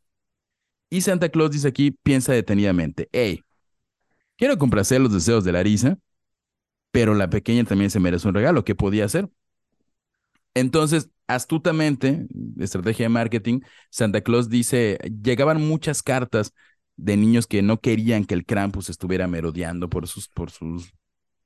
Y 0.90 1.02
Santa 1.02 1.28
Claus 1.28 1.52
dice 1.52 1.68
aquí, 1.68 1.92
piensa 1.92 2.32
detenidamente, 2.32 3.10
hey, 3.12 3.42
Quiero 4.38 4.58
complacer 4.58 5.02
los 5.02 5.14
deseos 5.14 5.44
de 5.44 5.52
Larisa, 5.52 5.98
pero 6.92 7.14
la 7.14 7.30
pequeña 7.30 7.64
también 7.64 7.90
se 7.90 8.00
merece 8.00 8.28
un 8.28 8.34
regalo. 8.34 8.64
¿Qué 8.64 8.76
podía 8.76 9.06
hacer? 9.06 9.30
Entonces, 10.54 11.10
astutamente, 11.28 12.28
estrategia 12.60 13.06
de 13.06 13.10
marketing, 13.10 13.62
Santa 13.90 14.22
Claus 14.22 14.50
dice, 14.50 15.00
llegaban 15.24 15.62
muchas 15.62 16.04
cartas 16.04 16.54
de 16.96 17.18
niños 17.18 17.48
que 17.48 17.62
no 17.62 17.80
querían 17.80 18.26
que 18.26 18.36
el 18.36 18.46
Krampus 18.46 18.90
estuviera 18.90 19.28
merodeando 19.28 19.90
por 19.90 20.08
sus, 20.08 20.28
por 20.28 20.52
sus 20.52 20.94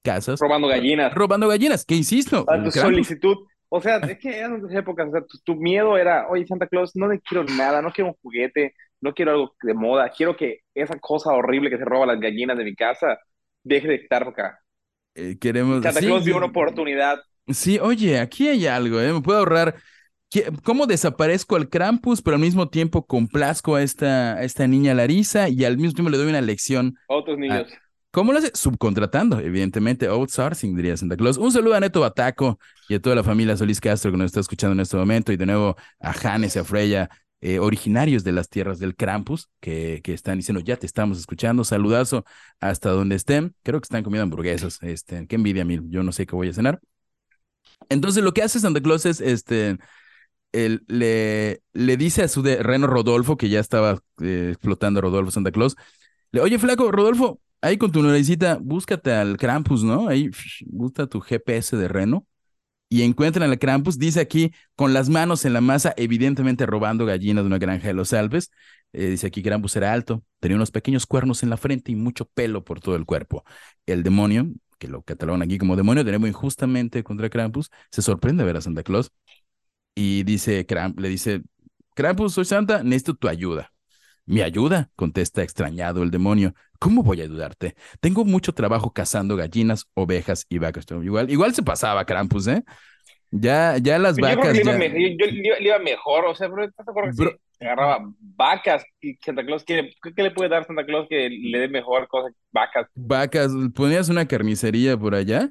casas. 0.01 0.39
Robando 0.39 0.67
gallinas. 0.67 1.13
Robando 1.13 1.47
gallinas, 1.47 1.85
que 1.85 1.95
insisto. 1.95 2.45
tu 2.63 2.71
solicitud. 2.71 3.37
O 3.69 3.81
sea, 3.81 3.97
es 3.97 4.17
que 4.17 4.39
en 4.39 4.55
esas 4.55 4.73
épocas, 4.73 5.07
o 5.09 5.11
sea, 5.11 5.21
tu, 5.21 5.37
tu, 5.43 5.55
miedo 5.55 5.97
era, 5.97 6.27
oye, 6.29 6.45
Santa 6.47 6.67
Claus, 6.67 6.95
no 6.95 7.07
le 7.07 7.19
quiero 7.19 7.43
nada, 7.43 7.81
no 7.81 7.91
quiero 7.91 8.11
un 8.11 8.15
juguete, 8.21 8.73
no 9.01 9.13
quiero 9.13 9.31
algo 9.31 9.55
de 9.61 9.73
moda, 9.73 10.09
quiero 10.09 10.35
que 10.35 10.61
esa 10.73 10.97
cosa 10.99 11.31
horrible 11.33 11.69
que 11.69 11.77
se 11.77 11.85
roba 11.85 12.05
las 12.05 12.19
gallinas 12.19 12.57
de 12.57 12.63
mi 12.63 12.75
casa 12.75 13.17
deje 13.63 13.87
de 13.87 13.95
estar 13.95 14.27
acá. 14.27 14.59
Eh, 15.15 15.37
queremos... 15.39 15.83
Santa 15.83 15.99
Claus 15.99 16.23
dio 16.23 16.37
una 16.37 16.45
oportunidad. 16.47 17.19
Sí, 17.47 17.79
oye, 17.79 18.19
aquí 18.19 18.47
hay 18.47 18.67
algo, 18.67 19.01
¿eh? 19.01 19.11
Me 19.11 19.21
puedo 19.21 19.39
ahorrar 19.39 19.75
¿Cómo 20.63 20.87
desaparezco 20.87 21.55
al 21.55 21.69
Krampus, 21.69 22.21
pero 22.21 22.35
al 22.35 22.41
mismo 22.41 22.67
tiempo 22.67 23.05
complazco 23.05 23.75
a 23.75 23.83
esta, 23.83 24.33
a 24.33 24.43
esta 24.43 24.67
niña 24.67 24.93
Larisa 24.93 25.47
y 25.47 25.63
al 25.63 25.77
mismo 25.77 25.93
tiempo 25.93 26.09
le 26.09 26.17
doy 26.17 26.27
una 26.27 26.41
lección? 26.41 26.95
A 27.07 27.15
otros 27.15 27.37
niños. 27.37 27.71
¿Cómo 28.17 28.33
lo 28.33 28.39
hace? 28.39 28.49
Subcontratando, 28.55 29.39
evidentemente, 29.39 30.07
outsourcing, 30.07 30.75
diría 30.75 30.97
Santa 30.97 31.15
Claus. 31.15 31.37
Un 31.37 31.51
saludo 31.51 31.75
a 31.75 31.79
Neto 31.79 31.99
Bataco 31.99 32.57
y 32.89 32.95
a 32.95 32.99
toda 32.99 33.15
la 33.15 33.23
familia 33.23 33.55
Solís 33.55 33.79
Castro 33.79 34.09
que 34.09 34.17
nos 34.17 34.25
está 34.25 34.39
escuchando 34.39 34.73
en 34.73 34.79
este 34.79 34.97
momento, 34.97 35.31
y 35.31 35.37
de 35.37 35.45
nuevo 35.45 35.75
a 35.99 36.13
Janes 36.13 36.55
y 36.55 36.59
a 36.59 36.63
Freya, 36.63 37.11
eh, 37.41 37.59
originarios 37.59 38.23
de 38.23 38.31
las 38.31 38.49
tierras 38.49 38.79
del 38.79 38.95
Krampus, 38.95 39.51
que, 39.59 40.01
que 40.03 40.13
están 40.13 40.37
diciendo, 40.39 40.61
ya 40.61 40.77
te 40.77 40.87
estamos 40.87 41.19
escuchando, 41.19 41.63
saludazo 41.63 42.25
hasta 42.59 42.89
donde 42.89 43.15
estén. 43.15 43.53
Creo 43.61 43.79
que 43.79 43.85
están 43.85 44.03
comiendo 44.03 44.23
hamburguesas, 44.23 44.79
este, 44.81 45.27
qué 45.27 45.35
envidia, 45.35 45.63
mil, 45.63 45.83
yo 45.87 46.01
no 46.01 46.11
sé 46.11 46.25
qué 46.25 46.35
voy 46.35 46.49
a 46.49 46.53
cenar. 46.53 46.79
Entonces, 47.87 48.23
lo 48.23 48.33
que 48.33 48.41
hace 48.41 48.59
Santa 48.59 48.81
Claus 48.81 49.05
es, 49.05 49.21
este, 49.21 49.77
le, 50.53 51.61
le 51.71 51.97
dice 51.97 52.23
a 52.23 52.27
su 52.27 52.41
de, 52.41 52.63
reno 52.63 52.87
Rodolfo, 52.87 53.37
que 53.37 53.49
ya 53.49 53.59
estaba 53.59 53.99
eh, 54.23 54.47
explotando 54.53 55.01
Rodolfo 55.01 55.29
Santa 55.29 55.51
Claus, 55.51 55.75
le, 56.31 56.41
oye, 56.41 56.57
flaco, 56.57 56.91
Rodolfo, 56.91 57.39
ahí 57.61 57.77
con 57.77 57.91
tu 57.91 58.01
naricita, 58.01 58.57
búscate 58.61 59.11
al 59.13 59.37
Krampus, 59.37 59.83
¿no? 59.83 60.07
Ahí, 60.07 60.29
busca 60.65 61.07
tu 61.07 61.21
GPS 61.21 61.75
de 61.77 61.87
reno 61.87 62.25
y 62.89 63.03
encuentran 63.03 63.49
al 63.49 63.59
Krampus, 63.59 63.99
dice 63.99 64.19
aquí, 64.21 64.53
con 64.75 64.93
las 64.93 65.09
manos 65.09 65.45
en 65.45 65.53
la 65.53 65.61
masa, 65.61 65.93
evidentemente 65.97 66.65
robando 66.65 67.05
gallinas 67.05 67.43
de 67.43 67.47
una 67.47 67.57
granja 67.57 67.87
de 67.87 67.93
los 67.93 68.13
Alpes. 68.13 68.51
Eh, 68.93 69.07
dice 69.09 69.27
aquí, 69.27 69.43
Krampus 69.43 69.75
era 69.75 69.91
alto, 69.91 70.23
tenía 70.39 70.55
unos 70.55 70.71
pequeños 70.71 71.05
cuernos 71.05 71.43
en 71.43 71.49
la 71.49 71.57
frente 71.57 71.91
y 71.91 71.95
mucho 71.95 72.25
pelo 72.25 72.63
por 72.63 72.79
todo 72.79 72.95
el 72.95 73.05
cuerpo. 73.05 73.43
El 73.85 74.03
demonio, 74.03 74.47
que 74.79 74.87
lo 74.87 75.01
catalogan 75.03 75.41
aquí 75.41 75.57
como 75.57 75.75
demonio, 75.75 76.05
tenemos 76.05 76.29
injustamente 76.29 77.03
contra 77.03 77.29
Krampus, 77.29 77.69
se 77.91 78.01
sorprende 78.01 78.43
ver 78.43 78.57
a 78.57 78.61
Santa 78.61 78.83
Claus 78.83 79.11
y 79.95 80.23
dice, 80.23 80.65
le 80.97 81.09
dice, 81.09 81.41
Krampus, 81.95 82.33
soy 82.33 82.45
Santa, 82.45 82.83
necesito 82.83 83.15
tu 83.15 83.27
ayuda. 83.27 83.71
Mi 84.27 84.41
ayuda, 84.41 84.89
contesta 84.97 85.41
extrañado 85.41 86.03
el 86.03 86.11
demonio. 86.11 86.53
¿Cómo 86.79 87.01
voy 87.01 87.21
a 87.21 87.23
ayudarte? 87.23 87.75
Tengo 88.01 88.25
mucho 88.25 88.53
trabajo 88.53 88.91
cazando 88.91 89.37
gallinas, 89.37 89.85
ovejas 89.93 90.45
y 90.49 90.57
vacas. 90.57 90.85
Igual, 91.01 91.31
igual 91.31 91.53
se 91.55 91.63
pasaba 91.63 92.05
Krampus, 92.05 92.47
¿eh? 92.47 92.63
Ya, 93.31 93.77
ya 93.77 93.97
las 93.97 94.17
vacas. 94.17 94.57
Yo, 94.57 94.63
ya... 94.63 94.77
le 94.77 95.57
iba 95.61 95.79
mejor, 95.79 96.25
o 96.25 96.35
sea, 96.35 96.47
¿estás 96.47 96.85
de 96.85 96.91
acuerdo 96.91 97.11
que 97.17 97.65
agarraba 97.65 98.11
vacas 98.19 98.83
y 98.99 99.15
Santa 99.15 99.45
Claus, 99.45 99.63
¿qué, 99.63 99.91
¿qué, 100.15 100.23
le 100.23 100.31
puede 100.31 100.49
dar 100.49 100.65
Santa 100.65 100.85
Claus 100.85 101.07
que 101.09 101.29
le 101.29 101.59
dé 101.59 101.69
mejor 101.69 102.09
cosas? 102.09 102.33
Vacas. 102.51 102.87
Vacas, 102.95 103.51
ponías 103.73 104.09
una 104.09 104.27
carnicería 104.27 104.97
por 104.97 105.15
allá 105.15 105.49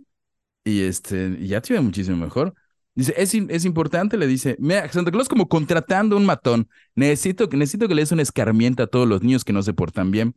y 0.64 0.82
este, 0.82 1.36
ya 1.40 1.62
te 1.62 1.72
iba 1.72 1.82
muchísimo 1.82 2.18
mejor. 2.18 2.54
Dice, 2.96 3.14
es, 3.18 3.34
es 3.34 3.64
importante, 3.66 4.16
le 4.16 4.26
dice, 4.26 4.56
mira, 4.58 4.90
Santa 4.90 5.10
Claus 5.10 5.28
como 5.28 5.48
contratando 5.48 6.16
un 6.16 6.24
matón, 6.24 6.70
necesito, 6.94 7.46
necesito 7.52 7.88
que 7.88 7.94
le 7.94 8.00
des 8.00 8.10
un 8.10 8.20
escarmiento 8.20 8.82
a 8.82 8.86
todos 8.86 9.06
los 9.06 9.22
niños 9.22 9.44
que 9.44 9.52
no 9.52 9.62
se 9.62 9.74
portan 9.74 10.10
bien. 10.10 10.34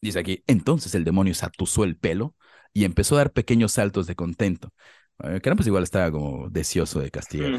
Dice 0.00 0.20
aquí, 0.20 0.44
entonces 0.46 0.94
el 0.94 1.02
demonio 1.02 1.34
se 1.34 1.44
atusó 1.44 1.82
el 1.82 1.96
pelo 1.96 2.36
y 2.72 2.84
empezó 2.84 3.16
a 3.16 3.18
dar 3.18 3.32
pequeños 3.32 3.72
saltos 3.72 4.06
de 4.06 4.14
contento. 4.14 4.72
Eh, 5.24 5.40
Krampus 5.42 5.66
igual 5.66 5.82
estaba 5.82 6.10
como 6.12 6.48
deseoso 6.48 7.00
de 7.00 7.10
castigar. 7.10 7.50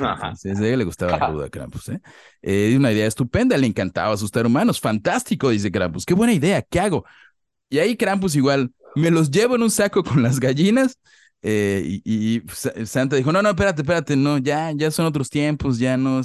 Desde 0.41 0.71
él 0.71 0.79
le 0.79 0.85
gustaba 0.85 1.17
la 1.17 1.29
duda 1.29 1.45
a 1.47 1.49
Krampus. 1.49 1.89
¿eh? 1.89 2.01
Eh, 2.41 2.73
una 2.77 2.93
idea 2.93 3.05
estupenda, 3.05 3.57
le 3.57 3.67
encantaba 3.67 4.13
asustar 4.13 4.45
humanos. 4.45 4.79
Fantástico, 4.79 5.49
dice 5.49 5.69
Krampus. 5.69 6.05
Qué 6.05 6.13
buena 6.13 6.33
idea, 6.33 6.61
¿qué 6.61 6.79
hago? 6.79 7.05
Y 7.69 7.79
ahí 7.79 7.97
Krampus 7.97 8.37
igual, 8.37 8.73
me 8.95 9.11
los 9.11 9.29
llevo 9.29 9.55
en 9.55 9.63
un 9.63 9.71
saco 9.71 10.01
con 10.03 10.23
las 10.23 10.39
gallinas 10.39 10.97
eh, 11.41 12.01
y, 12.03 12.43
Santa 12.85 13.15
dijo, 13.15 13.31
no, 13.31 13.41
no, 13.41 13.49
espérate, 13.49 13.81
espérate, 13.81 14.15
no, 14.15 14.37
ya, 14.37 14.71
ya 14.71 14.91
son 14.91 15.05
otros 15.05 15.29
tiempos, 15.29 15.79
ya 15.79 15.97
no, 15.97 16.21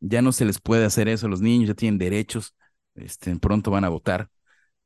ya 0.00 0.22
no 0.22 0.32
se 0.32 0.44
les 0.44 0.60
puede 0.60 0.84
hacer 0.84 1.08
eso 1.08 1.26
a 1.26 1.30
los 1.30 1.40
niños, 1.40 1.68
ya 1.68 1.74
tienen 1.74 1.98
derechos, 1.98 2.54
este, 2.94 3.36
pronto 3.38 3.70
van 3.70 3.84
a 3.84 3.88
votar. 3.88 4.30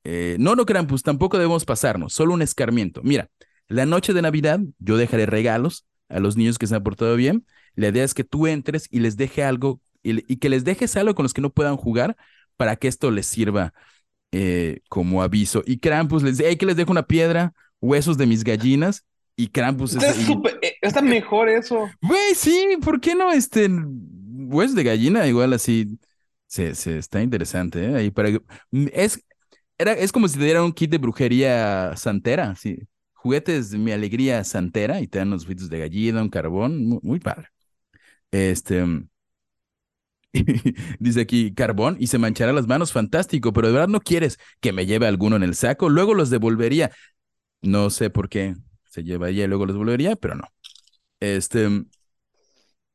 Eh, 0.05 0.37
no, 0.41 0.57
no, 0.57 0.65
pues 0.67 1.03
tampoco 1.03 1.37
debemos 1.39 1.65
pasarnos, 1.65 2.13
solo 2.15 2.35
un 2.35 2.43
escarmiento. 2.43 3.03
Mira, 3.05 3.31
la 3.69 3.87
noche 3.87 4.13
de 4.13 4.23
Navidad 4.23 4.61
yo 4.79 4.97
dejaré 4.97 5.27
regalos 5.27 5.87
a 6.09 6.21
los 6.21 6.37
niños 6.37 6.59
que 6.59 6.67
se 6.67 6.75
han 6.75 6.83
portado 6.83 7.15
bien. 7.17 7.47
La 7.75 7.89
idea 7.89 8.05
es 8.05 8.15
que 8.15 8.25
tú 8.25 8.47
entres 8.47 8.89
y 8.91 9.01
les 9.01 9.17
deje 9.17 9.45
algo, 9.45 9.81
y, 10.03 10.37
que 10.39 10.49
les 10.49 10.65
dejes 10.65 10.97
algo 10.97 11.15
con 11.15 11.25
los 11.25 11.35
que 11.35 11.41
no 11.43 11.51
puedan 11.51 11.77
jugar 11.77 12.17
para 12.57 12.77
que 12.77 12.89
esto 12.89 13.11
les 13.11 13.27
sirva 13.27 13.73
eh, 14.33 14.81
como 14.89 15.23
aviso. 15.23 15.63
Y 15.67 15.79
Krampus 15.79 16.23
les 16.23 16.39
dice, 16.39 16.49
hey, 16.51 16.57
que 16.57 16.67
les 16.67 16.77
dejo 16.77 16.91
una 16.91 17.07
piedra, 17.07 17.53
huesos 17.81 18.19
de 18.19 18.27
mis 18.27 18.45
gallinas, 18.45 19.05
y 19.40 19.48
Krampus 19.48 19.94
está, 19.94 20.11
es, 20.11 20.29
eh, 20.61 20.76
está 20.83 21.00
mejor 21.00 21.48
eso. 21.48 21.88
Güey, 22.03 22.35
sí, 22.35 22.76
¿por 22.83 23.00
qué 23.00 23.14
no? 23.14 23.33
Este, 23.33 23.68
huesos 23.70 24.76
de 24.76 24.85
gallina, 24.85 25.26
igual 25.26 25.55
así, 25.55 25.98
se, 26.46 26.74
se 26.74 26.98
está 26.98 27.22
interesante, 27.22 27.83
¿eh? 27.87 27.94
Ahí 27.96 28.11
para, 28.11 28.31
mm, 28.70 28.87
es, 28.92 29.24
era, 29.79 29.92
es 29.92 30.12
como 30.12 30.29
si 30.29 30.38
te 30.38 30.44
dieran 30.44 30.64
un 30.64 30.72
kit 30.72 30.90
de 30.90 30.98
brujería 30.98 31.96
santera, 31.96 32.55
sí. 32.55 32.79
Juguetes 33.14 33.70
de 33.70 33.79
mi 33.79 33.92
alegría 33.92 34.44
santera 34.44 35.00
y 35.00 35.07
te 35.07 35.18
dan 35.18 35.29
unos 35.29 35.46
fritos 35.46 35.70
de 35.70 35.79
gallina, 35.79 36.22
un 36.22 36.31
carbón, 36.31 37.00
muy, 37.03 37.18
padre. 37.20 37.48
Este, 38.31 38.85
dice 40.98 41.20
aquí, 41.22 41.55
carbón 41.55 41.96
y 41.98 42.09
se 42.09 42.18
manchará 42.18 42.53
las 42.53 42.66
manos, 42.66 42.92
fantástico, 42.92 43.53
pero 43.53 43.68
de 43.68 43.74
verdad 43.74 43.88
no 43.88 44.00
quieres 44.00 44.38
que 44.61 44.72
me 44.72 44.87
lleve 44.87 45.07
alguno 45.07 45.37
en 45.37 45.42
el 45.42 45.55
saco, 45.55 45.88
luego 45.88 46.14
los 46.14 46.31
devolvería. 46.31 46.90
No 47.62 47.90
sé 47.90 48.11
por 48.11 48.29
qué, 48.29 48.55
se 48.90 49.03
llevaría 49.03 49.44
y 49.44 49.48
luego 49.48 49.66
los 49.66 49.76
volvería, 49.76 50.16
pero 50.16 50.35
no. 50.35 50.44
Este, 51.20 51.68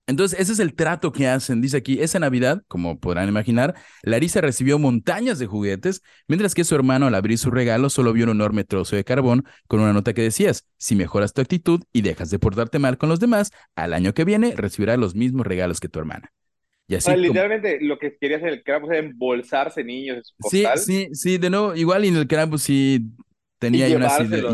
entonces, 0.08 0.40
ese 0.40 0.54
es 0.54 0.60
el 0.60 0.76
trato 0.76 1.12
que 1.12 1.28
hacen. 1.28 1.62
Dice 1.62 1.78
aquí, 1.78 2.00
esa 2.00 2.20
Navidad, 2.20 2.62
como 2.68 3.00
podrán 3.00 3.28
imaginar, 3.28 3.74
Larisa 4.04 4.40
recibió 4.40 4.78
montañas 4.78 5.40
de 5.40 5.48
juguetes, 5.48 6.04
mientras 6.28 6.54
que 6.54 6.64
su 6.64 6.76
hermano 6.76 7.08
al 7.08 7.16
abrir 7.16 7.40
su 7.40 7.50
regalo 7.50 7.90
solo 7.90 8.14
vio 8.14 8.26
un 8.26 8.32
enorme 8.32 8.64
trozo 8.64 8.96
de 8.96 9.04
carbón 9.04 9.46
con 9.68 9.80
una 9.80 9.94
nota 9.94 10.14
que 10.14 10.22
decías, 10.22 10.68
si 10.78 10.96
mejoras 10.96 11.34
tu 11.34 11.42
actitud 11.42 11.82
y 11.92 12.02
dejas 12.02 12.30
de 12.30 12.38
portarte 12.38 12.78
mal 12.78 13.00
con 13.00 13.10
los 13.10 13.20
demás, 13.20 13.52
al 13.76 13.94
año 13.94 14.14
que 14.14 14.26
viene 14.26 14.54
recibirás 14.56 15.00
los 15.00 15.16
mismos 15.16 15.48
regalos 15.48 15.80
que 15.80 15.90
tu 15.90 15.98
hermana. 16.00 16.32
Y 16.88 16.94
así 16.94 17.16
literalmente 17.16 17.80
lo 17.82 17.98
que 17.98 18.16
quería 18.16 18.38
hacer 18.38 18.50
el 18.50 18.64
Krampus 18.64 18.92
era 18.92 19.00
embolsarse 19.00 19.84
niños. 19.84 20.36
Sí, 20.52 20.66
sí, 20.76 21.08
sí, 21.14 21.40
de 21.40 21.50
nuevo, 21.50 21.74
igual 21.74 22.06
y 22.06 22.10
en 22.10 22.18
el 22.18 22.28
Krampus 22.28 22.62
sí 22.62 23.08
tenía 23.58 23.88
y 23.88 23.92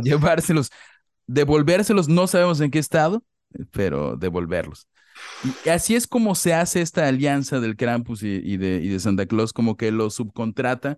llevárselos 0.01 0.71
devolvérselos, 1.33 2.07
no 2.07 2.27
sabemos 2.27 2.59
en 2.61 2.71
qué 2.71 2.79
estado, 2.79 3.23
pero 3.71 4.15
devolverlos. 4.17 4.87
Y 5.65 5.69
así 5.69 5.95
es 5.95 6.07
como 6.07 6.35
se 6.35 6.53
hace 6.53 6.81
esta 6.81 7.07
alianza 7.07 7.59
del 7.59 7.75
Krampus 7.75 8.23
y, 8.23 8.57
de, 8.57 8.81
y 8.83 8.89
de 8.89 8.99
Santa 8.99 9.25
Claus, 9.25 9.53
como 9.53 9.77
que 9.77 9.91
lo 9.91 10.09
subcontrata. 10.09 10.97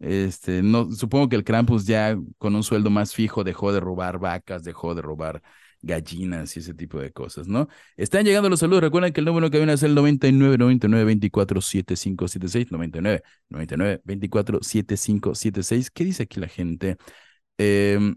Este, 0.00 0.62
no, 0.62 0.90
supongo 0.92 1.28
que 1.28 1.36
el 1.36 1.44
Krampus 1.44 1.86
ya 1.86 2.16
con 2.38 2.54
un 2.54 2.62
sueldo 2.62 2.90
más 2.90 3.14
fijo 3.14 3.44
dejó 3.44 3.72
de 3.72 3.80
robar 3.80 4.18
vacas, 4.18 4.64
dejó 4.64 4.94
de 4.94 5.02
robar 5.02 5.42
gallinas 5.82 6.56
y 6.56 6.60
ese 6.60 6.74
tipo 6.74 6.98
de 6.98 7.12
cosas, 7.12 7.46
¿no? 7.46 7.68
Están 7.96 8.24
llegando 8.24 8.48
los 8.48 8.60
saludos. 8.60 8.82
Recuerden 8.82 9.12
que 9.12 9.20
el 9.20 9.26
número 9.26 9.50
que 9.50 9.58
viene 9.58 9.74
es 9.74 9.82
el 9.82 9.94
99 9.94 10.58
99 10.58 11.04
24 11.04 11.60
7576 11.60 12.72
99 12.72 13.22
99 13.48 14.00
24 14.04 14.58
7576. 14.62 15.90
¿Qué 15.90 16.04
dice 16.04 16.22
aquí 16.24 16.40
la 16.40 16.48
gente? 16.48 16.96
Eh, 17.58 18.14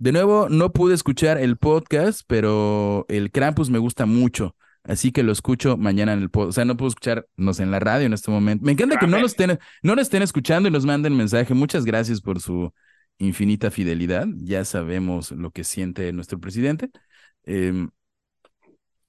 de 0.00 0.12
nuevo, 0.12 0.48
no 0.48 0.72
pude 0.72 0.94
escuchar 0.94 1.36
el 1.36 1.58
podcast, 1.58 2.22
pero 2.26 3.04
el 3.10 3.30
Krampus 3.30 3.68
me 3.68 3.78
gusta 3.78 4.06
mucho. 4.06 4.56
Así 4.82 5.12
que 5.12 5.22
lo 5.22 5.30
escucho 5.30 5.76
mañana 5.76 6.14
en 6.14 6.20
el 6.20 6.30
podcast. 6.30 6.48
O 6.48 6.52
sea, 6.52 6.64
no 6.64 6.78
puedo 6.78 6.88
escucharnos 6.88 7.60
en 7.60 7.70
la 7.70 7.80
radio 7.80 8.06
en 8.06 8.14
este 8.14 8.30
momento. 8.30 8.64
Me 8.64 8.72
encanta 8.72 8.98
que 8.98 9.06
no 9.06 9.18
nos, 9.18 9.32
estén, 9.32 9.58
no 9.82 9.94
nos 9.94 10.04
estén 10.04 10.22
escuchando 10.22 10.70
y 10.70 10.72
nos 10.72 10.86
manden 10.86 11.14
mensaje. 11.14 11.52
Muchas 11.52 11.84
gracias 11.84 12.22
por 12.22 12.40
su 12.40 12.72
infinita 13.18 13.70
fidelidad. 13.70 14.26
Ya 14.36 14.64
sabemos 14.64 15.32
lo 15.32 15.50
que 15.50 15.64
siente 15.64 16.10
nuestro 16.14 16.40
presidente. 16.40 16.90
Em, 17.44 17.90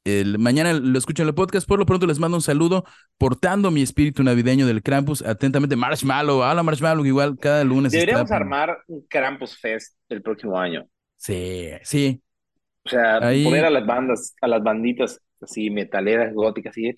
el, 0.04 0.40
mañana 0.40 0.74
lo 0.74 0.98
escucho 0.98 1.24
en 1.24 1.30
el 1.30 1.36
podcast. 1.36 1.68
Por 1.68 1.80
lo 1.80 1.86
pronto 1.86 2.08
les 2.08 2.20
mando 2.20 2.38
un 2.38 2.42
saludo 2.42 2.86
portando 3.18 3.72
mi 3.72 3.82
espíritu 3.82 4.24
navideño 4.24 4.66
del 4.66 4.82
Krampus. 4.82 5.22
Atentamente, 5.22 5.76
Marshmallow. 5.76 6.40
Hola, 6.40 6.64
Marshmallow. 6.64 7.06
Igual 7.06 7.38
cada 7.40 7.64
lunes. 7.64 7.92
Deberíamos 7.92 8.32
armar 8.32 8.78
un 8.88 9.06
Krampus 9.08 9.58
Fest 9.58 9.98
el 10.10 10.22
próximo 10.22 10.58
año. 10.58 10.86
Sí, 11.18 11.70
sí. 11.84 12.22
O 12.84 12.90
sea, 12.90 13.20
poner 13.20 13.66
a 13.66 13.70
las 13.70 13.86
bandas, 13.86 14.36
a 14.42 14.48
las 14.48 14.64
banditas 14.64 15.22
así 15.42 15.70
metaleras, 15.70 16.34
góticas, 16.34 16.72
así. 16.72 16.94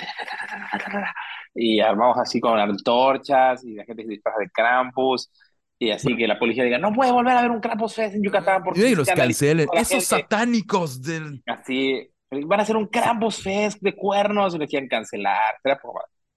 Y 1.55 1.79
armamos 1.81 2.17
así 2.17 2.39
con 2.39 2.57
antorchas 2.57 3.63
y 3.63 3.73
la 3.73 3.85
gente 3.85 4.03
se 4.03 4.09
disfraza 4.09 4.39
de 4.39 4.49
Krampus. 4.49 5.29
Y 5.77 5.91
así 5.91 6.15
que 6.15 6.27
la 6.27 6.39
policía 6.39 6.63
diga, 6.63 6.77
no 6.77 6.93
puede 6.93 7.11
volver 7.11 7.35
a 7.35 7.41
ver 7.41 7.51
un 7.51 7.59
Krampus 7.59 7.95
Fest 7.95 8.15
en 8.15 8.23
Yucatán. 8.23 8.63
Porque 8.63 8.89
y 8.89 8.95
los 8.95 9.07
cancelen. 9.07 9.67
Esos 9.73 10.05
satánicos 10.05 11.01
del... 11.01 11.43
Así, 11.45 12.09
van 12.45 12.59
a 12.59 12.63
hacer 12.63 12.75
un 12.75 12.87
Krampus 12.87 13.41
Fest 13.41 13.79
de 13.81 13.95
cuernos 13.95 14.55
y 14.55 14.57
le 14.57 14.67
quieren 14.67 14.89
cancelar. 14.89 15.55
Será 15.61 15.79
por 15.79 15.93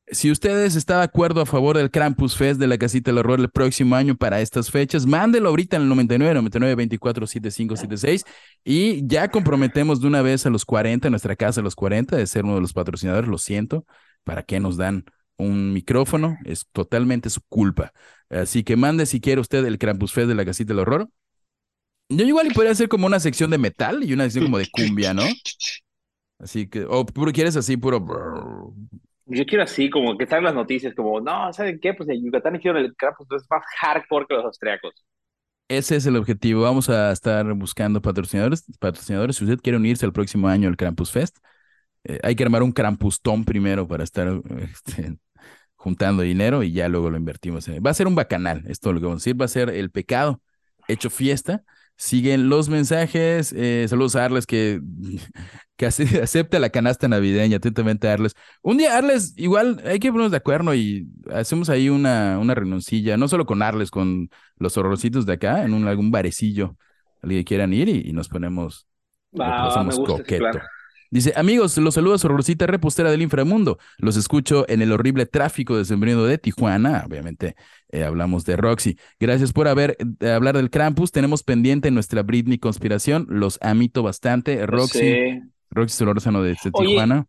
Si 0.07 0.31
ustedes 0.31 0.77
están 0.77 0.99
de 0.99 1.05
acuerdo 1.05 1.41
a 1.41 1.47
favor 1.47 1.77
del 1.77 1.91
Krampus 1.91 2.37
Fest 2.37 2.61
de 2.61 2.67
la 2.67 2.79
Casita 2.79 3.11
del 3.11 3.19
Horror 3.19 3.41
el 3.41 3.51
próximo 3.51 3.97
año 3.97 4.17
para 4.17 4.41
estas 4.41 4.71
fechas, 4.71 5.07
mándelo 5.07 5.49
ahorita 5.49 5.77
en 5.77 5.83
el 5.83 5.89
99 5.89 6.35
99 6.35 6.75
24 6.75 7.27
75 7.27 7.77
76 7.77 8.25
y 8.65 9.07
ya 9.07 9.31
comprometemos 9.31 10.01
de 10.01 10.07
una 10.07 10.23
vez 10.23 10.47
a 10.47 10.51
los 10.51 10.65
40, 10.65 11.11
nuestra 11.11 11.37
casa 11.37 11.61
a 11.61 11.65
los 11.65 11.75
40, 11.75 12.17
de 12.17 12.27
ser 12.27 12.45
uno 12.45 12.57
de 12.57 12.61
los 12.61 12.73
patrocinadores, 12.73 13.29
lo 13.29 13.39
siento, 13.39 13.85
para 14.25 14.43
que 14.43 14.61
nos 14.61 14.77
dan 14.77 15.05
un 15.39 15.73
micrófono, 15.73 16.39
es 16.45 16.67
totalmente 16.73 17.31
su 17.31 17.41
culpa. 17.49 17.93
Así 18.31 18.65
que 18.65 18.77
mande 18.77 19.07
si 19.07 19.21
quiere 19.21 19.41
usted 19.41 19.65
el 19.65 19.79
Krampus 19.79 20.13
Fest 20.13 20.29
de 20.29 20.35
la 20.35 20.45
Casita 20.45 20.73
del 20.73 20.81
Horror. 20.81 21.09
Yo 22.09 22.25
igual 22.25 22.49
podría 22.55 22.73
hacer 22.73 22.89
como 22.89 23.07
una 23.07 23.19
sección 23.19 23.51
de 23.51 23.59
metal 23.59 24.05
y 24.05 24.13
una 24.13 24.25
sección 24.25 24.45
como 24.45 24.59
de 24.59 24.69
cumbia, 24.71 25.13
¿no? 25.13 25.25
Así 26.39 26.69
que, 26.69 26.85
o 26.89 27.05
puro, 27.07 27.33
quieres 27.33 27.57
así, 27.57 27.77
puro. 27.77 28.75
Yo 29.27 29.45
quiero 29.47 29.65
así, 29.65 29.91
como 29.91 30.17
que 30.17 30.25
están 30.25 30.45
las 30.45 30.55
noticias, 30.55 30.95
como, 30.95 31.21
no, 31.21 31.53
¿saben 31.53 31.81
qué? 31.81 31.95
Pues 31.95 32.09
en 32.09 32.25
Yucatán 32.25 32.57
hicieron 32.57 32.83
el 32.83 32.95
Krampus, 32.95 33.27
es 33.33 33.47
más 33.51 33.63
hardcore 33.81 34.27
que 34.29 34.35
los 34.35 34.45
austriacos. 34.45 34.95
Ese 35.69 35.97
es 35.97 36.07
el 36.07 36.17
objetivo. 36.17 36.63
Vamos 36.63 36.89
a 36.89 37.11
estar 37.11 37.53
buscando 37.55 38.01
patrocinadores. 38.01 38.65
Patrocinadores, 38.79 39.37
si 39.37 39.45
usted 39.45 39.59
quiere 39.61 39.77
unirse 39.79 40.07
al 40.07 40.13
próximo 40.13 40.47
año 40.47 40.69
al 40.69 40.77
Krampus 40.77 41.11
Fest, 41.11 41.39
eh, 42.05 42.21
hay 42.23 42.37
que 42.37 42.45
armar 42.45 42.63
un 42.63 42.71
Krampustón 42.71 43.45
primero 43.45 43.89
para 43.89 44.05
estar 44.05 44.29
este, 44.61 45.19
juntando 45.75 46.23
dinero 46.23 46.63
y 46.63 46.73
ya 46.73 46.89
luego 46.89 47.11
lo 47.11 47.17
invertimos. 47.17 47.69
Va 47.69 47.91
a 47.91 47.95
ser 47.95 48.07
un 48.07 48.15
bacanal, 48.15 48.63
esto 48.69 48.93
lo 48.93 49.01
que 49.01 49.07
vamos 49.07 49.23
a 49.23 49.25
decir. 49.25 49.41
Va 49.41 49.47
a 49.47 49.49
ser 49.49 49.71
el 49.71 49.91
pecado 49.91 50.41
hecho 50.87 51.11
fiesta 51.11 51.65
siguen 51.97 52.49
los 52.49 52.69
mensajes. 52.69 53.53
Eh, 53.57 53.87
saludos 53.89 54.17
a 54.17 54.25
Arles 54.25 54.47
que, 54.47 54.81
que 55.77 55.87
acepta 56.23 56.59
la 56.59 56.71
canasta 56.71 57.09
navideña. 57.09 57.57
Atentamente, 57.57 58.09
Arles. 58.09 58.35
Un 58.63 58.79
día, 58.79 58.97
Arles, 58.97 59.35
igual 59.37 59.83
hay 59.85 59.99
que 59.99 60.11
ponernos 60.11 60.31
de 60.31 60.39
acuerdo 60.39 60.75
y 60.75 61.09
hacemos 61.33 61.69
ahí 61.71 61.89
una, 61.89 62.39
una 62.39 62.55
renuncilla, 62.55 63.17
no 63.17 63.29
solo 63.29 63.47
con 63.47 63.63
Arles, 63.63 63.91
con 63.91 64.31
los 64.59 64.77
horrorcitos 64.77 65.27
de 65.27 65.35
acá, 65.35 65.65
en 65.65 65.75
un, 65.75 65.87
algún 65.89 66.11
barecillo, 66.11 66.77
alguien 67.23 67.41
que 67.41 67.49
quieran 67.49 67.73
ir 67.73 67.89
y, 67.89 68.13
nos 68.13 68.29
ponemos. 68.29 68.87
Ah, 69.39 69.85
me 69.85 69.95
coqueto. 69.95 70.61
Dice, 71.17 71.33
amigos, 71.35 71.79
los 71.79 71.95
saludos 71.95 72.27
horrorcita 72.27 72.67
repostera 72.67 73.11
del 73.11 73.23
inframundo. 73.23 73.79
Los 73.97 74.19
escucho 74.19 74.69
en 74.69 74.83
el 74.83 74.93
horrible 74.93 75.25
tráfico 75.25 75.75
desembriendo 75.75 76.27
de 76.27 76.37
Tijuana. 76.37 77.05
Obviamente 77.07 77.57
eh, 77.89 78.03
hablamos 78.03 78.45
de 78.45 78.55
Roxy. 78.55 78.99
Gracias 79.19 79.55
por 79.55 79.67
haber 79.67 79.97
eh, 80.21 80.29
hablar 80.29 80.59
del 80.59 80.69
Krampus. 80.69 81.13
Tenemos 81.13 81.43
pendiente 81.43 81.91
nuestra 81.91 82.23
Britney 82.23 82.59
conspiración. 82.59 83.27
Los 83.31 83.59
amito 83.63 84.03
bastante. 84.03 84.67
Roxy, 84.67 85.41
Roxy 85.71 85.97
Solórzano 85.97 86.43
de, 86.43 86.55
Tijuana. 86.55 87.27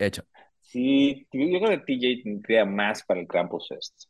Hecho. 0.00 0.24
Sí, 0.62 1.24
yo 1.30 1.60
creo 1.60 1.70
que 1.70 1.78
TJ 1.78 2.24
tendría 2.24 2.64
más 2.64 3.04
para 3.04 3.20
el 3.20 3.28
Krampus 3.28 3.70
esto. 3.70 4.08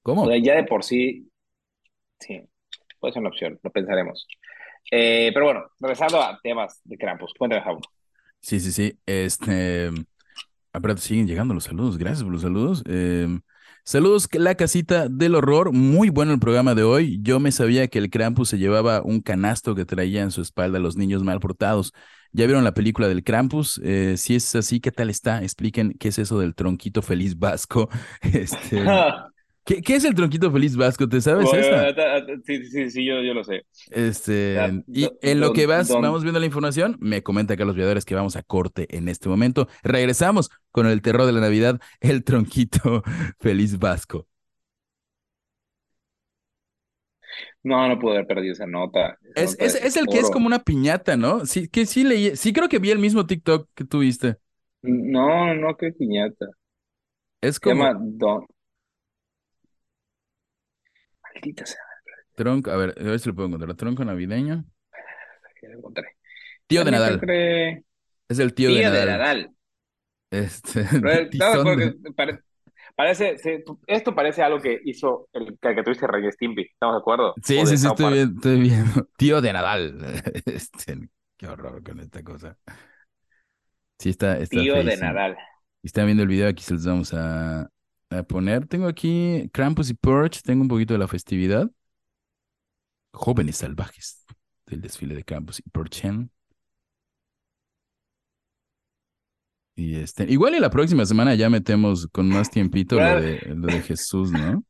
¿Cómo? 0.00 0.34
ya 0.36 0.54
de 0.54 0.64
por 0.64 0.82
sí, 0.82 1.30
sí, 2.18 2.40
puede 2.98 3.12
ser 3.12 3.20
una 3.20 3.28
opción, 3.28 3.60
lo 3.62 3.70
pensaremos. 3.70 4.26
Eh, 4.90 5.30
pero 5.32 5.46
bueno, 5.46 5.64
regresando 5.80 6.22
a 6.22 6.38
temas 6.42 6.80
de 6.84 6.96
Krampus, 6.96 7.32
cuéntame, 7.36 7.62
Javo. 7.62 7.80
Sí, 8.40 8.60
sí, 8.60 8.72
sí. 8.72 8.98
Este. 9.06 9.90
Aparte, 10.72 11.00
siguen 11.00 11.26
llegando 11.26 11.54
los 11.54 11.64
saludos. 11.64 11.98
Gracias 11.98 12.22
por 12.22 12.32
los 12.32 12.42
saludos. 12.42 12.82
Eh, 12.86 13.26
saludos, 13.84 14.28
la 14.32 14.54
casita 14.54 15.08
del 15.08 15.34
horror. 15.34 15.72
Muy 15.72 16.10
bueno 16.10 16.32
el 16.32 16.38
programa 16.38 16.74
de 16.74 16.82
hoy. 16.82 17.18
Yo 17.22 17.40
me 17.40 17.52
sabía 17.52 17.88
que 17.88 17.98
el 17.98 18.10
Krampus 18.10 18.50
se 18.50 18.58
llevaba 18.58 19.02
un 19.02 19.20
canasto 19.20 19.74
que 19.74 19.84
traía 19.84 20.22
en 20.22 20.30
su 20.30 20.40
espalda 20.42 20.78
a 20.78 20.80
los 20.80 20.96
niños 20.96 21.24
mal 21.24 21.40
portados. 21.40 21.92
¿Ya 22.32 22.44
vieron 22.44 22.64
la 22.64 22.74
película 22.74 23.08
del 23.08 23.24
Krampus? 23.24 23.80
Eh, 23.82 24.16
si 24.18 24.36
es 24.36 24.54
así, 24.54 24.80
¿qué 24.80 24.92
tal 24.92 25.08
está? 25.08 25.42
Expliquen 25.42 25.94
qué 25.98 26.08
es 26.08 26.18
eso 26.18 26.38
del 26.38 26.54
tronquito 26.54 27.02
feliz 27.02 27.38
vasco. 27.38 27.88
Este, 28.22 28.84
¿Qué, 29.68 29.82
¿Qué, 29.82 29.96
es 29.96 30.04
el 30.06 30.14
tronquito 30.14 30.50
feliz 30.50 30.74
vasco? 30.78 31.06
¿Te 31.06 31.20
sabes 31.20 31.52
esa? 31.52 31.94
Sí, 32.42 32.64
sí, 32.64 32.90
sí, 32.90 33.04
yo, 33.04 33.20
yo 33.20 33.34
lo 33.34 33.44
sé. 33.44 33.66
Este, 33.90 34.56
y 34.86 35.06
en 35.20 35.40
lo 35.40 35.52
que 35.52 35.66
vas, 35.66 35.90
vamos 35.90 36.22
viendo 36.22 36.40
la 36.40 36.46
información, 36.46 36.96
me 37.00 37.22
comenta 37.22 37.52
acá 37.52 37.66
los 37.66 37.76
viadores 37.76 38.06
que 38.06 38.14
vamos 38.14 38.36
a 38.36 38.42
corte 38.42 38.86
en 38.96 39.10
este 39.10 39.28
momento. 39.28 39.68
Regresamos 39.82 40.48
con 40.70 40.86
el 40.86 41.02
terror 41.02 41.26
de 41.26 41.32
la 41.32 41.40
Navidad, 41.40 41.82
el 42.00 42.24
tronquito 42.24 43.02
feliz 43.40 43.78
vasco. 43.78 44.26
No, 47.62 47.86
no 47.88 47.98
puedo 47.98 48.14
haber 48.14 48.26
perdido 48.26 48.54
esa 48.54 48.66
nota. 48.66 49.18
es, 49.34 49.54
es, 49.60 49.74
es, 49.74 49.98
el 49.98 50.06
que 50.06 50.18
es 50.18 50.30
como 50.30 50.46
una 50.46 50.60
piñata, 50.60 51.18
¿no? 51.18 51.44
Sí, 51.44 51.68
que 51.68 51.84
sí 51.84 52.04
leí, 52.04 52.36
sí 52.36 52.54
creo 52.54 52.70
que 52.70 52.78
vi 52.78 52.90
el 52.90 52.98
mismo 52.98 53.26
TikTok 53.26 53.68
que 53.74 53.84
tuviste. 53.84 54.36
No, 54.80 55.54
no, 55.54 55.76
qué 55.76 55.92
piñata. 55.92 56.46
Es 57.42 57.60
como... 57.60 57.84
Se 57.84 57.92
llama 57.92 58.00
Don, 58.02 58.46
Tronco, 62.34 62.70
a 62.70 62.76
ver, 62.76 62.94
a 62.98 63.02
ver 63.02 63.18
si 63.18 63.28
lo 63.28 63.34
puedo 63.34 63.48
encontrar. 63.48 63.74
Tronco 63.74 64.04
navideño. 64.04 64.64
Tío 66.66 66.84
de 66.84 66.90
Nadal. 66.90 67.84
Es 68.28 68.38
el 68.38 68.54
tío, 68.54 68.68
de 68.68 68.82
Nadal. 68.82 69.52
Este, 70.30 70.84
parece, 72.96 73.36
esto 73.86 74.14
parece 74.14 74.42
algo 74.42 74.60
que 74.60 74.78
hizo 74.84 75.28
el 75.32 75.58
caricaturista 75.58 76.06
Rey 76.06 76.30
Stimpy, 76.30 76.62
¿estamos 76.62 76.96
de 76.96 77.00
acuerdo? 77.00 77.34
Sí, 77.42 77.64
sí, 77.64 77.78
sí, 77.78 77.86
estoy, 77.86 78.12
bien, 78.12 78.34
estoy 78.36 78.60
viendo. 78.60 79.08
Tío 79.16 79.40
de 79.40 79.52
Nadal. 79.52 79.98
Este, 80.44 81.08
qué 81.36 81.46
horror 81.46 81.82
con 81.82 82.00
esta 82.00 82.22
cosa. 82.22 82.58
Sí, 83.98 84.10
está. 84.10 84.38
está 84.38 84.60
tío 84.60 84.74
de 84.84 84.96
Nadal. 84.96 85.36
Están 85.82 86.06
viendo 86.06 86.22
el 86.22 86.28
video, 86.28 86.48
aquí 86.48 86.62
se 86.62 86.74
los 86.74 86.84
vamos 86.84 87.14
a, 87.14 87.70
a 88.10 88.22
poner. 88.22 88.66
Tengo 88.66 88.86
aquí 88.86 89.48
Krampus 89.52 89.90
y 89.90 89.94
Purge, 89.94 90.40
tengo 90.42 90.62
un 90.62 90.68
poquito 90.68 90.94
de 90.94 90.98
la 90.98 91.08
festividad. 91.08 91.70
Jóvenes 93.12 93.56
salvajes 93.56 94.24
del 94.66 94.80
desfile 94.80 95.14
de 95.14 95.24
Krampus 95.24 95.60
y 95.60 95.70
Purge. 95.70 96.28
Y 99.74 99.96
este, 99.96 100.24
igual 100.24 100.56
y 100.56 100.60
la 100.60 100.70
próxima 100.70 101.06
semana 101.06 101.34
ya 101.36 101.48
metemos 101.48 102.08
con 102.08 102.28
más 102.28 102.50
tiempito 102.50 102.96
lo 102.96 103.20
de, 103.20 103.40
lo 103.54 103.68
de 103.68 103.80
Jesús, 103.80 104.32
¿no? 104.32 104.64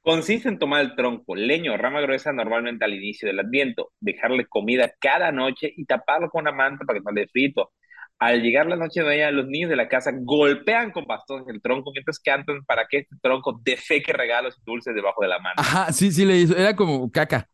Consiste 0.00 0.48
en 0.48 0.58
tomar 0.58 0.82
el 0.82 0.94
tronco, 0.94 1.34
leño, 1.34 1.76
rama 1.76 2.00
gruesa 2.00 2.32
normalmente 2.32 2.84
al 2.84 2.94
inicio 2.94 3.28
del 3.28 3.40
adviento, 3.40 3.92
dejarle 4.00 4.46
comida 4.46 4.92
cada 5.00 5.32
noche 5.32 5.72
y 5.76 5.84
taparlo 5.84 6.28
con 6.30 6.42
una 6.42 6.52
manta 6.52 6.84
para 6.84 6.98
que 6.98 7.04
no 7.04 7.12
le 7.12 7.26
frito. 7.28 7.72
Al 8.18 8.42
llegar 8.42 8.66
la 8.66 8.76
noche 8.76 9.00
de 9.00 9.06
mañana, 9.06 9.30
los 9.30 9.46
niños 9.46 9.68
de 9.68 9.76
la 9.76 9.88
casa 9.88 10.10
golpean 10.14 10.90
con 10.90 11.04
bastones 11.04 11.46
el 11.48 11.60
tronco 11.60 11.92
mientras 11.92 12.18
cantan 12.18 12.64
para 12.64 12.86
que 12.88 12.98
este 12.98 13.16
tronco 13.20 13.60
defeque 13.62 14.12
regalos 14.12 14.56
y 14.58 14.62
dulces 14.64 14.94
debajo 14.94 15.22
de 15.22 15.28
la 15.28 15.38
mano. 15.38 15.54
Ajá, 15.58 15.92
sí, 15.92 16.10
sí, 16.10 16.24
le 16.24 16.38
hizo. 16.38 16.56
Era 16.56 16.74
como 16.74 17.10
caca. 17.10 17.48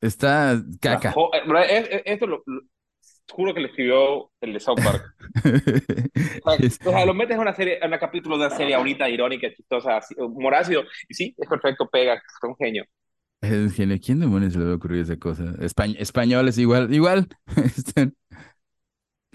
Está 0.00 0.62
caca. 0.80 1.14
Eh, 1.70 1.88
eh, 1.90 2.02
esto 2.06 2.26
lo, 2.26 2.42
juro 3.30 3.54
que 3.54 3.60
le 3.60 3.68
escribió 3.68 4.30
el 4.40 4.52
de 4.54 4.60
South 4.60 4.78
Park. 4.82 5.14
o, 6.44 6.90
sea, 6.90 7.04
lo 7.04 7.14
metes 7.14 7.34
en 7.34 7.40
una 7.40 7.54
serie, 7.54 7.78
en 7.82 7.92
un 7.92 7.98
capítulo 7.98 8.38
de 8.38 8.46
una 8.46 8.56
serie 8.56 8.74
ahorita 8.74 9.08
irónica, 9.08 9.52
chistosa, 9.54 10.00
morácido, 10.18 10.84
y 11.08 11.14
sí, 11.14 11.34
es 11.36 11.48
perfecto, 11.48 11.88
pega, 11.88 12.14
es 12.14 12.22
un 12.42 12.56
genio. 12.56 12.84
Es 13.40 13.52
un 13.52 13.70
genio. 13.70 13.98
¿Quién 14.02 14.20
demonios 14.20 14.56
le 14.56 14.70
a 14.70 14.74
ocurrir 14.74 15.02
esa 15.02 15.16
cosa? 15.16 15.54
Español 15.60 16.48
es 16.48 16.58
igual, 16.58 16.92
igual. 16.92 17.28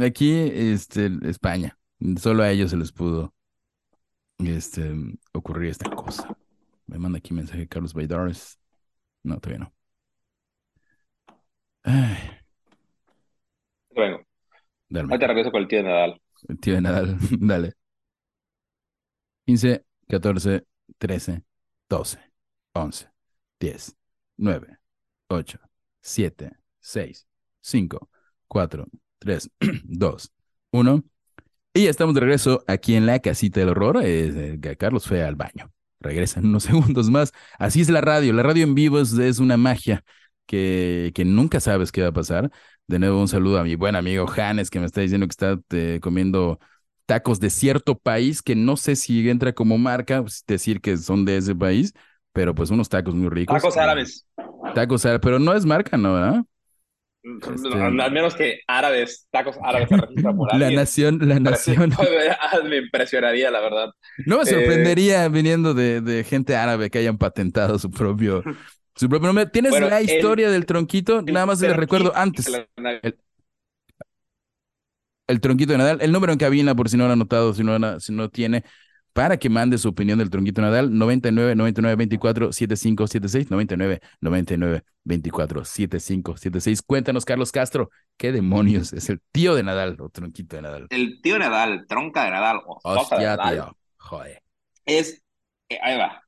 Aquí, 0.04 0.34
este, 0.34 1.10
España. 1.24 1.78
Solo 2.20 2.44
a 2.44 2.52
ellos 2.52 2.72
se 2.72 2.78
les 2.78 2.92
pudo 2.92 3.34
este, 4.40 4.92
ocurrir 5.34 5.70
esta 5.70 5.90
cosa. 5.90 6.36
Me 6.88 6.98
manda 6.98 7.20
aquí 7.20 7.34
mensaje 7.34 7.68
Carlos 7.68 7.94
Baidares. 7.94 8.60
No, 9.24 9.40
todavía 9.40 9.66
no. 9.66 9.74
Ay. 11.84 12.18
Bueno. 13.94 14.20
Dale. 14.90 15.18
te 15.18 15.28
regreso 15.28 15.52
con 15.52 15.62
el 15.62 15.68
tío 15.68 15.78
de 15.80 15.84
Nadal. 15.86 16.22
El 16.48 16.60
tío 16.60 16.74
de 16.74 16.82
Nadal, 16.82 17.18
dale. 17.40 17.74
15, 19.46 19.86
14, 20.08 20.66
13, 20.98 21.44
12, 21.90 22.20
11, 22.74 23.10
10, 23.60 23.98
9, 24.38 24.78
8, 25.28 25.60
7, 26.02 26.52
6, 26.80 27.28
5, 27.62 28.10
4, 28.48 28.88
3, 29.22 29.50
2, 29.84 30.32
1. 30.72 31.04
Y 31.74 31.84
ya 31.86 31.90
estamos 31.90 32.14
de 32.16 32.22
regreso 32.22 32.64
aquí 32.68 32.96
en 32.96 33.06
la 33.06 33.20
casita 33.20 33.60
del 33.60 33.70
horror. 33.70 34.02
Eh, 34.04 34.60
Carlos 34.78 35.08
fue 35.08 35.24
al 35.24 35.36
baño. 35.36 35.72
Regresa 36.00 36.40
en 36.40 36.48
unos 36.48 36.64
segundos 36.64 37.10
más. 37.10 37.32
Así 37.58 37.82
es 37.82 37.90
la 37.90 38.02
radio. 38.02 38.34
La 38.34 38.44
radio 38.44 38.64
en 38.64 38.76
vivo 38.76 39.00
es, 39.00 39.40
una 39.40 39.58
magia 39.58 40.04
que, 40.46 41.12
que, 41.16 41.24
nunca 41.24 41.60
sabes 41.60 41.92
qué 41.92 42.02
va 42.02 42.10
a 42.10 42.14
pasar. 42.14 42.52
De 42.88 43.00
nuevo, 43.00 43.22
un 43.22 43.28
saludo 43.28 43.60
a 43.60 43.64
mi 43.64 43.76
buen 43.76 43.96
amigo 43.96 44.28
Janes, 44.28 44.70
que 44.70 44.80
me 44.80 44.86
está 44.86 45.02
diciendo 45.02 45.28
que 45.28 45.32
está 45.32 45.60
eh, 45.70 46.00
comiendo 46.02 46.60
tacos 47.06 47.40
de 47.40 47.50
cierto 47.50 47.98
país, 47.98 48.42
que 48.42 48.56
no 48.56 48.76
sé 48.76 48.96
si 48.96 49.30
entra 49.30 49.54
como 49.54 49.78
marca, 49.78 50.22
pues, 50.22 50.44
decir 50.48 50.82
que 50.82 50.98
son 50.98 51.26
de 51.26 51.38
ese 51.38 51.56
país, 51.56 51.94
pero 52.34 52.56
pues 52.56 52.70
unos 52.70 52.90
tacos 52.90 53.16
muy 53.16 53.30
ricos. 53.30 53.56
Tacos 53.56 53.78
árabes. 53.78 54.26
Tacos 54.74 55.06
árabes, 55.06 55.22
pero 55.22 55.40
no 55.40 55.54
es 55.54 55.66
marca, 55.66 55.96
¿no? 55.98 56.16
¿verdad? 56.16 56.44
Este, 57.24 57.68
Al 57.82 58.12
menos 58.12 58.36
que 58.36 58.62
árabes, 58.68 59.28
tacos 59.32 59.56
árabes 59.64 59.90
se 59.90 59.98
registran 59.98 60.36
por 60.36 60.50
La 60.60 60.72
nación, 60.72 61.20
la 61.22 61.40
nación. 61.40 61.92
Me 62.66 62.78
impresionaría, 62.78 63.52
la 63.52 63.60
verdad. 63.62 63.90
No 64.26 64.38
me 64.38 64.44
Eh, 64.44 64.50
sorprendería 64.50 65.28
viniendo 65.30 65.74
de, 65.74 66.02
de 66.02 66.24
gente 66.24 66.56
árabe 66.56 66.90
que 66.90 67.00
hayan 67.00 67.18
patentado 67.18 67.78
su 67.80 67.90
propio, 67.92 68.44
su 68.96 69.08
propio 69.10 69.28
nombre. 69.28 69.46
¿Tienes 69.48 69.72
Bueno, 69.72 69.88
la 69.90 70.00
el- 70.00 70.06
historia 70.06 70.50
del 70.50 70.66
tronquito? 70.66 71.22
Nada 71.22 71.46
más 71.46 71.62
les 71.62 71.76
recuerdo 71.76 72.12
antes. 72.16 72.48
El 75.28 75.40
tronquito 75.42 75.72
de 75.72 75.78
Nadal. 75.78 76.02
El 76.02 76.12
número 76.12 76.34
en 76.34 76.40
cabina, 76.40 76.76
por 76.76 76.90
si 76.90 76.98
no 76.98 77.06
lo 77.08 77.14
han 77.14 77.20
notado, 77.20 77.54
si 77.54 77.64
no, 77.64 78.00
si 78.00 78.12
no 78.14 78.30
tiene, 78.30 78.64
para 79.14 79.38
que 79.38 79.50
mande 79.50 79.78
su 79.78 79.90
opinión 79.90 80.20
del 80.20 80.30
tronquito 80.30 80.62
de 80.62 80.68
Nadal. 80.68 80.98
99 80.98 81.56
99 81.56 81.96
24 81.96 82.52
75 82.52 83.08
76 83.08 83.52
99 83.52 84.02
99 84.22 84.84
24 85.04 85.66
75 85.66 86.38
76. 86.38 86.82
Cuéntanos, 86.82 87.26
Carlos 87.26 87.52
Castro, 87.52 87.90
¿qué 88.18 88.32
demonios 88.32 88.94
es 88.94 89.10
el 89.10 89.22
tío 89.32 89.56
de 89.56 89.64
Nadal 89.64 89.98
o 90.00 90.10
tronquito 90.10 90.56
de 90.56 90.62
Nadal? 90.62 90.88
El 90.90 91.22
tío 91.22 91.40
Nadal, 91.40 91.86
tronca 91.88 92.26
de 92.26 92.32
Nadal 92.32 92.62
o 92.66 92.80
sopa 92.82 92.92
de 92.94 93.00
Hostia, 93.00 93.36
Nadal, 93.36 93.56
tío. 93.56 93.78
Joder. 93.98 94.42
es, 94.86 95.24
eh, 95.70 95.80
ahí 95.82 95.98
va, 95.98 96.24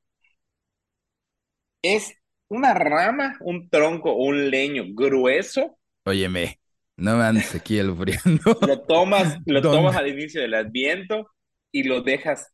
es 1.82 2.14
una 2.48 2.72
rama, 2.72 3.36
un 3.40 3.68
tronco 3.68 4.14
un 4.14 4.50
leño 4.50 4.84
grueso, 4.94 5.76
Óyeme, 6.06 6.60
no 6.96 7.16
me 7.16 7.24
andes 7.24 7.54
aquí 7.54 7.78
albureando. 7.78 8.58
lo 8.60 8.80
tomas, 8.82 9.38
lo 9.46 9.62
tomas 9.62 9.96
al 9.96 10.08
inicio 10.08 10.40
del 10.42 10.54
adviento 10.54 11.30
y 11.72 11.84
lo 11.84 12.02
dejas 12.02 12.53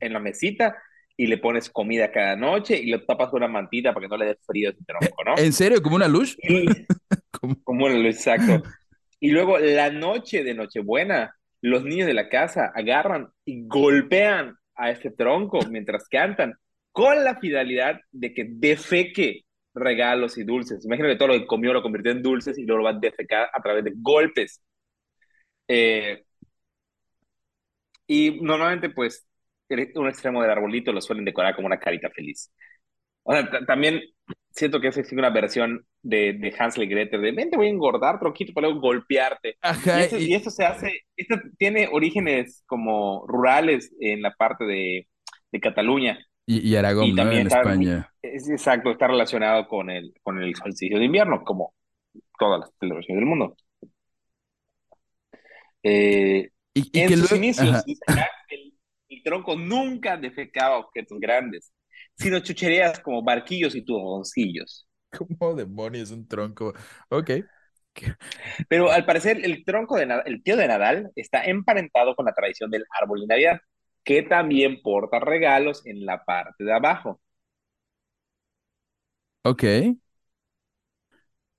en 0.00 0.12
la 0.12 0.18
mesita 0.20 0.76
y 1.16 1.26
le 1.26 1.38
pones 1.38 1.70
comida 1.70 2.12
cada 2.12 2.36
noche 2.36 2.78
y 2.78 2.90
lo 2.90 3.04
tapas 3.04 3.30
con 3.30 3.38
una 3.42 3.48
mantita 3.52 3.94
para 3.94 4.04
que 4.04 4.08
no 4.10 4.16
le 4.16 4.26
dé 4.26 4.38
frío 4.46 4.68
a 4.68 4.72
ese 4.72 4.84
tronco, 4.84 5.24
¿no? 5.24 5.38
¿En 5.38 5.52
serio? 5.52 5.82
¿Como 5.82 5.96
una 5.96 6.08
luz? 6.08 6.36
Y- 6.42 6.66
Como- 7.30 7.56
como 7.64 7.88
lo 7.88 8.08
exacto. 8.08 8.62
Y 9.20 9.30
luego 9.30 9.58
la 9.58 9.90
noche 9.90 10.42
de 10.44 10.54
Nochebuena, 10.54 11.34
los 11.62 11.84
niños 11.84 12.06
de 12.06 12.14
la 12.14 12.28
casa 12.28 12.72
agarran 12.74 13.28
y 13.44 13.66
golpean 13.66 14.56
a 14.74 14.90
este 14.90 15.10
tronco 15.10 15.58
mientras 15.70 16.08
cantan, 16.08 16.54
con 16.92 17.24
la 17.24 17.38
finalidad 17.38 18.00
de 18.12 18.32
que 18.34 18.46
defeque 18.48 19.42
regalos 19.74 20.38
y 20.38 20.44
dulces. 20.44 20.84
Imagina 20.84 21.08
que 21.08 21.16
todo 21.16 21.28
lo 21.28 21.34
que 21.34 21.46
comió 21.46 21.72
lo 21.72 21.82
convirtió 21.82 22.12
en 22.12 22.22
dulces 22.22 22.58
y 22.58 22.64
luego 22.64 22.78
lo 22.78 22.84
va 22.84 22.90
a 22.96 23.00
defecar 23.00 23.48
a 23.52 23.62
través 23.62 23.84
de 23.84 23.92
golpes. 23.96 24.62
Eh, 25.68 26.24
y 28.06 28.40
normalmente, 28.42 28.90
pues, 28.90 29.26
un 29.94 30.08
extremo 30.08 30.42
del 30.42 30.50
arbolito 30.50 30.92
lo 30.92 31.00
suelen 31.00 31.24
decorar 31.24 31.54
como 31.54 31.66
una 31.66 31.78
carita 31.78 32.10
feliz. 32.10 32.50
O 33.22 33.32
sea, 33.32 33.50
ta- 33.50 33.64
también 33.66 34.00
siento 34.50 34.80
que 34.80 34.88
es 34.88 35.12
una 35.12 35.30
versión 35.30 35.84
de, 36.02 36.34
de 36.34 36.54
Hansel 36.58 36.84
y 36.84 36.86
Gretel, 36.86 37.20
de 37.20 37.32
ven, 37.32 37.50
te 37.50 37.56
voy 37.56 37.66
a 37.66 37.70
engordar, 37.70 38.18
tronquito, 38.20 38.52
para 38.52 38.68
luego 38.68 38.80
golpearte. 38.80 39.50
Y 39.50 39.56
Ajá. 39.60 40.00
esto, 40.04 40.18
y- 40.18 40.24
y 40.26 40.34
esto 40.34 40.50
se 40.50 40.64
hace, 40.64 41.00
esto 41.16 41.36
tiene 41.58 41.88
orígenes 41.90 42.62
como 42.66 43.26
rurales 43.26 43.92
en 44.00 44.22
la 44.22 44.32
parte 44.34 44.64
de, 44.64 45.08
de 45.50 45.60
Cataluña. 45.60 46.18
Y, 46.46 46.68
y 46.68 46.76
Aragón, 46.76 47.06
Y 47.06 47.10
¿no? 47.10 47.16
también 47.16 47.40
En 47.42 47.46
está- 47.48 47.60
España. 47.60 48.12
Es 48.22 48.48
exacto, 48.48 48.90
está 48.92 49.08
relacionado 49.08 49.66
con 49.66 49.90
el, 49.90 50.14
con 50.22 50.40
el 50.42 50.54
solsticio 50.54 50.98
de 50.98 51.04
invierno, 51.06 51.42
como 51.44 51.74
todas 52.38 52.60
las 52.60 52.70
celebraciones 52.78 53.20
del 53.20 53.28
mundo. 53.28 53.56
Eh, 55.82 56.50
Y, 56.74 56.90
y 56.92 57.00
en 57.00 57.08
que 57.08 57.16
sus 57.16 57.30
luego- 57.30 57.44
inicios, 57.44 57.84
tronco 59.22 59.56
nunca 59.56 60.16
defecaba 60.16 60.78
objetos 60.78 61.18
grandes, 61.20 61.72
sino 62.16 62.40
chucherías 62.40 63.00
como 63.00 63.22
barquillos 63.22 63.74
y 63.74 63.84
turroncillos. 63.84 64.86
¿Cómo 65.10 65.54
demonios 65.54 66.10
un 66.10 66.26
tronco? 66.28 66.72
Ok. 67.08 67.30
Pero 68.68 68.90
al 68.90 69.04
parecer 69.06 69.44
el 69.44 69.64
tronco 69.64 69.96
de 69.96 70.06
el 70.26 70.42
tío 70.42 70.56
de 70.56 70.68
Nadal 70.68 71.10
está 71.16 71.44
emparentado 71.44 72.14
con 72.14 72.26
la 72.26 72.32
tradición 72.34 72.70
del 72.70 72.84
árbol 73.00 73.20
de 73.20 73.26
Navidad, 73.26 73.60
que 74.04 74.22
también 74.22 74.80
porta 74.82 75.18
regalos 75.20 75.84
en 75.86 76.04
la 76.06 76.24
parte 76.24 76.64
de 76.64 76.72
abajo. 76.72 77.20
Ok. 79.44 79.64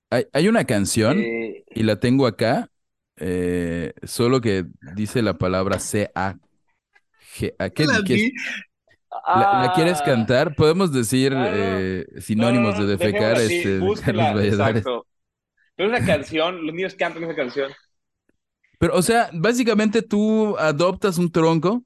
Hay, 0.09 0.25
hay 0.33 0.47
una 0.47 0.65
canción 0.65 1.29
Eh, 1.29 1.63
y 1.73 1.83
la 1.83 1.99
tengo 1.99 2.27
acá, 2.27 2.71
eh, 3.17 3.93
solo 4.03 4.41
que 4.41 4.65
dice 4.81 5.21
la 5.21 5.37
palabra 5.37 5.79
¿A 7.59 7.69
qué, 7.69 7.87
la 7.87 8.01
qué- 8.03 8.15
vi. 8.15 8.31
la, 9.33 9.49
la 9.53 9.71
quieres 9.73 10.01
Ah, 10.01 10.01
cantar? 10.01 10.55
Podemos 10.55 10.91
decir 10.91 11.33
eh, 11.35 12.05
no, 12.35 12.51
sinónimos 12.51 12.75
no, 12.75 12.77
de 12.77 12.85
no, 12.97 12.97
defecar, 12.97 13.37
así, 13.37 13.55
este, 13.65 13.79
búsquela, 13.79 14.33
exacto. 14.43 15.07
Pero 15.75 15.89
es 15.93 15.97
una 15.97 16.05
canción, 16.05 16.65
los 16.65 16.75
niños 16.75 16.95
cantan 16.95 17.23
esa 17.23 17.35
canción. 17.35 17.71
Pero, 18.79 18.95
o 18.95 19.01
sea, 19.01 19.29
básicamente 19.33 20.01
tú 20.03 20.55
adoptas 20.57 21.17
un 21.17 21.31
tronco, 21.31 21.83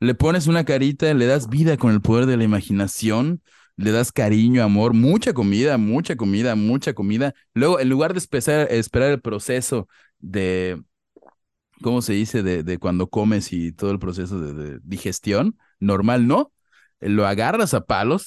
le 0.00 0.14
pones 0.14 0.46
una 0.48 0.64
carita, 0.64 1.12
le 1.14 1.26
das 1.26 1.48
vida 1.48 1.76
con 1.76 1.92
el 1.92 2.00
poder 2.02 2.26
de 2.26 2.36
la 2.36 2.44
imaginación, 2.44 3.42
le 3.76 3.92
das 3.92 4.12
cariño, 4.12 4.62
amor, 4.64 4.94
mucha 4.94 5.32
comida, 5.34 5.78
mucha 5.78 6.16
comida, 6.16 6.56
mucha 6.56 6.94
comida. 6.94 7.34
Luego, 7.54 7.80
en 7.80 7.88
lugar 7.88 8.12
de 8.14 8.18
esperar, 8.20 8.68
esperar 8.72 9.10
el 9.12 9.20
proceso 9.22 9.88
de, 10.18 10.82
¿cómo 11.82 12.02
se 12.02 12.14
dice? 12.14 12.42
De, 12.42 12.62
de 12.64 12.78
cuando 12.78 13.08
comes 13.08 13.52
y 13.52 13.72
todo 13.72 13.90
el 13.92 14.00
proceso 14.00 14.40
de, 14.40 14.54
de 14.54 14.80
digestión, 14.84 15.58
normal, 15.80 16.26
¿no? 16.28 16.52
Lo 17.00 17.26
agarras 17.26 17.74
a 17.74 17.86
palos 17.86 18.26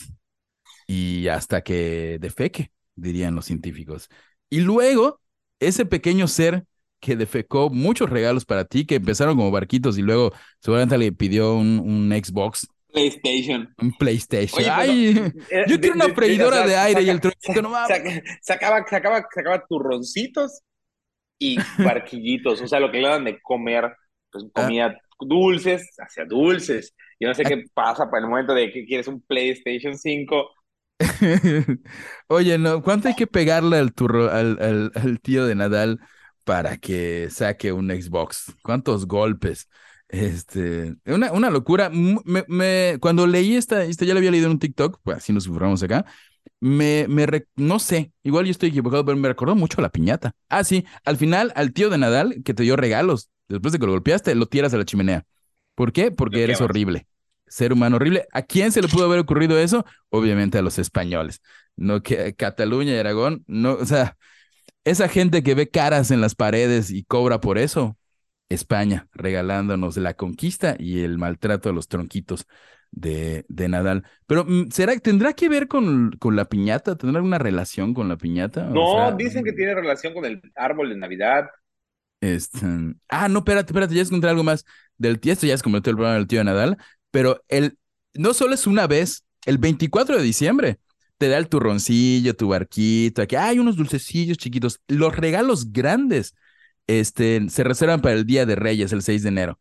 y 0.87 1.27
hasta 1.27 1.61
que 1.63 2.17
defeque, 2.19 2.71
dirían 2.95 3.35
los 3.35 3.45
científicos. 3.45 4.09
Y 4.49 4.61
luego, 4.61 5.21
ese 5.59 5.85
pequeño 5.85 6.27
ser 6.27 6.65
que 6.99 7.15
defecó 7.15 7.69
muchos 7.69 8.09
regalos 8.09 8.45
para 8.45 8.65
ti, 8.65 8.85
que 8.85 8.95
empezaron 8.95 9.37
como 9.37 9.51
barquitos 9.51 9.97
y 9.97 10.01
luego 10.01 10.31
seguramente 10.61 10.97
le 10.97 11.11
pidió 11.11 11.55
un, 11.55 11.79
un 11.79 12.11
Xbox, 12.11 12.67
PlayStation. 12.93 13.75
un 13.77 13.91
PlayStation. 13.97 14.59
Oye, 14.59 14.69
Ay, 14.69 15.13
Eh, 15.49 15.65
yo 15.65 15.79
quiero 15.79 15.95
una 15.95 16.09
freidora 16.09 16.63
de 16.63 16.75
aire 16.77 17.03
y 17.03 17.09
el 17.09 17.19
tronquito 17.21 17.61
no 17.61 17.69
mames. 17.69 18.03
saca- 18.03 18.21
sacaba, 18.41 18.85
sacaba, 18.89 19.25
sacaba 19.33 19.65
turroncitos 19.67 20.61
y 21.39 21.69
barquillitos, 21.81 22.61
o 22.61 22.67
sea, 22.67 22.79
lo 22.79 22.91
que 22.91 23.01
le 23.01 23.09
dan 23.09 23.25
de 23.25 23.41
comer, 23.41 23.93
pues 24.31 24.45
Ah. 24.55 24.69
comía 24.69 24.95
dulces, 25.19 25.89
hacia 25.99 26.25
dulces. 26.25 26.95
Yo 27.19 27.27
no 27.29 27.33
sé 27.35 27.45
qué 27.45 27.63
pasa 27.73 28.09
para 28.09 28.23
el 28.23 28.29
momento 28.29 28.53
de 28.53 28.71
que 28.71 28.85
quieres 28.85 29.07
un 29.07 29.21
PlayStation 29.21 29.97
5. 29.97 30.49
Oye, 32.27 32.57
no, 32.57 32.81
¿cuánto 32.81 33.07
hay 33.07 33.15
que 33.15 33.27
pegarle 33.27 33.77
al 33.77 33.93
turro, 33.93 34.31
al, 34.31 34.57
al, 34.61 34.91
al 34.95 35.19
tío 35.21 35.45
de 35.45 35.55
Nadal 35.55 35.99
para 36.43 36.77
que 36.77 37.29
saque 37.29 37.71
un 37.71 37.89
Xbox? 37.89 38.55
¿Cuántos 38.63 39.05
golpes? 39.07 39.69
Este, 40.07 40.95
una, 41.05 41.31
una 41.33 41.49
locura. 41.49 41.89
Me, 41.91 42.45
me- 42.47 42.97
cuando 43.01 43.27
leí 43.27 43.55
esta, 43.55 43.83
esta, 43.83 44.05
ya 44.05 44.13
la 44.13 44.19
había 44.19 44.31
leído 44.31 44.45
en 44.47 44.53
un 44.53 44.59
TikTok, 44.59 44.99
pues 45.03 45.17
así 45.17 45.33
nos 45.33 45.47
informamos 45.47 45.83
acá. 45.83 46.05
Me, 46.61 47.05
me, 47.09 47.25
re- 47.25 47.47
no 47.55 47.79
sé, 47.79 48.11
igual 48.23 48.45
yo 48.45 48.51
estoy 48.51 48.69
equivocado, 48.69 49.05
pero 49.05 49.17
me 49.17 49.27
recordó 49.27 49.55
mucho 49.55 49.79
a 49.79 49.83
la 49.83 49.89
piñata. 49.89 50.33
Ah, 50.49 50.63
sí, 50.63 50.85
al 51.03 51.17
final, 51.17 51.51
al 51.55 51.73
tío 51.73 51.89
de 51.89 51.97
Nadal 51.97 52.41
que 52.43 52.53
te 52.53 52.63
dio 52.63 52.75
regalos, 52.75 53.29
después 53.47 53.71
de 53.73 53.79
que 53.79 53.85
lo 53.85 53.91
golpeaste, 53.91 54.33
lo 54.35 54.47
tiras 54.47 54.73
a 54.73 54.77
la 54.77 54.85
chimenea. 54.85 55.25
¿Por 55.75 55.91
qué? 55.91 56.11
Porque 56.11 56.43
eres 56.43 56.61
horrible. 56.61 57.07
Ser 57.47 57.73
humano 57.73 57.97
horrible. 57.97 58.25
¿A 58.31 58.41
quién 58.41 58.71
se 58.71 58.81
le 58.81 58.87
pudo 58.87 59.05
haber 59.05 59.19
ocurrido 59.19 59.59
eso? 59.59 59.85
Obviamente 60.09 60.57
a 60.57 60.61
los 60.61 60.79
españoles. 60.79 61.41
No 61.75 62.01
que 62.01 62.33
Cataluña 62.35 62.93
y 62.93 62.97
Aragón, 62.97 63.43
no, 63.47 63.73
o 63.73 63.85
sea, 63.85 64.17
esa 64.83 65.07
gente 65.09 65.43
que 65.43 65.55
ve 65.55 65.69
caras 65.69 66.11
en 66.11 66.21
las 66.21 66.35
paredes 66.35 66.91
y 66.91 67.03
cobra 67.03 67.41
por 67.41 67.57
eso. 67.57 67.97
España 68.49 69.07
regalándonos 69.13 69.97
la 69.97 70.13
conquista 70.15 70.75
y 70.79 71.01
el 71.01 71.17
maltrato 71.17 71.69
a 71.69 71.73
los 71.73 71.87
tronquitos 71.87 72.45
de, 72.95 73.45
de 73.49 73.69
Nadal. 73.69 74.05
Pero, 74.27 74.45
mm, 74.45 74.69
¿será, 74.71 74.97
¿tendrá 74.99 75.33
que 75.33 75.49
ver 75.49 75.67
con, 75.67 76.11
con 76.19 76.35
la 76.35 76.45
piñata? 76.45 76.97
¿Tendrá 76.97 77.19
alguna 77.19 77.39
relación 77.39 77.93
con 77.93 78.09
la 78.09 78.17
piñata? 78.17 78.73
O 78.73 78.73
No, 78.73 78.85
sea, 78.85 79.11
dicen 79.15 79.43
que 79.43 79.53
tiene 79.53 79.75
relación 79.75 80.13
con 80.13 80.25
el 80.25 80.41
árbol 80.55 80.89
de 80.89 80.97
Navidad. 80.97 81.47
Este... 82.21 82.59
Ah, 83.09 83.27
no, 83.29 83.39
espérate, 83.39 83.71
espérate, 83.71 83.93
ya 83.95 84.01
encontré 84.01 84.29
algo 84.29 84.43
más 84.43 84.65
del 84.97 85.19
tío. 85.19 85.33
Esto 85.33 85.45
ya 85.47 85.53
es 85.53 85.61
como 85.63 85.77
el 85.77 85.83
programa 85.83 86.15
del 86.15 86.27
tío 86.27 86.39
de 86.39 86.45
Nadal, 86.45 86.77
pero 87.11 87.43
el, 87.49 87.77
no 88.13 88.33
solo 88.33 88.53
es 88.55 88.67
una 88.67 88.87
vez, 88.87 89.25
el 89.45 89.57
24 89.57 90.17
de 90.17 90.23
diciembre 90.23 90.79
te 91.17 91.29
da 91.29 91.37
el 91.37 91.47
turroncillo, 91.49 92.35
tu 92.35 92.49
barquito, 92.49 93.21
aquí 93.21 93.35
hay 93.35 93.59
unos 93.59 93.75
dulcecillos 93.77 94.37
chiquitos. 94.37 94.81
Los 94.87 95.15
regalos 95.15 95.71
grandes 95.71 96.35
este, 96.87 97.49
se 97.49 97.63
reservan 97.63 98.01
para 98.01 98.15
el 98.15 98.25
Día 98.25 98.45
de 98.45 98.55
Reyes, 98.55 98.91
el 98.93 99.01
6 99.03 99.23
de 99.23 99.29
enero. 99.29 99.59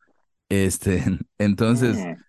Este, 0.49 1.05
entonces, 1.39 2.09
Mm. 2.09 2.24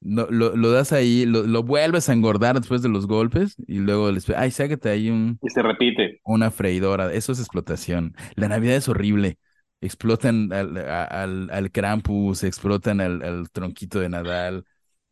No, 0.00 0.26
lo, 0.30 0.56
lo 0.56 0.70
das 0.70 0.92
ahí, 0.92 1.26
lo, 1.26 1.42
lo 1.44 1.62
vuelves 1.62 2.08
a 2.08 2.12
engordar 2.12 2.58
después 2.60 2.82
de 2.82 2.88
los 2.88 3.06
golpes 3.06 3.56
y 3.66 3.78
luego 3.78 4.10
les 4.12 4.28
ay, 4.30 4.50
sácate 4.50 4.88
ahí 4.90 5.10
un, 5.10 5.40
Y 5.42 5.50
se 5.50 5.60
repite. 5.62 6.22
una 6.24 6.50
freidora. 6.50 7.12
Eso 7.12 7.32
es 7.32 7.40
explotación. 7.40 8.14
La 8.36 8.48
Navidad 8.48 8.76
es 8.76 8.88
horrible. 8.88 9.38
Explotan 9.80 10.52
al, 10.52 10.76
al, 10.78 11.50
al 11.50 11.70
Krampus, 11.72 12.44
explotan 12.44 13.00
al, 13.00 13.22
al 13.22 13.50
tronquito 13.50 14.00
de 14.00 14.08
Nadal. 14.10 14.64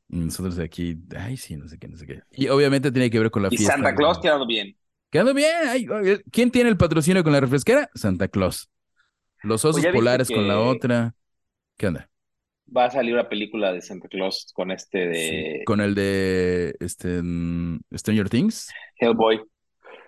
Y 0.09 0.18
nosotros 0.18 0.59
aquí, 0.59 0.97
ay, 1.16 1.36
sí, 1.36 1.57
no 1.57 1.68
sé 1.68 1.78
qué, 1.78 1.89
no 1.89 1.97
sé 1.97 2.07
qué. 2.07 2.22
Y 2.32 2.49
obviamente 2.49 2.93
tiene 2.93 3.11
que 3.11 3.18
ver 3.20 3.30
con 3.30 3.43
la 3.43 3.51
Y 3.51 3.57
fiesta. 3.57 3.74
Santa 3.74 3.95
Claus 3.95 4.18
quedando 4.20 4.47
bien. 4.47 4.76
Quedando 5.11 5.34
bien. 5.34 5.51
Ay, 5.68 5.86
¿Quién 6.30 6.51
tiene 6.51 6.70
el 6.70 6.76
patrocinio 6.76 7.24
con 7.24 7.32
la 7.32 7.41
refresquera? 7.41 7.91
Santa 7.95 8.28
Claus. 8.28 8.70
Los 9.43 9.64
osos 9.64 9.82
Pues 9.82 9.93
viste 9.93 9.93
polares 9.93 10.30
con 10.30 10.49
la 10.49 10.61
otra. 10.61 11.14
¿Qué 11.76 11.89
onda? 11.89 12.11
Va 12.77 12.85
a 12.87 12.91
salir 12.91 13.14
una 13.14 13.29
película 13.29 13.73
de 13.73 13.81
Santa 13.81 14.09
Claus 14.09 14.53
con 14.55 14.71
este 14.71 14.99
de 15.07 15.14
Sí, 15.14 15.64
Con 15.64 15.81
el 15.81 15.95
de 15.95 16.77
este, 16.81 17.23
mm, 17.23 17.81
Stranger 17.95 18.29
Things. 18.29 18.69
Hellboy. 19.01 19.41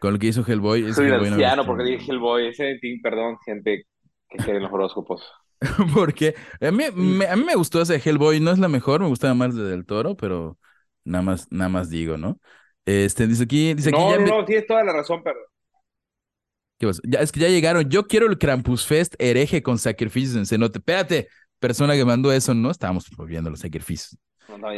Con 0.01 0.15
el 0.15 0.19
que 0.21 0.29
hizo 0.29 0.45
Hellboy. 0.47 0.83
ese 0.83 0.95
Soy 0.95 1.07
Hellboy 1.07 1.31
no 1.31 1.37
anciano 1.37 1.63
gustó. 1.63 1.67
porque 1.67 1.85
dije 1.85 2.13
Hellboy. 2.13 2.49
Ese 2.49 2.79
team, 2.81 3.01
perdón, 3.03 3.39
gente 3.45 3.85
que 4.29 4.39
cree 4.39 4.57
en 4.57 4.63
los 4.65 4.73
horóscopos. 4.73 5.23
Porque 5.95 6.35
a 6.61 6.71
mí, 6.71 6.85
me, 6.95 7.27
a 7.27 7.37
mí 7.37 7.45
me 7.45 7.55
gustó 7.55 7.83
ese 7.83 7.97
Hellboy, 8.03 8.41
no 8.41 8.51
es 8.51 8.59
la 8.59 8.69
mejor, 8.69 9.01
me 9.03 9.09
gustaba 9.09 9.35
más 9.35 9.55
de 9.55 9.63
Del 9.65 9.85
Toro, 9.85 10.17
pero 10.17 10.59
nada 11.05 11.23
más, 11.23 11.49
nada 11.51 11.69
más 11.69 11.91
digo, 11.91 12.17
¿no? 12.17 12.41
Este, 12.87 13.27
dice 13.27 13.43
aquí, 13.45 13.75
dice 13.75 13.91
aquí, 13.91 13.99
No, 13.99 14.11
ya, 14.11 14.17
no, 14.17 14.23
me- 14.23 14.31
no, 14.31 14.45
tienes 14.47 14.67
toda 14.67 14.83
la 14.85 14.93
razón, 14.95 15.23
pero 15.23 15.37
¿qué 16.79 16.87
pasó? 16.87 17.03
Ya, 17.05 17.21
es 17.21 17.33
que 17.33 17.41
ya 17.41 17.49
llegaron, 17.49 17.89
yo 17.91 18.07
quiero 18.07 18.27
el 18.27 18.39
Krampus 18.39 18.87
Fest 18.87 19.15
hereje 19.19 19.63
con 19.63 19.79
sacrificios 19.79 20.37
en 20.37 20.47
cenote. 20.47 20.79
Espérate, 20.79 21.29
persona 21.61 21.95
que 21.95 22.05
mandó 22.05 22.33
eso, 22.33 22.55
no 22.55 22.71
estábamos 22.71 23.09
prohibiendo 23.09 23.51
los 23.51 23.61
sacrificios. 23.61 24.19
no. 24.49 24.69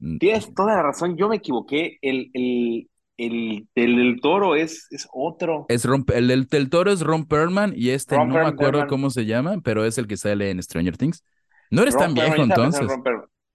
Mm, 0.00 0.18
Tienes 0.18 0.52
toda 0.54 0.74
la 0.76 0.82
razón, 0.82 1.16
yo 1.16 1.28
me 1.28 1.36
equivoqué. 1.36 1.98
El, 2.02 2.30
el, 2.34 2.90
el, 3.16 3.68
el, 3.76 3.96
del 3.96 4.20
toro 4.20 4.56
es, 4.56 4.86
es 4.90 5.08
otro. 5.12 5.66
Es 5.68 5.84
Ron- 5.86 6.04
el, 6.12 6.28
del 6.28 6.46
del 6.46 6.68
Toro 6.68 6.90
es 6.90 7.00
Ron 7.00 7.26
Perlman 7.26 7.72
y 7.76 7.90
este 7.90 8.16
Ron 8.16 8.28
no 8.28 8.34
me 8.34 8.40
acuerdo 8.40 8.72
Perlman. 8.72 8.88
cómo 8.88 9.10
se 9.10 9.24
llama, 9.24 9.60
pero 9.62 9.84
es 9.84 9.96
el 9.98 10.06
que 10.08 10.16
sale 10.16 10.50
en 10.50 10.60
Stranger 10.62 10.96
Things. 10.96 11.24
No 11.70 11.82
eres 11.82 11.96
tan 11.96 12.08
Romperman, 12.14 12.36
viejo 12.36 12.42
entonces. 12.42 12.86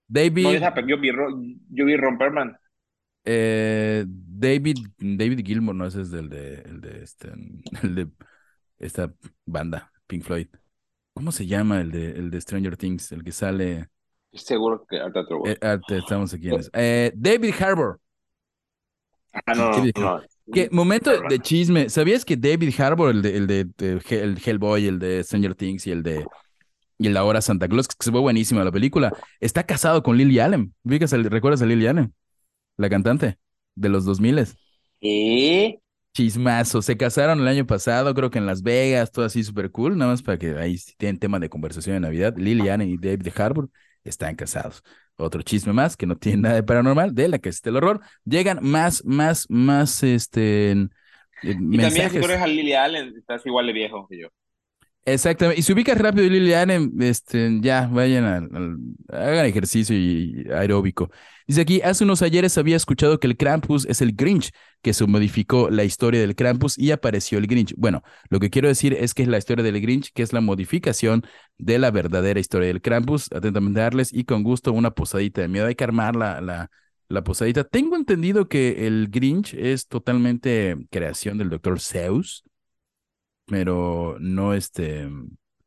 David, 0.08 0.44
No, 0.62 0.88
yo, 0.88 0.98
vi, 1.00 1.10
yo 1.70 1.86
vi 1.86 1.98
Romperman. 1.98 2.58
Eh, 3.26 4.06
David, 4.08 4.78
David 4.98 5.46
Gilmour, 5.46 5.76
no, 5.76 5.86
ese 5.86 6.02
es 6.02 6.10
del 6.12 6.30
de, 6.30 6.62
el 6.62 6.82
de, 6.82 7.04
este, 7.04 7.30
el 7.84 7.96
de 7.96 8.08
esta 8.80 9.14
banda, 9.46 9.92
Pink 10.08 10.24
Floyd. 10.24 10.48
¿Cómo 11.20 11.34
se 11.34 11.46
llama 11.46 11.82
el 11.82 11.92
de, 11.92 12.12
el 12.12 12.32
de 12.32 12.40
Stranger 12.40 12.78
Things? 12.78 13.12
El 13.12 13.26
que 13.26 13.34
sale. 13.34 13.90
Seguro 14.32 14.86
que 14.90 15.02
ahorita 15.02 15.20
eh, 15.44 15.58
estamos 15.98 16.34
aquí. 16.34 16.48
en 16.48 16.60
eso. 16.62 16.70
Eh, 16.72 17.12
David 17.14 17.54
Harbour. 17.60 18.00
Ah, 19.34 19.54
no, 19.54 19.72
¿qué 19.72 19.78
no, 19.80 19.84
dijo? 19.84 20.00
no. 20.00 20.22
¿Qué? 20.54 20.70
Momento 20.72 21.12
de 21.28 21.40
chisme. 21.40 21.90
¿Sabías 21.90 22.24
que 22.24 22.38
David 22.38 22.74
Harbour, 22.80 23.10
el 23.10 23.22
de, 23.22 23.36
el 23.36 23.48
de, 23.48 23.68
el 24.12 24.40
Hellboy, 24.42 24.88
el 24.88 24.98
de 24.98 25.22
Stranger 25.22 25.56
Things 25.56 25.88
y 25.88 25.92
el 25.92 26.04
de 26.04 26.26
y 26.98 27.08
el 27.08 27.14
de 27.14 27.20
ahora 27.20 27.42
Santa 27.42 27.68
Claus, 27.68 27.90
que 27.90 27.96
se 28.00 28.12
fue 28.12 28.22
buenísima 28.22 28.64
la 28.64 28.72
película, 28.72 29.12
está 29.42 29.66
casado 29.66 30.02
con 30.04 30.16
Lily 30.16 30.40
Allen? 30.40 30.74
¿Ubicas 30.86 31.12
a- 31.12 31.18
¿Recuerdas 31.18 31.62
a 31.62 31.66
Lily 31.66 31.86
Allen? 31.88 32.14
La 32.78 32.90
cantante 32.90 33.40
de 33.76 33.90
los 33.90 34.06
2000 34.06 34.46
¿Qué? 35.02 35.82
Chismazo, 36.20 36.82
se 36.82 36.98
casaron 36.98 37.40
el 37.40 37.48
año 37.48 37.66
pasado, 37.66 38.14
creo 38.14 38.30
que 38.30 38.40
en 38.40 38.46
Las 38.46 38.62
Vegas, 38.62 39.10
todo 39.12 39.24
así 39.24 39.42
súper 39.42 39.72
cool, 39.72 39.98
nada 39.98 40.12
más 40.12 40.22
para 40.22 40.38
que 40.38 40.58
ahí 40.58 40.78
si 40.78 40.94
tienen 40.96 41.18
tema 41.18 41.40
de 41.40 41.50
conversación 41.50 41.96
de 41.96 42.02
Navidad. 42.02 42.34
Liliana 42.38 42.84
y 42.84 42.98
David 42.98 43.30
Harbour 43.38 43.70
están 44.04 44.36
casados. 44.36 44.84
Otro 45.16 45.42
chisme 45.44 45.72
más 45.72 45.96
que 45.96 46.06
no 46.06 46.18
tiene 46.18 46.42
nada 46.44 46.56
de 46.56 46.64
paranormal, 46.64 47.16
de 47.16 47.30
la 47.30 47.40
que 47.40 47.48
es 47.50 47.66
el 47.66 47.78
horror. 47.78 48.02
Llegan 48.26 48.60
más, 48.62 49.04
más, 49.06 49.46
más, 49.50 50.04
este, 50.04 50.90
Y 51.72 51.80
también 51.80 52.10
si 52.10 52.18
mensajes. 52.18 52.20
conoces 52.20 52.42
a 52.44 52.48
Lily 52.48 52.74
Allen, 52.74 53.16
estás 53.18 53.46
igual 53.46 53.68
de 53.68 53.74
viejo 53.74 54.08
que 54.08 54.20
yo. 54.20 54.28
Exactamente. 55.06 55.60
Y 55.60 55.64
si 55.64 55.74
ubicas 55.74 55.98
rápido 55.98 56.30
Liliana, 56.30 56.78
este, 57.00 57.60
ya 57.62 57.88
vayan 57.88 58.26
al, 58.26 58.78
hagan 59.12 59.46
ejercicio 59.46 59.96
y, 59.96 60.44
y 60.48 60.52
aeróbico. 60.52 61.10
Dice 61.48 61.62
aquí, 61.62 61.82
hace 61.82 62.04
unos 62.04 62.22
ayeres 62.22 62.60
había 62.60 62.76
escuchado 62.76 63.20
que 63.20 63.26
el 63.26 63.36
Krampus 63.36 63.86
es 63.88 64.02
el 64.02 64.14
Grinch, 64.16 64.52
que 64.84 64.94
se 64.94 65.08
modificó 65.08 65.72
la 65.72 65.84
historia 65.84 66.22
del 66.22 66.36
Krampus 66.36 66.78
y 66.78 66.92
apareció 66.92 67.40
el 67.40 67.48
Grinch. 67.48 67.74
Bueno, 67.76 68.04
lo 68.30 68.40
que 68.40 68.52
quiero 68.52 68.68
decir 68.68 68.94
es 68.94 69.16
que 69.16 69.24
es 69.24 69.30
la 69.30 69.40
historia 69.40 69.64
del 69.64 69.82
Grinch, 69.82 70.12
que 70.14 70.22
es 70.22 70.32
la 70.32 70.42
modificación 70.42 71.24
de 71.58 71.80
la 71.80 71.90
verdadera 71.90 72.40
historia 72.40 72.68
del 72.68 72.82
Krampus. 72.82 73.32
Atentamente 73.32 73.80
darles 73.80 74.14
y 74.14 74.26
con 74.26 74.44
gusto 74.44 74.74
una 74.74 74.92
posadita 74.92 75.42
de 75.42 75.48
miedo. 75.48 75.66
Hay 75.66 75.76
que 75.76 75.84
armar 75.86 76.16
la, 76.16 76.40
la, 76.40 76.70
la 77.08 77.24
posadita. 77.24 77.64
Tengo 77.64 77.96
entendido 77.96 78.48
que 78.48 78.86
el 78.86 79.08
Grinch 79.10 79.56
es 79.56 79.88
totalmente 79.88 80.78
creación 80.92 81.40
del 81.40 81.50
doctor 81.50 81.80
Seuss 81.80 82.44
pero 83.50 84.18
no 84.20 84.54
este. 84.54 85.10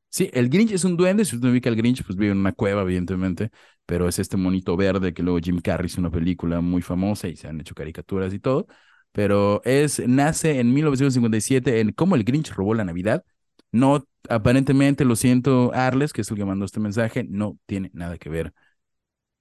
Sí, 0.08 0.30
el 0.34 0.48
Grinch 0.50 0.72
es 0.72 0.84
un 0.84 0.96
duende. 0.96 1.24
Si 1.24 1.36
usted 1.36 1.48
ubica 1.48 1.70
al 1.70 1.76
Grinch, 1.76 2.04
pues 2.04 2.16
vive 2.16 2.32
en 2.32 2.38
una 2.38 2.52
cueva, 2.52 2.82
evidentemente, 2.82 3.50
pero 3.86 4.08
es 4.08 4.18
este 4.18 4.36
monito 4.36 4.76
verde 4.76 5.14
que 5.14 5.22
luego 5.22 5.38
Jim 5.42 5.60
Carrey 5.60 5.86
hizo 5.86 6.00
una 6.00 6.10
película 6.10 6.60
muy 6.60 6.82
famosa 6.82 7.28
y 7.28 7.36
se 7.36 7.48
han 7.48 7.60
hecho 7.60 7.74
caricaturas 7.74 8.32
y 8.34 8.38
todo. 8.38 8.66
Pero 9.12 9.62
es, 9.64 10.00
nace 10.06 10.60
en 10.60 10.72
1957 10.72 11.80
en 11.80 11.92
cómo 11.92 12.14
el 12.14 12.24
Grinch 12.24 12.52
robó 12.52 12.74
la 12.74 12.84
Navidad. 12.84 13.24
No, 13.72 14.06
aparentemente, 14.28 15.04
lo 15.04 15.16
siento, 15.16 15.72
Arles, 15.74 16.12
que 16.12 16.20
es 16.22 16.30
el 16.30 16.36
que 16.36 16.44
mandó 16.44 16.64
este 16.66 16.80
mensaje, 16.80 17.24
no 17.24 17.58
tiene 17.66 17.90
nada 17.94 18.18
que 18.18 18.28
ver 18.28 18.52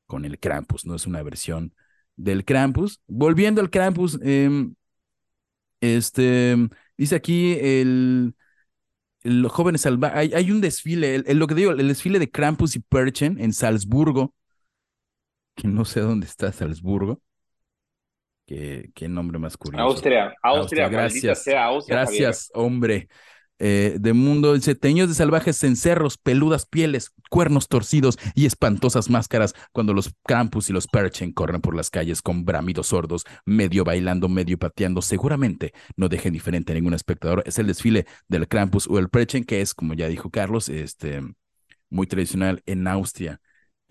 con 0.05 0.25
el 0.25 0.39
Krampus, 0.39 0.85
no 0.85 0.95
es 0.95 1.07
una 1.07 1.23
versión 1.23 1.73
del 2.15 2.45
Krampus. 2.45 3.01
Volviendo 3.07 3.61
al 3.61 3.69
Krampus, 3.69 4.19
em, 4.21 4.75
este, 5.81 6.57
dice 7.01 7.15
aquí 7.15 7.53
el, 7.59 8.35
el 9.23 9.41
los 9.41 9.51
jóvenes 9.51 9.81
salvajes, 9.81 10.17
hay, 10.17 10.33
hay 10.33 10.51
un 10.51 10.61
desfile, 10.61 11.15
el, 11.15 11.25
el- 11.27 11.39
lo 11.39 11.47
que 11.47 11.55
digo, 11.55 11.71
el 11.71 11.87
desfile 11.87 12.19
de 12.19 12.31
Krampus 12.31 12.75
y 12.75 12.79
Perchen 12.81 13.39
en 13.41 13.53
Salzburgo, 13.53 14.33
que 15.55 15.67
no 15.67 15.85
sé 15.85 16.01
dónde 16.01 16.27
está 16.27 16.51
Salzburgo. 16.51 17.21
Qué, 18.45 18.91
qué 18.95 19.07
nombre 19.07 19.39
más 19.39 19.57
curioso. 19.57 19.87
Austria, 19.93 20.33
Austria, 20.43 20.89
gracias. 20.89 21.43
sea 21.43 21.65
Austria. 21.65 21.97
Javier. 21.99 22.23
Gracias, 22.23 22.51
hombre. 22.53 23.07
Eh, 23.63 23.97
de 23.99 24.13
mundo, 24.13 24.55
dice, 24.55 24.73
teñidos 24.73 25.09
de 25.09 25.15
salvajes 25.15 25.59
cencerros, 25.59 26.17
peludas 26.17 26.65
pieles, 26.65 27.11
cuernos 27.29 27.67
torcidos 27.67 28.17
y 28.33 28.47
espantosas 28.47 29.11
máscaras 29.11 29.53
cuando 29.71 29.93
los 29.93 30.15
Krampus 30.23 30.71
y 30.71 30.73
los 30.73 30.87
Perchen 30.87 31.31
corren 31.31 31.61
por 31.61 31.75
las 31.75 31.91
calles 31.91 32.23
con 32.23 32.43
bramidos 32.43 32.87
sordos, 32.87 33.23
medio 33.45 33.83
bailando, 33.83 34.27
medio 34.29 34.57
pateando. 34.57 35.03
Seguramente 35.03 35.73
no 35.95 36.09
dejen 36.09 36.33
diferente 36.33 36.71
a 36.71 36.75
ningún 36.75 36.95
espectador. 36.95 37.43
Es 37.45 37.59
el 37.59 37.67
desfile 37.67 38.07
del 38.27 38.47
Krampus 38.47 38.87
o 38.87 38.97
el 38.97 39.09
Perchen, 39.09 39.43
que 39.43 39.61
es, 39.61 39.75
como 39.75 39.93
ya 39.93 40.07
dijo 40.07 40.31
Carlos, 40.31 40.67
este, 40.67 41.21
muy 41.91 42.07
tradicional 42.07 42.63
en 42.65 42.87
Austria. 42.87 43.41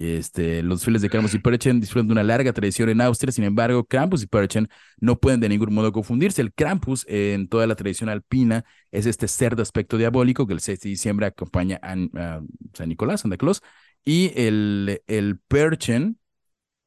Este, 0.03 0.63
los 0.63 0.81
desfiles 0.81 1.03
de 1.03 1.11
Krampus 1.11 1.35
y 1.35 1.39
Perchen 1.41 1.81
disfrutan 1.81 2.09
de 2.09 2.13
una 2.13 2.23
larga 2.23 2.53
tradición 2.53 2.89
en 2.89 3.01
Austria, 3.01 3.33
sin 3.33 3.45
embargo, 3.45 3.85
Krampus 3.85 4.23
y 4.23 4.27
Perchen 4.27 4.69
no 4.99 5.19
pueden 5.19 5.41
de 5.41 5.49
ningún 5.49 5.75
modo 5.75 5.93
confundirse. 5.93 6.41
El 6.43 6.53
Krampus, 6.55 7.05
en 7.09 7.49
toda 7.49 7.67
la 7.67 7.75
tradición 7.77 8.09
alpina, 8.09 8.65
es 8.93 9.07
este 9.07 9.29
ser 9.29 9.57
de 9.57 9.63
aspecto 9.63 9.99
diabólico 9.99 10.47
que 10.47 10.55
el 10.55 10.61
6 10.61 10.81
de 10.81 10.89
diciembre 10.91 11.27
acompaña 11.27 11.79
a, 11.83 11.93
a 12.17 12.41
San 12.75 12.89
Nicolás, 12.89 13.21
Santa 13.23 13.37
Claus, 13.37 13.63
y 14.05 14.33
el, 14.37 15.03
el 15.07 15.39
Perchen 15.49 16.19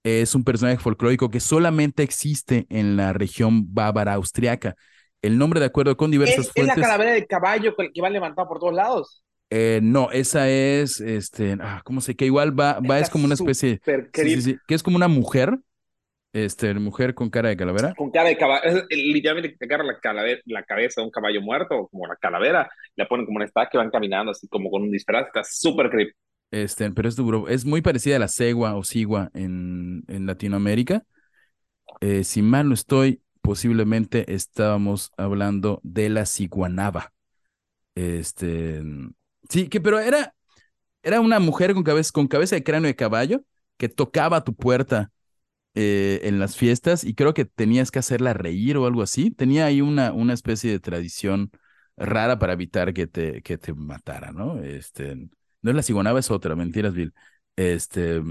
es 0.04 0.36
un 0.36 0.44
personaje 0.44 0.78
folclórico 0.78 1.30
que 1.30 1.40
solamente 1.40 2.04
existe 2.04 2.68
en 2.70 2.98
la 2.98 3.14
región 3.14 3.74
bávara 3.74 4.14
austriaca. 4.16 4.76
El 5.22 5.38
nombre, 5.38 5.60
de 5.60 5.68
acuerdo 5.68 5.96
con 5.98 6.12
diversas 6.12 6.48
Es, 6.48 6.52
es 6.56 6.66
la 6.66 6.76
fuentes. 6.76 6.82
calavera 6.82 7.12
del 7.14 7.28
caballo 7.28 7.76
que 7.94 8.02
va 8.02 8.10
levantado 8.10 8.48
por 8.48 8.60
todos 8.60 8.74
lados. 8.74 9.24
Eh, 9.56 9.82
no, 9.84 10.10
esa 10.10 10.50
es, 10.50 11.00
este, 11.00 11.56
ah, 11.62 11.82
¿cómo 11.86 12.02
se? 12.02 12.16
Que 12.16 12.26
igual 12.26 12.60
va, 12.60 12.80
va, 12.80 12.98
es 12.98 13.12
como 13.12 13.26
una 13.26 13.36
especie, 13.36 13.80
sí, 13.86 14.30
sí, 14.30 14.42
sí, 14.42 14.58
que 14.68 14.74
es 14.74 14.82
como 14.82 14.98
una 14.98 15.08
mujer, 15.08 15.60
este, 16.34 16.74
mujer 16.74 17.14
con 17.14 17.30
cara 17.30 17.50
de 17.50 17.58
calavera. 17.58 17.94
Con 17.94 18.10
cara 18.10 18.30
de 18.30 18.38
caballo. 18.38 18.64
Es- 18.64 18.86
literalmente 18.90 19.56
te 19.56 19.66
agarra 19.66 19.84
la, 19.84 20.00
calavera, 20.00 20.42
la 20.46 20.64
cabeza 20.64 21.02
de 21.02 21.06
un 21.06 21.12
caballo 21.12 21.40
muerto, 21.42 21.88
como 21.92 22.08
la 22.08 22.16
calavera, 22.16 22.68
la 22.96 23.08
ponen 23.08 23.28
como 23.28 23.38
un 23.38 23.44
estaca 23.44 23.70
que 23.70 23.78
van 23.78 23.92
caminando 23.92 24.32
así 24.32 24.48
como 24.48 24.72
con 24.72 24.82
un 24.82 24.92
disfraz. 24.92 25.28
Está 25.28 25.44
súper 25.44 25.92
creepy. 25.92 26.14
Este, 26.50 26.90
pero 26.90 27.08
es 27.08 27.16
duro, 27.16 27.48
es 27.48 27.64
muy 27.64 27.82
parecida 27.82 28.16
a 28.16 28.20
la 28.20 28.28
cegua 28.30 28.76
o 28.76 28.84
sigua 28.84 29.30
en, 29.36 30.04
en 30.08 30.26
Latinoamérica. 30.26 31.04
Eh, 32.02 32.24
si 32.24 32.42
mal 32.42 32.68
no 32.70 32.74
estoy, 32.74 33.22
posiblemente 33.42 34.34
estábamos 34.34 35.12
hablando 35.16 35.80
de 35.84 36.10
la 36.10 36.26
ciguanaba. 36.26 37.14
Este, 37.96 38.82
sí, 39.50 39.70
que 39.70 39.82
pero 39.82 40.00
era, 40.00 40.34
era 41.04 41.22
una 41.22 41.40
mujer 41.40 41.74
con 41.74 41.84
cabeza, 41.84 42.12
con 42.14 42.28
cabeza 42.28 42.56
de 42.56 42.64
cráneo 42.64 42.88
de 42.88 42.96
caballo 42.96 43.44
que 43.78 43.90
tocaba 43.90 44.44
tu 44.44 44.56
puerta 44.56 45.12
eh, 45.76 46.22
en 46.24 46.40
las 46.40 46.58
fiestas 46.58 47.04
y 47.04 47.16
creo 47.16 47.34
que 47.34 47.46
tenías 47.46 47.92
que 47.92 48.00
hacerla 48.00 48.34
reír 48.34 48.78
o 48.78 48.86
algo 48.88 49.02
así. 49.04 49.32
Tenía 49.32 49.66
ahí 49.66 49.82
una, 49.82 50.14
una 50.14 50.34
especie 50.34 50.72
de 50.72 50.80
tradición 50.80 51.52
rara 51.98 52.40
para 52.40 52.54
evitar 52.54 52.94
que 52.94 53.08
te, 53.08 53.42
que 53.42 53.58
te 53.58 53.74
matara, 53.74 54.32
¿no? 54.32 54.62
Este, 54.64 55.16
no 55.16 55.72
es 55.72 55.76
la 55.76 55.84
ciguanaba, 55.84 56.20
es 56.20 56.32
otra, 56.32 56.56
mentiras, 56.56 56.94
Bill. 56.94 57.14
Este, 57.56 58.22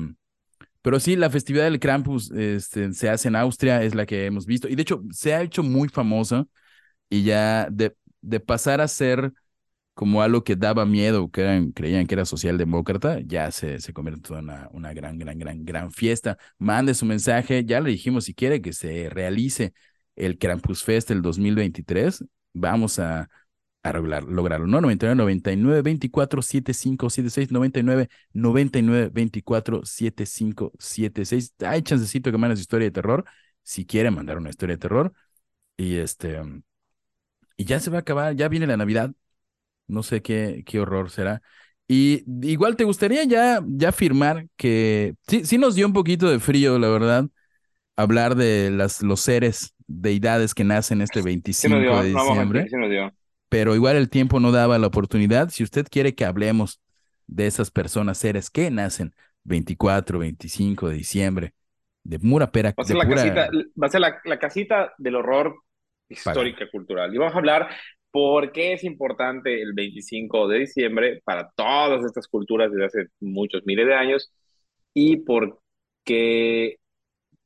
pero 0.82 0.98
sí, 1.00 1.16
la 1.16 1.30
festividad 1.30 1.64
del 1.64 1.78
Krampus 1.80 2.30
este, 2.32 2.92
se 2.92 3.08
hace 3.08 3.28
en 3.28 3.36
Austria, 3.36 3.82
es 3.82 3.94
la 3.94 4.06
que 4.06 4.26
hemos 4.26 4.46
visto, 4.46 4.68
y 4.68 4.74
de 4.74 4.82
hecho 4.82 5.02
se 5.12 5.34
ha 5.34 5.42
hecho 5.42 5.62
muy 5.62 5.88
famosa 5.88 6.46
y 7.10 7.24
ya 7.24 7.68
de, 7.70 7.96
de 8.22 8.40
pasar 8.40 8.80
a 8.80 8.88
ser 8.88 9.32
como 9.94 10.22
algo 10.22 10.42
que 10.44 10.56
daba 10.56 10.86
miedo, 10.86 11.30
que 11.30 11.42
eran, 11.42 11.72
creían 11.72 12.06
que 12.06 12.14
era 12.14 12.24
socialdemócrata, 12.24 13.20
ya 13.20 13.50
se, 13.50 13.78
se 13.80 13.92
convirtió 13.92 14.38
en 14.38 14.44
una, 14.44 14.68
una 14.72 14.92
gran, 14.94 15.18
gran, 15.18 15.38
gran, 15.38 15.64
gran 15.64 15.90
fiesta. 15.92 16.38
Mande 16.58 16.94
su 16.94 17.04
mensaje, 17.06 17.64
ya 17.64 17.80
le 17.80 17.90
dijimos 17.90 18.24
si 18.24 18.34
quiere 18.34 18.62
que 18.62 18.72
se 18.72 19.10
realice 19.10 19.74
el 20.16 20.38
Krampus 20.38 20.84
Fest 20.84 21.08
del 21.08 21.22
2023, 21.22 22.24
vamos 22.54 22.98
a, 22.98 23.28
a 23.82 23.92
lograr, 23.92 24.24
lograrlo, 24.24 24.66
¿no? 24.66 24.80
99, 24.80 25.16
99, 25.16 25.82
24, 25.82 26.42
75, 26.42 27.10
76, 27.10 27.50
99, 27.52 28.08
99, 28.32 29.10
24, 29.12 29.84
75, 29.84 30.72
76. 30.78 31.54
Hay 31.66 31.82
chancecito 31.82 32.30
que 32.30 32.38
mandes 32.38 32.60
historia 32.60 32.86
de 32.86 32.92
terror, 32.92 33.24
si 33.62 33.84
quieren 33.86 34.14
mandar 34.14 34.38
una 34.38 34.50
historia 34.50 34.76
de 34.76 34.80
terror. 34.80 35.12
Y 35.76 35.96
este, 35.96 36.40
y 37.56 37.64
ya 37.64 37.80
se 37.80 37.90
va 37.90 37.98
a 37.98 38.00
acabar, 38.00 38.34
ya 38.36 38.48
viene 38.48 38.66
la 38.66 38.76
Navidad. 38.76 39.12
No 39.92 40.02
sé 40.02 40.22
qué, 40.22 40.62
qué 40.66 40.80
horror 40.80 41.10
será. 41.10 41.42
Y 41.86 42.24
igual 42.42 42.76
te 42.76 42.84
gustaría 42.84 43.24
ya, 43.24 43.62
ya 43.66 43.90
afirmar 43.90 44.46
que 44.56 45.14
sí, 45.28 45.44
sí 45.44 45.58
nos 45.58 45.74
dio 45.74 45.86
un 45.86 45.92
poquito 45.92 46.30
de 46.30 46.40
frío, 46.40 46.78
la 46.78 46.88
verdad, 46.88 47.26
hablar 47.96 48.34
de 48.34 48.70
las, 48.70 49.02
los 49.02 49.20
seres, 49.20 49.74
deidades 49.86 50.54
que 50.54 50.64
nacen 50.64 51.02
este 51.02 51.20
25 51.20 52.02
de 52.02 52.14
diciembre. 52.14 52.66
pero 53.48 53.74
igual 53.74 53.96
el 53.96 54.08
tiempo 54.08 54.40
no 54.40 54.52
daba 54.52 54.78
la 54.78 54.86
oportunidad. 54.86 55.50
Si 55.50 55.62
usted 55.62 55.86
quiere 55.90 56.14
que 56.14 56.24
hablemos 56.24 56.80
de 57.26 57.46
esas 57.46 57.70
personas, 57.70 58.16
seres 58.16 58.48
que 58.48 58.70
nacen 58.70 59.14
24, 59.44 60.18
25 60.18 60.88
de 60.88 60.94
diciembre, 60.94 61.54
de 62.04 62.18
Mura 62.18 62.50
Pera. 62.50 62.70
Va 62.78 62.82
a 62.82 62.86
ser, 62.86 62.96
la, 62.96 63.08
casita, 63.08 63.50
va 63.80 63.86
a 63.86 63.90
ser 63.90 64.00
la, 64.00 64.20
la 64.24 64.38
casita 64.38 64.94
del 64.96 65.16
horror 65.16 65.56
histórica 66.08 66.70
cultural. 66.70 67.14
Y 67.14 67.18
vamos 67.18 67.34
a 67.34 67.38
hablar 67.38 67.68
por 68.12 68.52
qué 68.52 68.74
es 68.74 68.84
importante 68.84 69.60
el 69.60 69.72
25 69.72 70.46
de 70.46 70.60
diciembre 70.60 71.22
para 71.24 71.50
todas 71.56 72.04
estas 72.04 72.28
culturas 72.28 72.70
desde 72.70 72.84
hace 72.84 73.06
muchos 73.20 73.62
miles 73.64 73.86
de 73.86 73.94
años 73.94 74.32
y 74.94 75.16
por 75.16 75.60
qué 76.04 76.76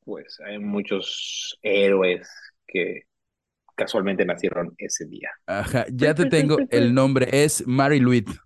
pues 0.03 0.39
hay 0.45 0.59
muchos 0.59 1.57
héroes 1.61 2.29
que 2.67 3.03
casualmente 3.75 4.25
nacieron 4.25 4.73
ese 4.77 5.05
día. 5.05 5.29
Ajá, 5.45 5.85
ya 5.93 6.13
te 6.13 6.25
tengo 6.25 6.57
el 6.69 6.93
nombre, 6.93 7.27
es 7.31 7.65
Mary 7.65 7.99
Louise. 7.99 8.37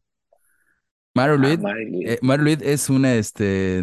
Mary 1.14 1.38
Louise, 1.38 1.62
ah, 1.66 2.18
Mary 2.22 2.54
eh, 2.54 2.58
es 2.62 2.90
una, 2.90 3.16
este, 3.16 3.82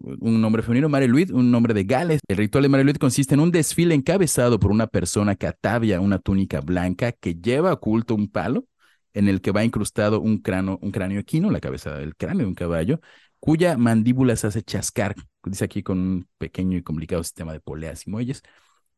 un 0.00 0.40
nombre 0.40 0.62
femenino, 0.62 0.88
Mary 0.88 1.06
Louise, 1.06 1.32
un 1.32 1.50
nombre 1.50 1.74
de 1.74 1.84
Gales. 1.84 2.20
El 2.28 2.36
ritual 2.36 2.62
de 2.62 2.68
Mary 2.68 2.84
Louise 2.84 2.98
consiste 2.98 3.34
en 3.34 3.40
un 3.40 3.50
desfile 3.50 3.94
encabezado 3.94 4.58
por 4.58 4.70
una 4.70 4.86
persona 4.86 5.36
que 5.36 5.46
atavia 5.46 6.00
una 6.00 6.18
túnica 6.18 6.60
blanca 6.60 7.12
que 7.12 7.34
lleva 7.34 7.72
oculto 7.72 8.14
un 8.14 8.28
palo 8.28 8.66
en 9.14 9.28
el 9.28 9.40
que 9.40 9.50
va 9.50 9.64
incrustado 9.64 10.20
un 10.20 10.38
cráneo, 10.38 10.78
un 10.82 10.90
cráneo 10.90 11.20
equino, 11.20 11.50
la 11.50 11.60
cabeza 11.60 11.96
del 11.96 12.16
cráneo 12.16 12.44
de 12.44 12.48
un 12.48 12.54
caballo, 12.54 13.00
cuya 13.40 13.76
mandíbula 13.76 14.36
se 14.36 14.46
hace 14.46 14.62
chascar, 14.62 15.14
dice 15.44 15.64
aquí 15.64 15.82
con 15.82 15.98
un 15.98 16.28
pequeño 16.38 16.78
y 16.78 16.82
complicado 16.82 17.22
sistema 17.24 17.52
de 17.52 17.60
poleas 17.60 18.06
y 18.06 18.10
muelles. 18.10 18.42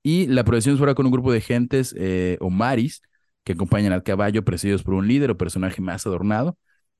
Y 0.02 0.26
la 0.26 0.44
procesión 0.44 0.78
fuera 0.78 0.94
con 0.94 1.06
un 1.06 1.12
grupo 1.12 1.32
de 1.32 1.40
gentes 1.40 1.94
eh, 1.96 2.36
o 2.40 2.50
maris 2.50 3.02
que 3.44 3.52
acompañan 3.52 3.92
al 3.92 4.02
caballo 4.02 4.44
presididos 4.44 4.82
por 4.82 4.94
un 4.94 5.08
líder 5.08 5.30
o 5.30 5.38
personaje 5.38 5.80
más 5.80 6.06
adornado. 6.06 6.58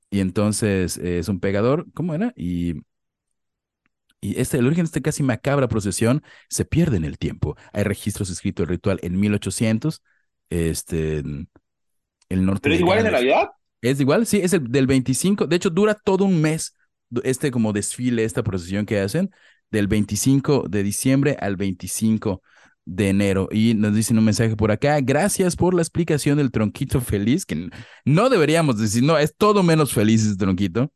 Y 0.09 0.19
entonces 0.19 0.97
eh, 0.97 1.19
es 1.19 1.27
un 1.29 1.39
pegador, 1.39 1.85
¿cómo 1.93 2.13
era? 2.13 2.33
Y 2.35 2.75
y 4.23 4.39
este, 4.39 4.57
el 4.57 4.65
origen 4.65 4.85
de 4.85 4.87
esta 4.87 5.01
casi 5.01 5.21
macabra 5.21 5.67
procesión 5.67 6.23
se 6.47 6.63
pierde 6.63 6.95
en 6.95 7.03
el 7.03 7.17
tiempo. 7.17 7.57
Hay 7.73 7.83
registros 7.83 8.29
escritos 8.29 8.65
del 8.65 8.77
ritual 8.77 8.99
en 9.03 9.19
1800, 9.19 10.01
este, 10.49 11.17
el 11.17 12.45
norte. 12.45 12.61
¿Pero 12.61 12.75
es 12.75 12.81
igual 12.81 13.05
en 13.05 13.11
Navidad? 13.11 13.49
Es 13.81 13.99
igual, 13.99 14.25
sí, 14.25 14.39
es 14.41 14.53
el 14.53 14.71
del 14.71 14.87
25. 14.87 15.45
De 15.45 15.57
hecho, 15.57 15.69
dura 15.69 15.93
todo 15.93 16.23
un 16.23 16.41
mes 16.41 16.73
este 17.25 17.51
como 17.51 17.73
desfile, 17.73 18.23
esta 18.23 18.43
procesión 18.43 18.85
que 18.85 19.01
hacen, 19.01 19.29
del 19.71 19.87
25 19.87 20.67
de 20.69 20.83
diciembre 20.83 21.35
al 21.41 21.57
25 21.57 22.41
de 22.85 23.09
enero. 23.09 23.49
Y 23.51 23.73
nos 23.73 23.93
dicen 23.93 24.17
un 24.17 24.23
mensaje 24.23 24.55
por 24.55 24.71
acá. 24.71 25.01
Gracias 25.01 25.57
por 25.57 25.73
la 25.73 25.81
explicación 25.81 26.37
del 26.37 26.49
tronquito 26.49 27.01
feliz, 27.01 27.45
que 27.45 27.69
no 28.05 28.29
deberíamos 28.29 28.79
decir, 28.79 29.03
no, 29.03 29.17
es 29.17 29.35
todo 29.35 29.63
menos 29.63 29.91
feliz 29.91 30.25
ese 30.25 30.37
tronquito. 30.37 30.89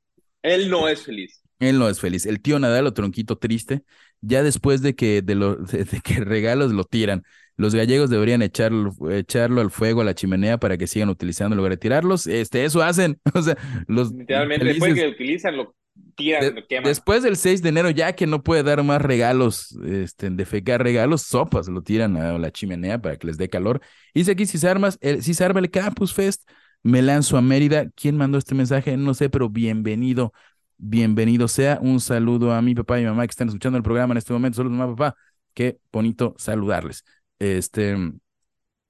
Él 0.43 0.69
no 0.69 0.88
es 0.88 1.03
feliz. 1.03 1.41
Él 1.60 1.80
no 1.80 1.89
es 1.89 1.99
feliz. 1.99 2.26
El 2.26 2.41
tío 2.41 2.60
Nadal, 2.60 2.88
o 2.88 2.93
tronquito 2.93 3.38
triste, 3.38 3.84
ya 4.22 4.43
después 4.43 4.82
de 4.82 4.95
que, 4.95 5.22
de, 5.22 5.36
lo, 5.36 5.55
de, 5.55 6.01
que 6.03 6.20
regalos 6.20 6.72
lo 6.72 6.84
tiran. 6.84 7.24
Los 7.55 7.74
gallegos 7.74 8.12
deberían 8.12 8.43
echarlo, 8.43 8.93
echarlo 9.10 9.62
al 9.62 9.72
fuego 9.72 10.01
a 10.01 10.03
la 10.03 10.14
chimenea 10.14 10.60
para 10.60 10.78
que 10.78 10.86
sigan 10.86 11.10
utilizando 11.10 11.55
en 11.55 11.58
lugar 11.58 11.72
de 11.72 11.78
tirarlos. 11.78 12.28
Este, 12.28 12.66
eso 12.66 12.84
hacen. 12.84 13.20
O 13.34 13.41
sea, 13.41 13.58
los. 13.88 14.12
Literalmente, 14.12 14.66
después 14.66 14.93
que 14.93 15.08
utilizan, 15.08 15.58
lo 15.58 15.76
tiran, 16.16 16.53
lo 16.53 16.68
queman. 16.68 16.84
Después 16.84 17.24
del 17.24 17.36
6 17.36 17.64
de 17.64 17.70
enero, 17.70 17.89
ya 17.89 18.14
que 18.14 18.28
no 18.28 18.43
puede 18.43 18.62
dar 18.62 18.84
más 18.84 19.01
regalos, 19.01 19.76
este, 19.88 20.30
defecar 20.30 20.84
regalos, 20.84 21.24
sopas, 21.24 21.68
lo 21.68 21.82
tiran 21.82 22.16
a 22.18 22.38
la 22.38 22.51
chimenea 22.51 23.01
para 23.01 23.18
que 23.18 23.26
les 23.26 23.38
dé 23.38 23.49
calor. 23.49 23.82
Dice 24.14 24.32
aquí, 24.32 24.45
si 24.45 24.60
se, 24.60 24.70
armas, 24.70 24.99
el, 25.01 25.24
si 25.24 25.34
se 25.34 25.43
arma 25.43 25.60
el 25.60 25.72
Campus 25.72 26.14
Fest, 26.14 26.47
me 26.84 27.01
lanzo 27.01 27.38
a 27.38 27.41
Mérida. 27.41 27.89
¿Quién 27.95 28.18
mandó 28.18 28.38
este 28.38 28.53
mensaje? 28.53 28.95
No 28.97 29.16
sé, 29.16 29.30
pero 29.32 29.49
bienvenido 29.49 30.32
bienvenido 30.78 31.47
sea. 31.47 31.80
Un 31.82 31.99
saludo 31.99 32.53
a 32.53 32.61
mi 32.61 32.75
papá 32.75 32.99
y 32.99 33.03
mi 33.03 33.09
mamá 33.09 33.25
que 33.25 33.32
están 33.32 33.47
escuchando 33.47 33.78
el 33.78 33.84
programa 33.84 34.13
en 34.13 34.17
este 34.17 34.34
momento. 34.34 34.57
Saludos, 34.57 34.78
mamá, 34.78 34.95
papá. 34.95 35.17
Qué 35.53 35.80
bonito 35.91 36.36
saludarles. 36.38 37.03
Este. 37.39 37.95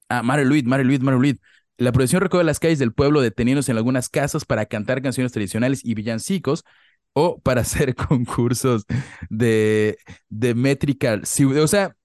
Ah, 0.08 0.22
Mare 0.22 0.44
Luis, 0.44 0.64
Mare 0.64 0.84
Luis, 0.84 1.00
Mare 1.00 1.18
Luis. 1.18 1.36
La 1.76 1.92
procesión 1.92 2.22
recorre 2.22 2.44
las 2.44 2.58
calles 2.58 2.78
del 2.78 2.92
pueblo 2.92 3.20
deteniéndose 3.20 3.70
en 3.70 3.78
algunas 3.78 4.08
casas 4.08 4.44
para 4.44 4.66
cantar 4.66 5.00
canciones 5.02 5.32
tradicionales 5.32 5.84
y 5.84 5.94
villancicos 5.94 6.64
o 7.12 7.40
para 7.40 7.60
hacer 7.62 7.94
concursos 7.94 8.84
de, 9.30 9.98
de 10.28 10.54
métrica. 10.54 11.20
O 11.62 11.66
sea, 11.68 11.96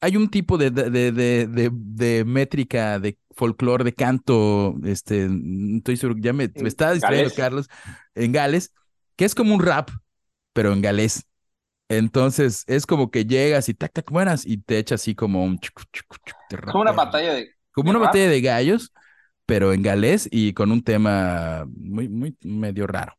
hay 0.00 0.16
un 0.16 0.28
tipo 0.28 0.58
de, 0.58 0.70
de, 0.70 0.90
de, 0.90 1.70
de, 1.72 2.24
métrica 2.24 2.98
de 2.98 3.18
folclore, 3.34 3.84
de 3.84 3.92
canto, 3.92 4.76
este, 4.84 5.28
estoy 5.76 5.96
seguro, 5.96 6.18
ya 6.20 6.32
me, 6.32 6.50
me 6.54 6.68
está 6.68 6.92
distrayendo 6.92 7.34
Carlos, 7.34 7.68
en 8.14 8.32
Gales, 8.32 8.72
que 9.16 9.24
es 9.24 9.34
como 9.34 9.54
un 9.54 9.60
rap, 9.60 9.90
pero 10.52 10.72
en 10.72 10.82
galés. 10.82 11.24
Entonces 11.88 12.64
es 12.66 12.86
como 12.86 13.10
que 13.10 13.24
llegas 13.24 13.68
y 13.68 13.74
tac, 13.74 13.92
tac, 13.92 14.10
buenas 14.10 14.44
y 14.46 14.58
te 14.58 14.78
echa 14.78 14.96
así 14.96 15.14
como 15.14 15.44
un... 15.44 15.58
Como 16.66 16.82
una 16.82 16.92
batalla 16.92 17.34
de... 17.34 17.50
Como 17.72 17.90
una 17.90 17.98
batalla 17.98 18.28
de 18.28 18.40
gallos, 18.40 18.92
pero 19.44 19.72
en 19.72 19.82
galés 19.82 20.28
y 20.30 20.52
con 20.52 20.72
un 20.72 20.82
tema 20.82 21.64
muy, 21.68 22.08
muy 22.08 22.36
medio 22.42 22.86
raro. 22.86 23.16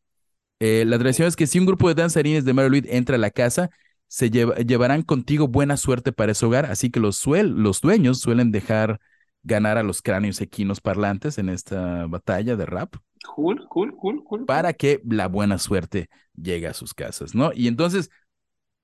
Eh, 0.59 0.83
la 0.85 0.97
tradición 0.97 1.27
es 1.27 1.35
que 1.35 1.47
si 1.47 1.59
un 1.59 1.65
grupo 1.65 1.87
de 1.87 1.95
danzarines 1.95 2.43
de 2.43 2.53
Mary 2.53 2.83
entra 2.87 3.15
a 3.15 3.19
la 3.19 3.29
casa, 3.29 3.69
se 4.07 4.29
llevarán 4.29 5.03
contigo 5.03 5.47
buena 5.47 5.77
suerte 5.77 6.11
para 6.11 6.31
ese 6.31 6.45
hogar, 6.45 6.65
así 6.65 6.89
que 6.89 6.99
los, 6.99 7.23
los 7.25 7.81
dueños 7.81 8.19
suelen 8.19 8.51
dejar 8.51 8.99
ganar 9.43 9.77
a 9.77 9.83
los 9.83 10.01
cráneos 10.01 10.41
equinos 10.41 10.81
parlantes 10.81 11.37
en 11.37 11.49
esta 11.49 12.05
batalla 12.07 12.55
de 12.55 12.65
rap. 12.65 12.95
Cool, 13.35 13.67
cool, 13.69 13.95
cool, 13.95 14.23
cool. 14.23 14.45
Para 14.45 14.73
que 14.73 15.01
la 15.05 15.27
buena 15.27 15.57
suerte 15.57 16.09
llegue 16.35 16.67
a 16.67 16.73
sus 16.73 16.93
casas, 16.93 17.33
¿no? 17.33 17.51
Y 17.53 17.67
entonces, 17.67 18.09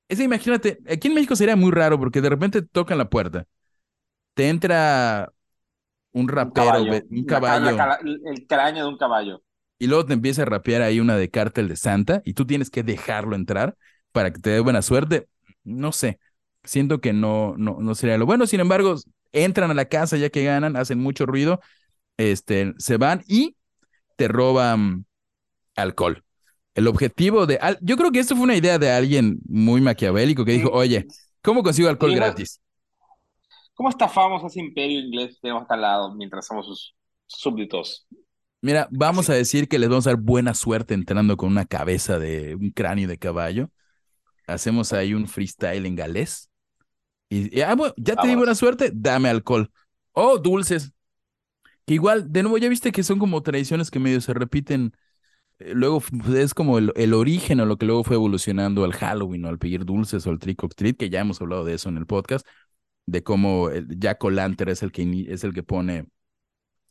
imagínate, 0.09 0.79
aquí 0.89 1.07
en 1.07 1.15
México 1.15 1.35
sería 1.35 1.55
muy 1.55 1.71
raro 1.71 1.99
porque 1.99 2.21
de 2.21 2.29
repente 2.29 2.61
tocan 2.61 2.97
la 2.97 3.09
puerta, 3.09 3.45
te 4.33 4.49
entra 4.49 5.31
un 6.11 6.27
rapero, 6.27 6.83
un 7.09 7.25
caballo, 7.25 7.77
el 8.25 8.47
cráneo 8.47 8.85
de 8.85 8.89
un 8.89 8.97
caballo. 8.97 9.43
Y 9.79 9.87
luego 9.87 10.05
te 10.05 10.13
empieza 10.13 10.43
a 10.43 10.45
rapear 10.45 10.81
ahí 10.81 10.99
una 10.99 11.17
de 11.17 11.29
cártel 11.29 11.67
de 11.67 11.75
Santa 11.75 12.21
y 12.23 12.33
tú 12.33 12.45
tienes 12.45 12.69
que 12.69 12.83
dejarlo 12.83 13.35
entrar 13.35 13.75
para 14.11 14.31
que 14.31 14.39
te 14.39 14.51
dé 14.51 14.59
buena 14.59 14.81
suerte. 14.81 15.27
No 15.63 15.91
sé, 15.91 16.19
siento 16.63 17.01
que 17.01 17.11
no, 17.11 17.55
no, 17.57 17.77
no 17.81 17.95
sería 17.95 18.17
lo 18.17 18.25
bueno. 18.25 18.47
Sin 18.47 18.59
embargo, 18.59 18.95
entran 19.33 19.71
a 19.71 19.73
la 19.73 19.85
casa 19.85 20.17
ya 20.17 20.29
que 20.29 20.43
ganan, 20.43 20.77
hacen 20.77 20.99
mucho 20.99 21.25
ruido, 21.25 21.59
este, 22.17 22.73
se 22.77 22.97
van 22.97 23.23
y 23.27 23.55
te 24.15 24.27
roban 24.27 25.05
alcohol. 25.75 26.23
El 26.75 26.87
objetivo 26.87 27.45
de... 27.45 27.59
Yo 27.81 27.97
creo 27.97 28.11
que 28.11 28.19
esto 28.19 28.35
fue 28.35 28.45
una 28.45 28.55
idea 28.55 28.79
de 28.79 28.91
alguien 28.91 29.39
muy 29.45 29.81
maquiavélico 29.81 30.45
que 30.45 30.53
dijo, 30.53 30.69
oye, 30.71 31.05
¿cómo 31.41 31.61
consigo 31.61 31.89
alcohol 31.89 32.15
gratis? 32.15 32.61
¿Cómo 33.75 33.89
estafamos 33.89 34.43
a 34.43 34.47
ese 34.47 34.59
imperio 34.59 34.99
inglés 34.99 35.35
que 35.35 35.41
tenemos 35.41 35.65
al 35.69 35.81
lado 35.81 36.15
mientras 36.15 36.45
somos 36.47 36.65
sus 36.67 36.95
súbditos? 37.25 38.07
Mira, 38.61 38.87
vamos 38.91 39.29
a 39.29 39.33
decir 39.33 39.67
que 39.67 39.77
les 39.77 39.89
vamos 39.89 40.07
a 40.07 40.11
dar 40.11 40.19
buena 40.19 40.53
suerte 40.53 40.93
entrando 40.93 41.35
con 41.35 41.49
una 41.49 41.65
cabeza 41.65 42.17
de 42.17 42.55
un 42.55 42.71
cráneo 42.71 43.09
de 43.09 43.17
caballo. 43.17 43.69
Hacemos 44.47 44.93
ahí 44.93 45.13
un 45.13 45.27
freestyle 45.27 45.85
en 45.85 45.95
galés. 45.95 46.49
Y, 47.33 47.61
ah, 47.61 47.75
ya 47.97 48.15
te 48.15 48.27
di 48.27 48.35
buena 48.35 48.53
suerte, 48.53 48.91
dame 48.93 49.29
alcohol. 49.29 49.71
O 50.11 50.37
dulces, 50.37 50.93
que 51.85 51.95
igual, 51.95 52.31
de 52.31 52.43
nuevo, 52.43 52.57
ya 52.59 52.69
viste 52.69 52.91
que 52.91 53.03
son 53.03 53.19
como 53.19 53.41
tradiciones 53.41 53.89
que 53.89 53.99
medio 53.99 54.21
se 54.21 54.33
repiten. 54.33 54.93
Eh, 55.59 55.73
luego 55.75 56.01
pues, 56.01 56.37
es 56.37 56.53
como 56.53 56.77
el, 56.77 57.13
origen 57.13 57.59
o 57.59 57.65
lo 57.65 57.77
que 57.77 57.85
luego 57.87 58.03
fue 58.03 58.15
evolucionando 58.17 58.83
al 58.83 58.93
Halloween 58.93 59.45
o 59.45 59.49
al 59.49 59.59
pedir 59.59 59.85
dulces 59.85 60.27
o 60.27 60.29
al 60.31 60.39
trick 60.39 60.63
or 60.63 60.73
treat, 60.75 60.97
que 60.97 61.09
ya 61.09 61.21
hemos 61.21 61.41
hablado 61.41 61.65
de 61.65 61.73
eso 61.75 61.89
en 61.89 61.97
el 61.97 62.05
podcast, 62.05 62.45
de 63.07 63.23
cómo 63.23 63.69
Jack 63.71 64.23
O'Lantern 64.23 64.71
es 64.71 64.83
el 64.83 64.91
que 64.91 65.27
es 65.29 65.43
el 65.43 65.53
que 65.53 65.63
pone, 65.63 66.07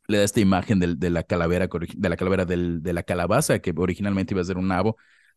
le 0.08 0.18
da 0.18 0.24
esta 0.24 0.40
imagen 0.40 0.80
de 0.80 1.10
la 1.10 1.22
calavera, 1.22 1.68
de 1.68 2.08
la 2.08 2.16
calavera 2.16 2.44
de 2.46 2.92
la 2.92 3.02
calabaza, 3.04 3.60
que 3.60 3.72
originalmente 3.76 4.34
iba 4.34 4.42
a 4.42 4.44
ser 4.44 4.58
un 4.58 4.68
nabo. 4.68 4.96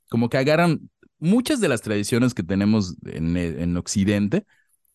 Como 0.09 0.29
que 0.29 0.37
agarran 0.37 0.89
muchas 1.19 1.61
de 1.61 1.69
las 1.69 1.81
tradiciones 1.81 2.33
que 2.33 2.43
tenemos 2.43 2.95
en, 3.05 3.37
en 3.37 3.77
Occidente 3.77 4.45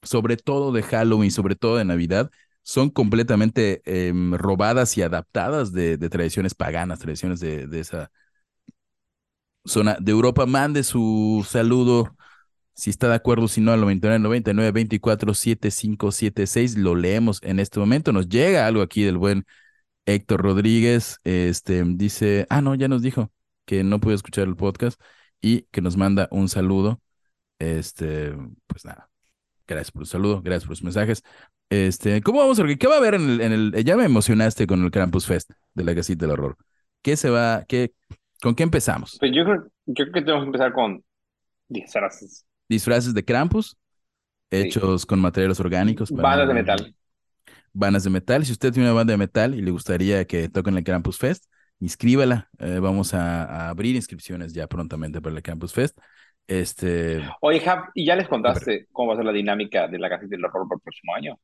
sobre 0.03 0.37
todo 0.37 0.73
de 0.73 0.83
Halloween, 0.83 1.31
sobre 1.31 1.57
todo 1.57 1.77
de 1.77 1.85
Navidad, 1.85 2.31
son 2.63 2.91
completamente 2.91 3.83
em, 3.85 4.35
robadas 4.35 4.97
y 4.99 5.03
adaptadas 5.03 5.73
de, 5.73 5.99
tradiciones 6.11 6.55
paganas, 6.55 6.99
tradiciones 7.01 7.41
de, 7.41 7.69
esa 7.81 8.11
zona 9.65 9.97
de 10.01 10.13
Europa. 10.13 10.47
Mande 10.47 10.83
su 10.83 11.47
saludo, 11.49 12.17
si 12.75 12.91
está 12.91 13.09
de 13.09 13.15
acuerdo, 13.17 13.49
si 13.49 13.61
no, 13.61 13.73
al 13.73 13.81
99 13.81 14.19
99 14.21 14.73
24 14.73 15.35
7576. 15.35 16.77
Lo 16.79 16.95
leemos 16.95 17.41
en 17.43 17.61
este 17.61 17.81
momento. 17.81 18.13
Nos 18.13 18.29
llega 18.29 18.67
algo 18.67 18.83
aquí 18.83 19.03
del 19.05 19.19
buen 19.19 19.45
Héctor 20.07 20.43
Rodríguez. 20.43 21.19
Este 21.25 21.83
dice, 21.85 22.47
ah, 22.51 22.63
no, 22.63 22.75
ya 22.75 22.89
nos 22.89 23.03
dijo 23.03 23.33
que 23.65 23.85
no 23.85 24.01
puede 24.01 24.17
escuchar 24.17 24.49
el 24.49 24.57
podcast 24.57 25.01
y 25.41 25.63
que 25.73 25.83
nos 25.83 25.97
manda 25.97 26.29
un 26.31 26.49
saludo. 26.49 27.01
Este, 27.59 28.35
pues 28.67 28.85
nada, 28.85 29.10
gracias 29.75 29.93
por 29.93 30.03
el 30.03 30.09
saludo, 30.09 30.43
gracias 30.43 30.65
por 30.65 30.71
los 30.71 30.83
mensajes. 30.83 31.23
Este, 31.69 32.21
¿cómo 32.21 32.41
vamos 32.41 32.59
a 32.59 32.63
ver? 32.63 32.79
¿Qué 32.79 32.87
va 32.87 32.95
a 32.95 32.99
haber 32.99 33.15
en 33.15 33.31
el, 33.31 33.41
en 33.41 33.53
el, 33.53 33.85
ya 33.85 33.97
me 33.97 34.05
emocionaste 34.05 34.67
con 34.67 34.85
el 34.85 34.91
Krampus 34.91 35.27
Fest 35.27 35.51
de 35.75 35.85
la 35.85 35.95
casita 35.95 36.27
del 36.27 36.33
horror? 36.33 36.57
¿Qué 37.03 37.17
se 37.17 37.31
va, 37.31 37.65
qué, 37.67 37.93
con 38.43 38.55
qué 38.55 38.63
empezamos? 38.63 39.17
Pues 39.19 39.33
yo 39.35 39.45
creo, 39.45 39.65
yo 39.87 40.05
creo 40.05 40.13
que 40.13 40.21
tenemos 40.23 40.43
que 40.43 40.47
empezar 40.47 40.73
con 40.73 41.03
disfraces. 41.69 42.45
Disfraces 42.69 43.15
de 43.15 43.25
Krampus, 43.25 43.77
hechos 44.51 45.07
con 45.07 45.21
materiales 45.21 45.61
orgánicos. 45.61 46.11
Bandas 46.11 46.49
de 46.49 46.55
metal. 46.55 46.95
Bandas 47.73 48.05
de 48.05 48.11
metal. 48.11 48.45
Si 48.45 48.53
usted 48.53 48.73
tiene 48.73 48.89
una 48.89 48.95
banda 48.95 49.13
de 49.13 49.19
metal 49.19 49.55
y 49.55 49.63
le 49.63 49.71
gustaría 49.71 50.25
que 50.27 50.49
toquen 50.49 50.77
el 50.77 50.85
Krampus 50.85 51.19
Fest, 51.19 51.45
inscríbala. 51.81 52.49
Eh, 52.59 52.79
vamos 52.79 53.15
a, 53.15 53.69
abrir 53.69 53.97
inscripciones 53.97 54.53
ya 54.53 54.67
prontamente 54.67 55.21
para 55.21 55.37
el 55.37 55.43
Campus 55.43 55.73
Fest. 55.73 55.99
Este... 56.51 57.23
Oye, 57.43 57.61
Jav, 57.61 57.91
¿y 57.95 58.05
ya 58.05 58.17
les 58.17 58.27
contaste 58.27 58.89
cómo 58.91 59.11
va 59.11 59.15
a 59.15 59.17
ser 59.19 59.25
la 59.25 59.33
dinámica 59.33 59.87
de 59.87 60.01
la 60.01 60.09
casita 60.09 60.31
del 60.35 60.45
horror 60.45 60.67
para 60.67 60.79
el 60.79 60.83
próximo 60.83 61.15
año? 61.15 61.39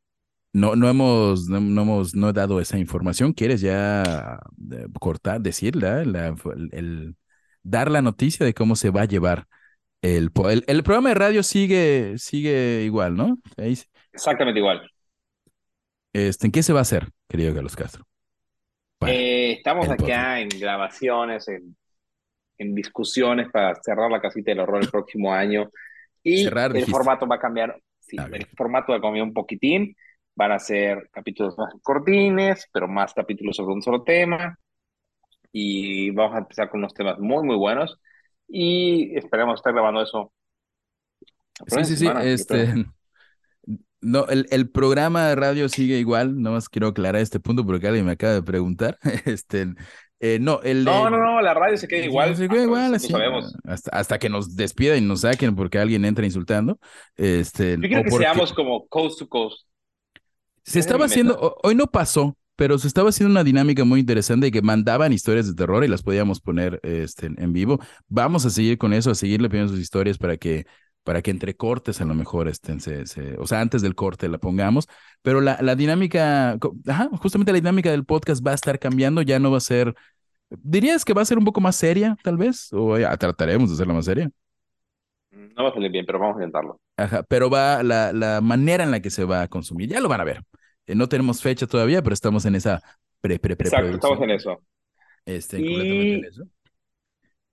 No, 0.52 0.74
no 0.74 0.88
hemos, 0.88 1.46
no, 1.48 1.58
hemos, 1.58 2.16
no 2.16 2.30
he 2.30 2.32
dado 2.32 2.60
esa 2.60 2.76
información. 2.76 3.32
¿Quieres 3.32 3.60
ya 3.60 4.02
eh, 4.02 4.86
cortar, 4.98 5.40
decirla, 5.40 6.02
el, 6.02 7.14
dar 7.62 7.88
la 7.88 8.02
noticia 8.02 8.44
de 8.44 8.52
cómo 8.52 8.74
se 8.74 8.90
va 8.90 9.02
a 9.02 9.04
llevar 9.04 9.46
el, 10.02 10.32
el, 10.66 10.82
programa 10.82 11.10
de 11.10 11.14
radio 11.14 11.42
sigue, 11.44 12.18
sigue 12.18 12.82
igual, 12.82 13.14
¿no? 13.14 13.38
Exactamente 14.12 14.58
igual. 14.58 14.90
Este, 16.12 16.46
¿En 16.46 16.52
qué 16.52 16.64
se 16.64 16.72
va 16.72 16.80
a 16.80 16.82
hacer, 16.82 17.10
querido 17.28 17.54
Carlos 17.54 17.76
Castro? 17.76 18.04
Eh, 19.06 19.52
estamos 19.52 19.88
acá 19.88 20.40
en 20.40 20.48
grabaciones, 20.48 21.46
en, 21.46 21.76
en, 22.58 22.74
discusiones 22.74 23.50
para 23.50 23.74
cerrar 23.82 24.10
la 24.10 24.20
casita 24.20 24.50
del 24.50 24.60
horror 24.60 24.82
el 24.82 24.90
próximo 24.90 25.32
año. 25.32 25.70
Y 26.22 26.46
el 26.46 26.86
formato 26.86 27.26
va 27.26 27.36
a 27.36 27.40
cambiar. 27.40 27.80
Sí, 28.00 28.16
ah, 28.18 28.28
el 28.32 28.46
formato 28.56 28.92
va 28.92 28.98
a 28.98 29.00
cambiar 29.00 29.24
un 29.24 29.34
poquitín. 29.34 29.96
Van 30.34 30.52
a 30.52 30.58
ser 30.58 31.08
capítulos 31.12 31.56
más 31.56 31.72
cortines, 31.82 32.68
pero 32.72 32.88
más 32.88 33.14
capítulos 33.14 33.56
sobre 33.56 33.74
un 33.74 33.82
solo 33.82 34.02
tema. 34.02 34.58
Y 35.52 36.10
vamos 36.10 36.34
a 36.34 36.38
empezar 36.38 36.68
con 36.68 36.80
unos 36.80 36.94
temas 36.94 37.18
muy, 37.18 37.44
muy 37.44 37.56
buenos. 37.56 37.98
Y 38.48 39.16
esperemos 39.16 39.60
estar 39.60 39.72
grabando 39.72 40.02
eso. 40.02 40.32
Sí, 41.66 41.84
sí, 41.84 41.96
sí. 41.96 42.08
Este, 42.22 42.74
no, 44.00 44.26
el, 44.26 44.46
el, 44.50 44.70
programa 44.70 45.28
de 45.28 45.36
radio 45.36 45.68
sigue 45.68 45.98
igual, 45.98 46.40
no 46.40 46.52
más 46.52 46.68
quiero 46.68 46.88
aclarar 46.88 47.22
este 47.22 47.40
punto 47.40 47.64
porque 47.64 47.86
alguien 47.86 48.06
me 48.06 48.12
acaba 48.12 48.34
de 48.34 48.42
preguntar. 48.42 48.98
Este, 49.24 49.74
eh, 50.18 50.38
no, 50.40 50.60
el, 50.62 50.84
no, 50.84 51.10
no, 51.10 51.18
no, 51.18 51.42
la 51.42 51.52
radio 51.52 51.76
se 51.76 51.86
queda 51.86 52.04
igual. 52.04 52.36
Se 52.36 52.48
queda 52.48 52.62
igual, 52.62 52.94
así. 52.94 53.08
Sabemos. 53.08 53.54
Hasta, 53.64 53.90
hasta, 53.90 54.18
que 54.18 54.28
nos 54.28 54.56
despidan 54.56 54.98
y 54.98 55.00
nos 55.02 55.20
saquen 55.20 55.54
porque 55.54 55.78
alguien 55.78 56.04
entra 56.04 56.24
insultando. 56.24 56.78
Este, 57.16 57.76
Yo 57.80 58.02
que 58.02 58.10
seamos 58.10 58.52
como 58.52 58.86
coast 58.86 59.18
to 59.18 59.28
coast. 59.28 59.66
Se 60.64 60.80
estaba 60.80 61.04
haciendo, 61.04 61.56
hoy 61.62 61.76
no 61.76 61.86
pasó, 61.86 62.36
pero 62.56 62.78
se 62.78 62.88
estaba 62.88 63.10
haciendo 63.10 63.30
una 63.30 63.44
dinámica 63.44 63.84
muy 63.84 64.00
interesante 64.00 64.46
de 64.46 64.52
que 64.52 64.62
mandaban 64.62 65.12
historias 65.12 65.46
de 65.46 65.54
terror 65.54 65.84
y 65.84 65.88
las 65.88 66.02
podíamos 66.02 66.40
poner 66.40 66.80
este, 66.82 67.26
en 67.26 67.52
vivo. 67.52 67.78
Vamos 68.08 68.46
a 68.46 68.50
seguir 68.50 68.78
con 68.78 68.92
eso, 68.92 69.10
a 69.10 69.14
seguirle 69.14 69.48
pidiendo 69.48 69.72
sus 69.72 69.80
historias 69.80 70.18
para 70.18 70.36
que 70.38 70.66
para 71.06 71.22
que 71.22 71.30
entre 71.30 71.54
cortes 71.56 72.00
a 72.00 72.04
lo 72.04 72.14
mejor 72.14 72.48
estén, 72.48 72.80
se, 72.80 73.04
o 73.38 73.46
sea, 73.46 73.60
antes 73.60 73.80
del 73.80 73.94
corte 73.94 74.28
la 74.28 74.38
pongamos, 74.38 74.88
pero 75.22 75.40
la, 75.40 75.56
la 75.62 75.76
dinámica, 75.76 76.58
ajá, 76.88 77.08
justamente 77.22 77.52
la 77.52 77.58
dinámica 77.60 77.92
del 77.92 78.04
podcast 78.04 78.44
va 78.44 78.50
a 78.50 78.56
estar 78.56 78.80
cambiando, 78.80 79.22
ya 79.22 79.38
no 79.38 79.52
va 79.52 79.58
a 79.58 79.60
ser, 79.60 79.94
dirías 80.50 81.04
que 81.04 81.14
va 81.14 81.22
a 81.22 81.24
ser 81.24 81.38
un 81.38 81.44
poco 81.44 81.60
más 81.60 81.76
seria, 81.76 82.16
tal 82.24 82.36
vez, 82.36 82.72
o 82.72 82.98
ya 82.98 83.16
trataremos 83.16 83.70
de 83.70 83.74
hacerla 83.74 83.94
más 83.94 84.04
seria. 84.04 84.28
No 85.30 85.62
va 85.62 85.70
a 85.70 85.74
salir 85.74 85.92
bien, 85.92 86.04
pero 86.04 86.18
vamos 86.18 86.36
a 86.36 86.40
intentarlo. 86.40 86.80
Ajá, 86.96 87.22
pero 87.22 87.48
va 87.48 87.84
la, 87.84 88.12
la 88.12 88.40
manera 88.40 88.82
en 88.82 88.90
la 88.90 89.00
que 89.00 89.10
se 89.10 89.24
va 89.24 89.42
a 89.42 89.48
consumir, 89.48 89.88
ya 89.88 90.00
lo 90.00 90.08
van 90.08 90.20
a 90.20 90.24
ver. 90.24 90.42
Eh, 90.86 90.96
no 90.96 91.08
tenemos 91.08 91.40
fecha 91.40 91.68
todavía, 91.68 92.02
pero 92.02 92.14
estamos 92.14 92.44
en 92.46 92.56
esa 92.56 92.82
pre, 93.20 93.38
pre, 93.38 93.54
pre 93.54 93.68
Exacto, 93.68 93.94
estamos 93.94 94.20
en 94.22 94.30
eso. 94.30 94.60
Este, 95.24 95.58
completamente 95.58 96.14
en 96.14 96.24
eso. 96.24 96.44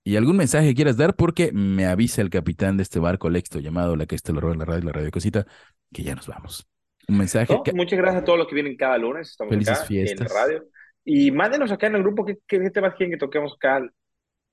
¿Y 0.06 0.16
algún 0.16 0.36
mensaje 0.36 0.74
quieras 0.74 0.98
dar? 0.98 1.16
Porque 1.16 1.50
me 1.52 1.86
avisa 1.86 2.20
el 2.20 2.28
capitán 2.28 2.76
de 2.76 2.82
este 2.82 2.98
barco 2.98 3.30
Lexto 3.30 3.58
llamado 3.58 3.96
La 3.96 4.04
que 4.04 4.14
está 4.14 4.32
en 4.32 4.58
la 4.58 4.64
radio, 4.66 4.84
la 4.84 4.92
radio 4.92 5.10
cosita, 5.10 5.46
que 5.92 6.02
ya 6.02 6.14
nos 6.14 6.28
vamos. 6.28 6.68
Un 7.08 7.18
mensaje. 7.18 7.54
Muchas 7.72 7.98
gracias 7.98 8.22
a 8.22 8.24
todos 8.24 8.38
los 8.38 8.46
que 8.46 8.54
vienen 8.54 8.76
cada 8.76 8.98
lunes. 8.98 9.30
Estamos 9.30 9.52
Felices 9.52 9.86
fiestas. 9.86 10.20
en 10.20 10.34
la 10.34 10.40
radio. 10.40 10.64
Y 11.04 11.30
mándenos 11.30 11.72
acá 11.72 11.86
en 11.86 11.96
el 11.96 12.02
grupo 12.02 12.24
qué, 12.24 12.38
qué 12.46 12.70
temas 12.70 12.94
quieren 12.94 13.12
que 13.12 13.18
toquemos 13.18 13.54
acá 13.54 13.82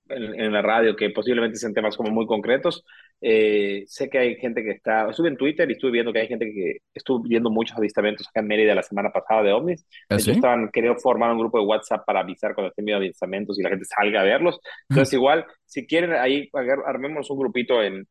en, 0.07 0.53
la 0.53 0.61
radio, 0.61 0.95
que 0.95 1.09
posiblemente 1.09 1.57
sean 1.57 1.73
temas 1.73 1.97
como 1.97 2.11
muy 2.11 2.25
concretos. 2.25 2.85
Eh, 3.23 3.83
sé 3.85 4.09
que 4.09 4.17
hay 4.17 4.35
gente 4.37 4.63
que 4.63 4.71
está, 4.71 5.07
estuve 5.09 5.29
en 5.29 5.37
Twitter 5.37 5.69
y 5.69 5.73
estuve 5.73 5.91
viendo 5.91 6.11
que 6.11 6.21
hay 6.21 6.27
gente 6.27 6.51
que 6.51 6.77
estuvo 6.93 7.21
viendo 7.21 7.51
muchos 7.51 7.77
avistamientos 7.77 8.27
acá 8.27 8.39
en 8.39 8.47
Mérida 8.47 8.73
la 8.73 8.81
semana 8.81 9.11
pasada 9.11 9.43
de 9.43 9.53
ovnis. 9.53 9.85
¿Ah, 10.09 10.15
estaban, 10.15 10.69
queriendo 10.71 10.99
formar 10.99 11.31
un 11.31 11.39
grupo 11.39 11.59
de 11.59 11.65
WhatsApp 11.65 12.03
para 12.05 12.21
avisar 12.21 12.55
cuando 12.55 12.69
estén 12.69 12.85
viendo 12.85 13.03
avistamientos 13.03 13.59
y 13.59 13.63
la 13.63 13.69
gente 13.69 13.85
salga 13.85 14.21
a 14.21 14.23
verlos. 14.23 14.59
Entonces, 14.89 15.13
igual, 15.13 15.45
si 15.65 15.85
quieren, 15.85 16.13
ahí 16.13 16.49
armemos 16.85 17.29
un 17.29 17.39
grupito 17.39 17.83
en, 17.83 18.07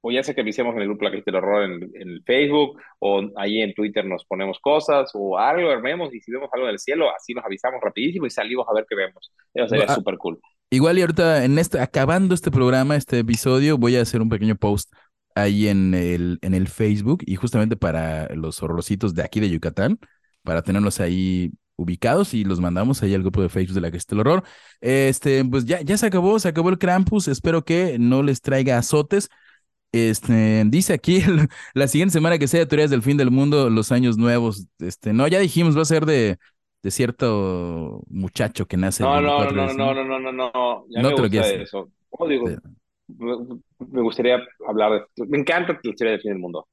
o 0.00 0.12
ya 0.12 0.22
sea 0.22 0.34
que 0.34 0.42
avisemos 0.42 0.74
en 0.76 0.82
el 0.82 0.88
grupo 0.88 1.04
La 1.04 1.10
Crista 1.10 1.32
del 1.32 1.42
Horror 1.42 1.64
en, 1.64 1.90
en, 1.94 2.22
Facebook, 2.22 2.80
o 3.00 3.22
ahí 3.36 3.60
en 3.60 3.74
Twitter 3.74 4.04
nos 4.04 4.24
ponemos 4.24 4.60
cosas, 4.60 5.10
o 5.14 5.36
algo 5.36 5.70
armemos, 5.70 6.14
y 6.14 6.20
si 6.20 6.30
vemos 6.30 6.48
algo 6.52 6.68
del 6.68 6.78
cielo, 6.78 7.10
así 7.14 7.34
nos 7.34 7.44
avisamos 7.44 7.80
rapidísimo 7.82 8.26
y 8.26 8.30
salimos 8.30 8.66
a 8.68 8.74
ver 8.74 8.86
qué 8.88 8.94
vemos. 8.94 9.32
Eso 9.52 9.68
sería 9.68 9.86
ah, 9.88 9.94
súper 9.94 10.16
cool. 10.16 10.38
Igual 10.70 10.98
y 10.98 11.00
ahorita, 11.00 11.44
en 11.44 11.58
este, 11.58 11.80
acabando 11.80 12.34
este 12.34 12.50
programa, 12.50 12.96
este 12.96 13.18
episodio, 13.20 13.78
voy 13.78 13.96
a 13.96 14.02
hacer 14.02 14.20
un 14.20 14.28
pequeño 14.28 14.56
post 14.56 14.92
ahí 15.34 15.68
en 15.68 15.94
el, 15.94 16.38
en 16.42 16.52
el 16.54 16.68
Facebook 16.68 17.22
y 17.26 17.36
justamente 17.36 17.76
para 17.76 18.28
los 18.34 18.62
horrorcitos 18.62 19.14
de 19.14 19.22
aquí 19.22 19.40
de 19.40 19.48
Yucatán, 19.48 19.98
para 20.42 20.62
tenerlos 20.62 21.00
ahí 21.00 21.52
ubicados 21.76 22.34
y 22.34 22.44
los 22.44 22.60
mandamos 22.60 23.02
ahí 23.02 23.14
al 23.14 23.22
grupo 23.22 23.40
de 23.40 23.48
Facebook 23.48 23.76
de 23.76 23.80
la 23.80 23.90
que 23.90 23.96
está 23.96 24.14
el 24.14 24.20
horror. 24.20 24.44
Este, 24.80 25.42
pues 25.44 25.64
ya, 25.64 25.80
ya 25.80 25.96
se 25.96 26.06
acabó, 26.06 26.38
se 26.38 26.48
acabó 26.48 26.68
el 26.68 26.78
Krampus. 26.78 27.28
Espero 27.28 27.64
que 27.64 27.98
no 27.98 28.22
les 28.22 28.42
traiga 28.42 28.76
azotes. 28.76 29.30
Este, 29.92 30.64
dice 30.66 30.92
aquí 30.92 31.22
la 31.74 31.88
siguiente 31.88 32.12
semana 32.12 32.38
que 32.38 32.48
sea 32.48 32.66
teorías 32.68 32.90
del 32.90 33.02
fin 33.02 33.16
del 33.16 33.30
mundo, 33.30 33.70
los 33.70 33.90
años 33.92 34.18
nuevos. 34.18 34.66
Este, 34.80 35.12
no, 35.14 35.28
ya 35.28 35.38
dijimos, 35.38 35.76
va 35.76 35.82
a 35.82 35.84
ser 35.86 36.04
de 36.04 36.38
de 36.82 36.90
cierto 36.90 38.02
muchacho 38.08 38.66
que 38.66 38.76
nace 38.76 39.02
no, 39.02 39.20
no, 39.20 39.50
no, 39.50 39.72
no, 39.72 39.74
no, 39.74 39.94
no, 39.94 40.04
no, 40.04 40.18
no, 40.20 40.32
no, 40.32 40.84
ya 40.88 41.02
no 41.02 41.10
me 41.10 41.28
gusta 41.28 41.46
eso. 41.46 41.90
digo? 42.28 42.48
Me, 43.08 44.02
gustaría 44.02 44.38
hablar 44.66 45.06
de 45.16 45.26
Me 45.26 45.38
encanta 45.38 45.78
la 45.82 45.90
historia 45.90 46.12
del 46.12 46.20
fin 46.20 46.32
del 46.32 46.40
mundo. 46.40 46.68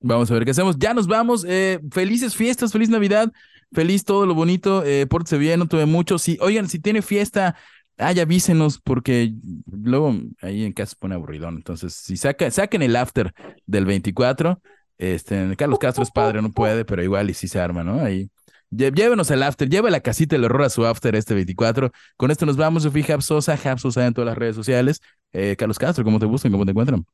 Vamos 0.00 0.30
a 0.30 0.34
ver 0.34 0.44
qué 0.44 0.52
hacemos. 0.52 0.78
Ya 0.78 0.94
nos 0.94 1.06
vamos. 1.06 1.44
Eh, 1.46 1.80
felices 1.90 2.36
fiestas, 2.36 2.72
feliz 2.72 2.88
Navidad, 2.88 3.32
feliz 3.72 4.04
todo 4.04 4.24
lo 4.24 4.34
bonito. 4.34 4.84
Eh, 4.84 5.06
pórtese 5.06 5.36
bien, 5.36 5.58
no 5.58 5.66
tuve 5.66 5.86
mucho. 5.86 6.18
Si, 6.18 6.38
oigan, 6.40 6.68
si 6.68 6.78
tiene 6.78 7.02
fiesta, 7.02 7.56
ay, 7.98 8.20
avísenos, 8.20 8.80
porque 8.80 9.32
luego 9.66 10.14
ahí 10.40 10.64
en 10.64 10.72
casa 10.72 10.90
se 10.90 10.96
pone 10.96 11.16
aburridón. 11.16 11.56
Entonces, 11.56 11.92
si 11.92 12.16
saca, 12.16 12.50
saquen 12.50 12.82
el 12.82 12.96
after 12.96 13.34
del 13.66 13.84
24. 13.84 14.60
Este, 14.96 15.56
Carlos 15.56 15.78
Castro 15.78 16.02
es 16.02 16.10
padre, 16.10 16.40
no 16.40 16.52
puede, 16.52 16.84
pero 16.84 17.02
igual 17.02 17.30
y 17.30 17.34
si 17.34 17.48
se 17.48 17.58
arma, 17.58 17.82
¿no? 17.82 18.00
Ahí 18.00 18.30
Llévenos 18.70 19.30
al 19.30 19.42
after, 19.42 19.68
lleva 19.68 19.90
la 19.90 20.00
casita 20.00 20.36
del 20.36 20.44
horror 20.44 20.62
a 20.62 20.70
su 20.70 20.86
after 20.86 21.16
este 21.16 21.34
24. 21.34 21.90
Con 22.16 22.30
esto 22.30 22.46
nos 22.46 22.56
vamos. 22.56 22.84
Yo 22.84 22.90
fui 22.90 23.04
Sosa, 23.20 23.56
Sosa 23.76 24.06
en 24.06 24.14
todas 24.14 24.26
las 24.26 24.38
redes 24.38 24.54
sociales. 24.54 25.00
Eh, 25.32 25.56
Carlos 25.58 25.78
Castro, 25.78 26.04
¿cómo 26.04 26.18
te 26.18 26.26
buscan? 26.26 26.52
¿Cómo 26.52 26.64
te 26.64 26.70
encuentran? 26.70 27.04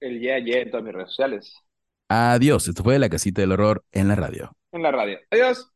El 0.00 0.20
ya, 0.20 0.38
yeah, 0.38 0.62
en 0.62 0.70
todas 0.70 0.84
mis 0.84 0.94
redes 0.94 1.10
sociales. 1.10 1.54
Adiós. 2.08 2.66
Esto 2.66 2.82
fue 2.82 2.98
la 2.98 3.08
casita 3.08 3.40
del 3.40 3.52
horror 3.52 3.84
en 3.92 4.08
la 4.08 4.16
radio. 4.16 4.50
En 4.72 4.82
la 4.82 4.90
radio. 4.90 5.18
Adiós. 5.30 5.70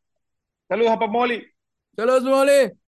Saludos 0.67 0.91
a 0.91 0.99
Pamoli. 0.99 1.45
Saludos, 1.95 2.23
Moli. 2.23 2.84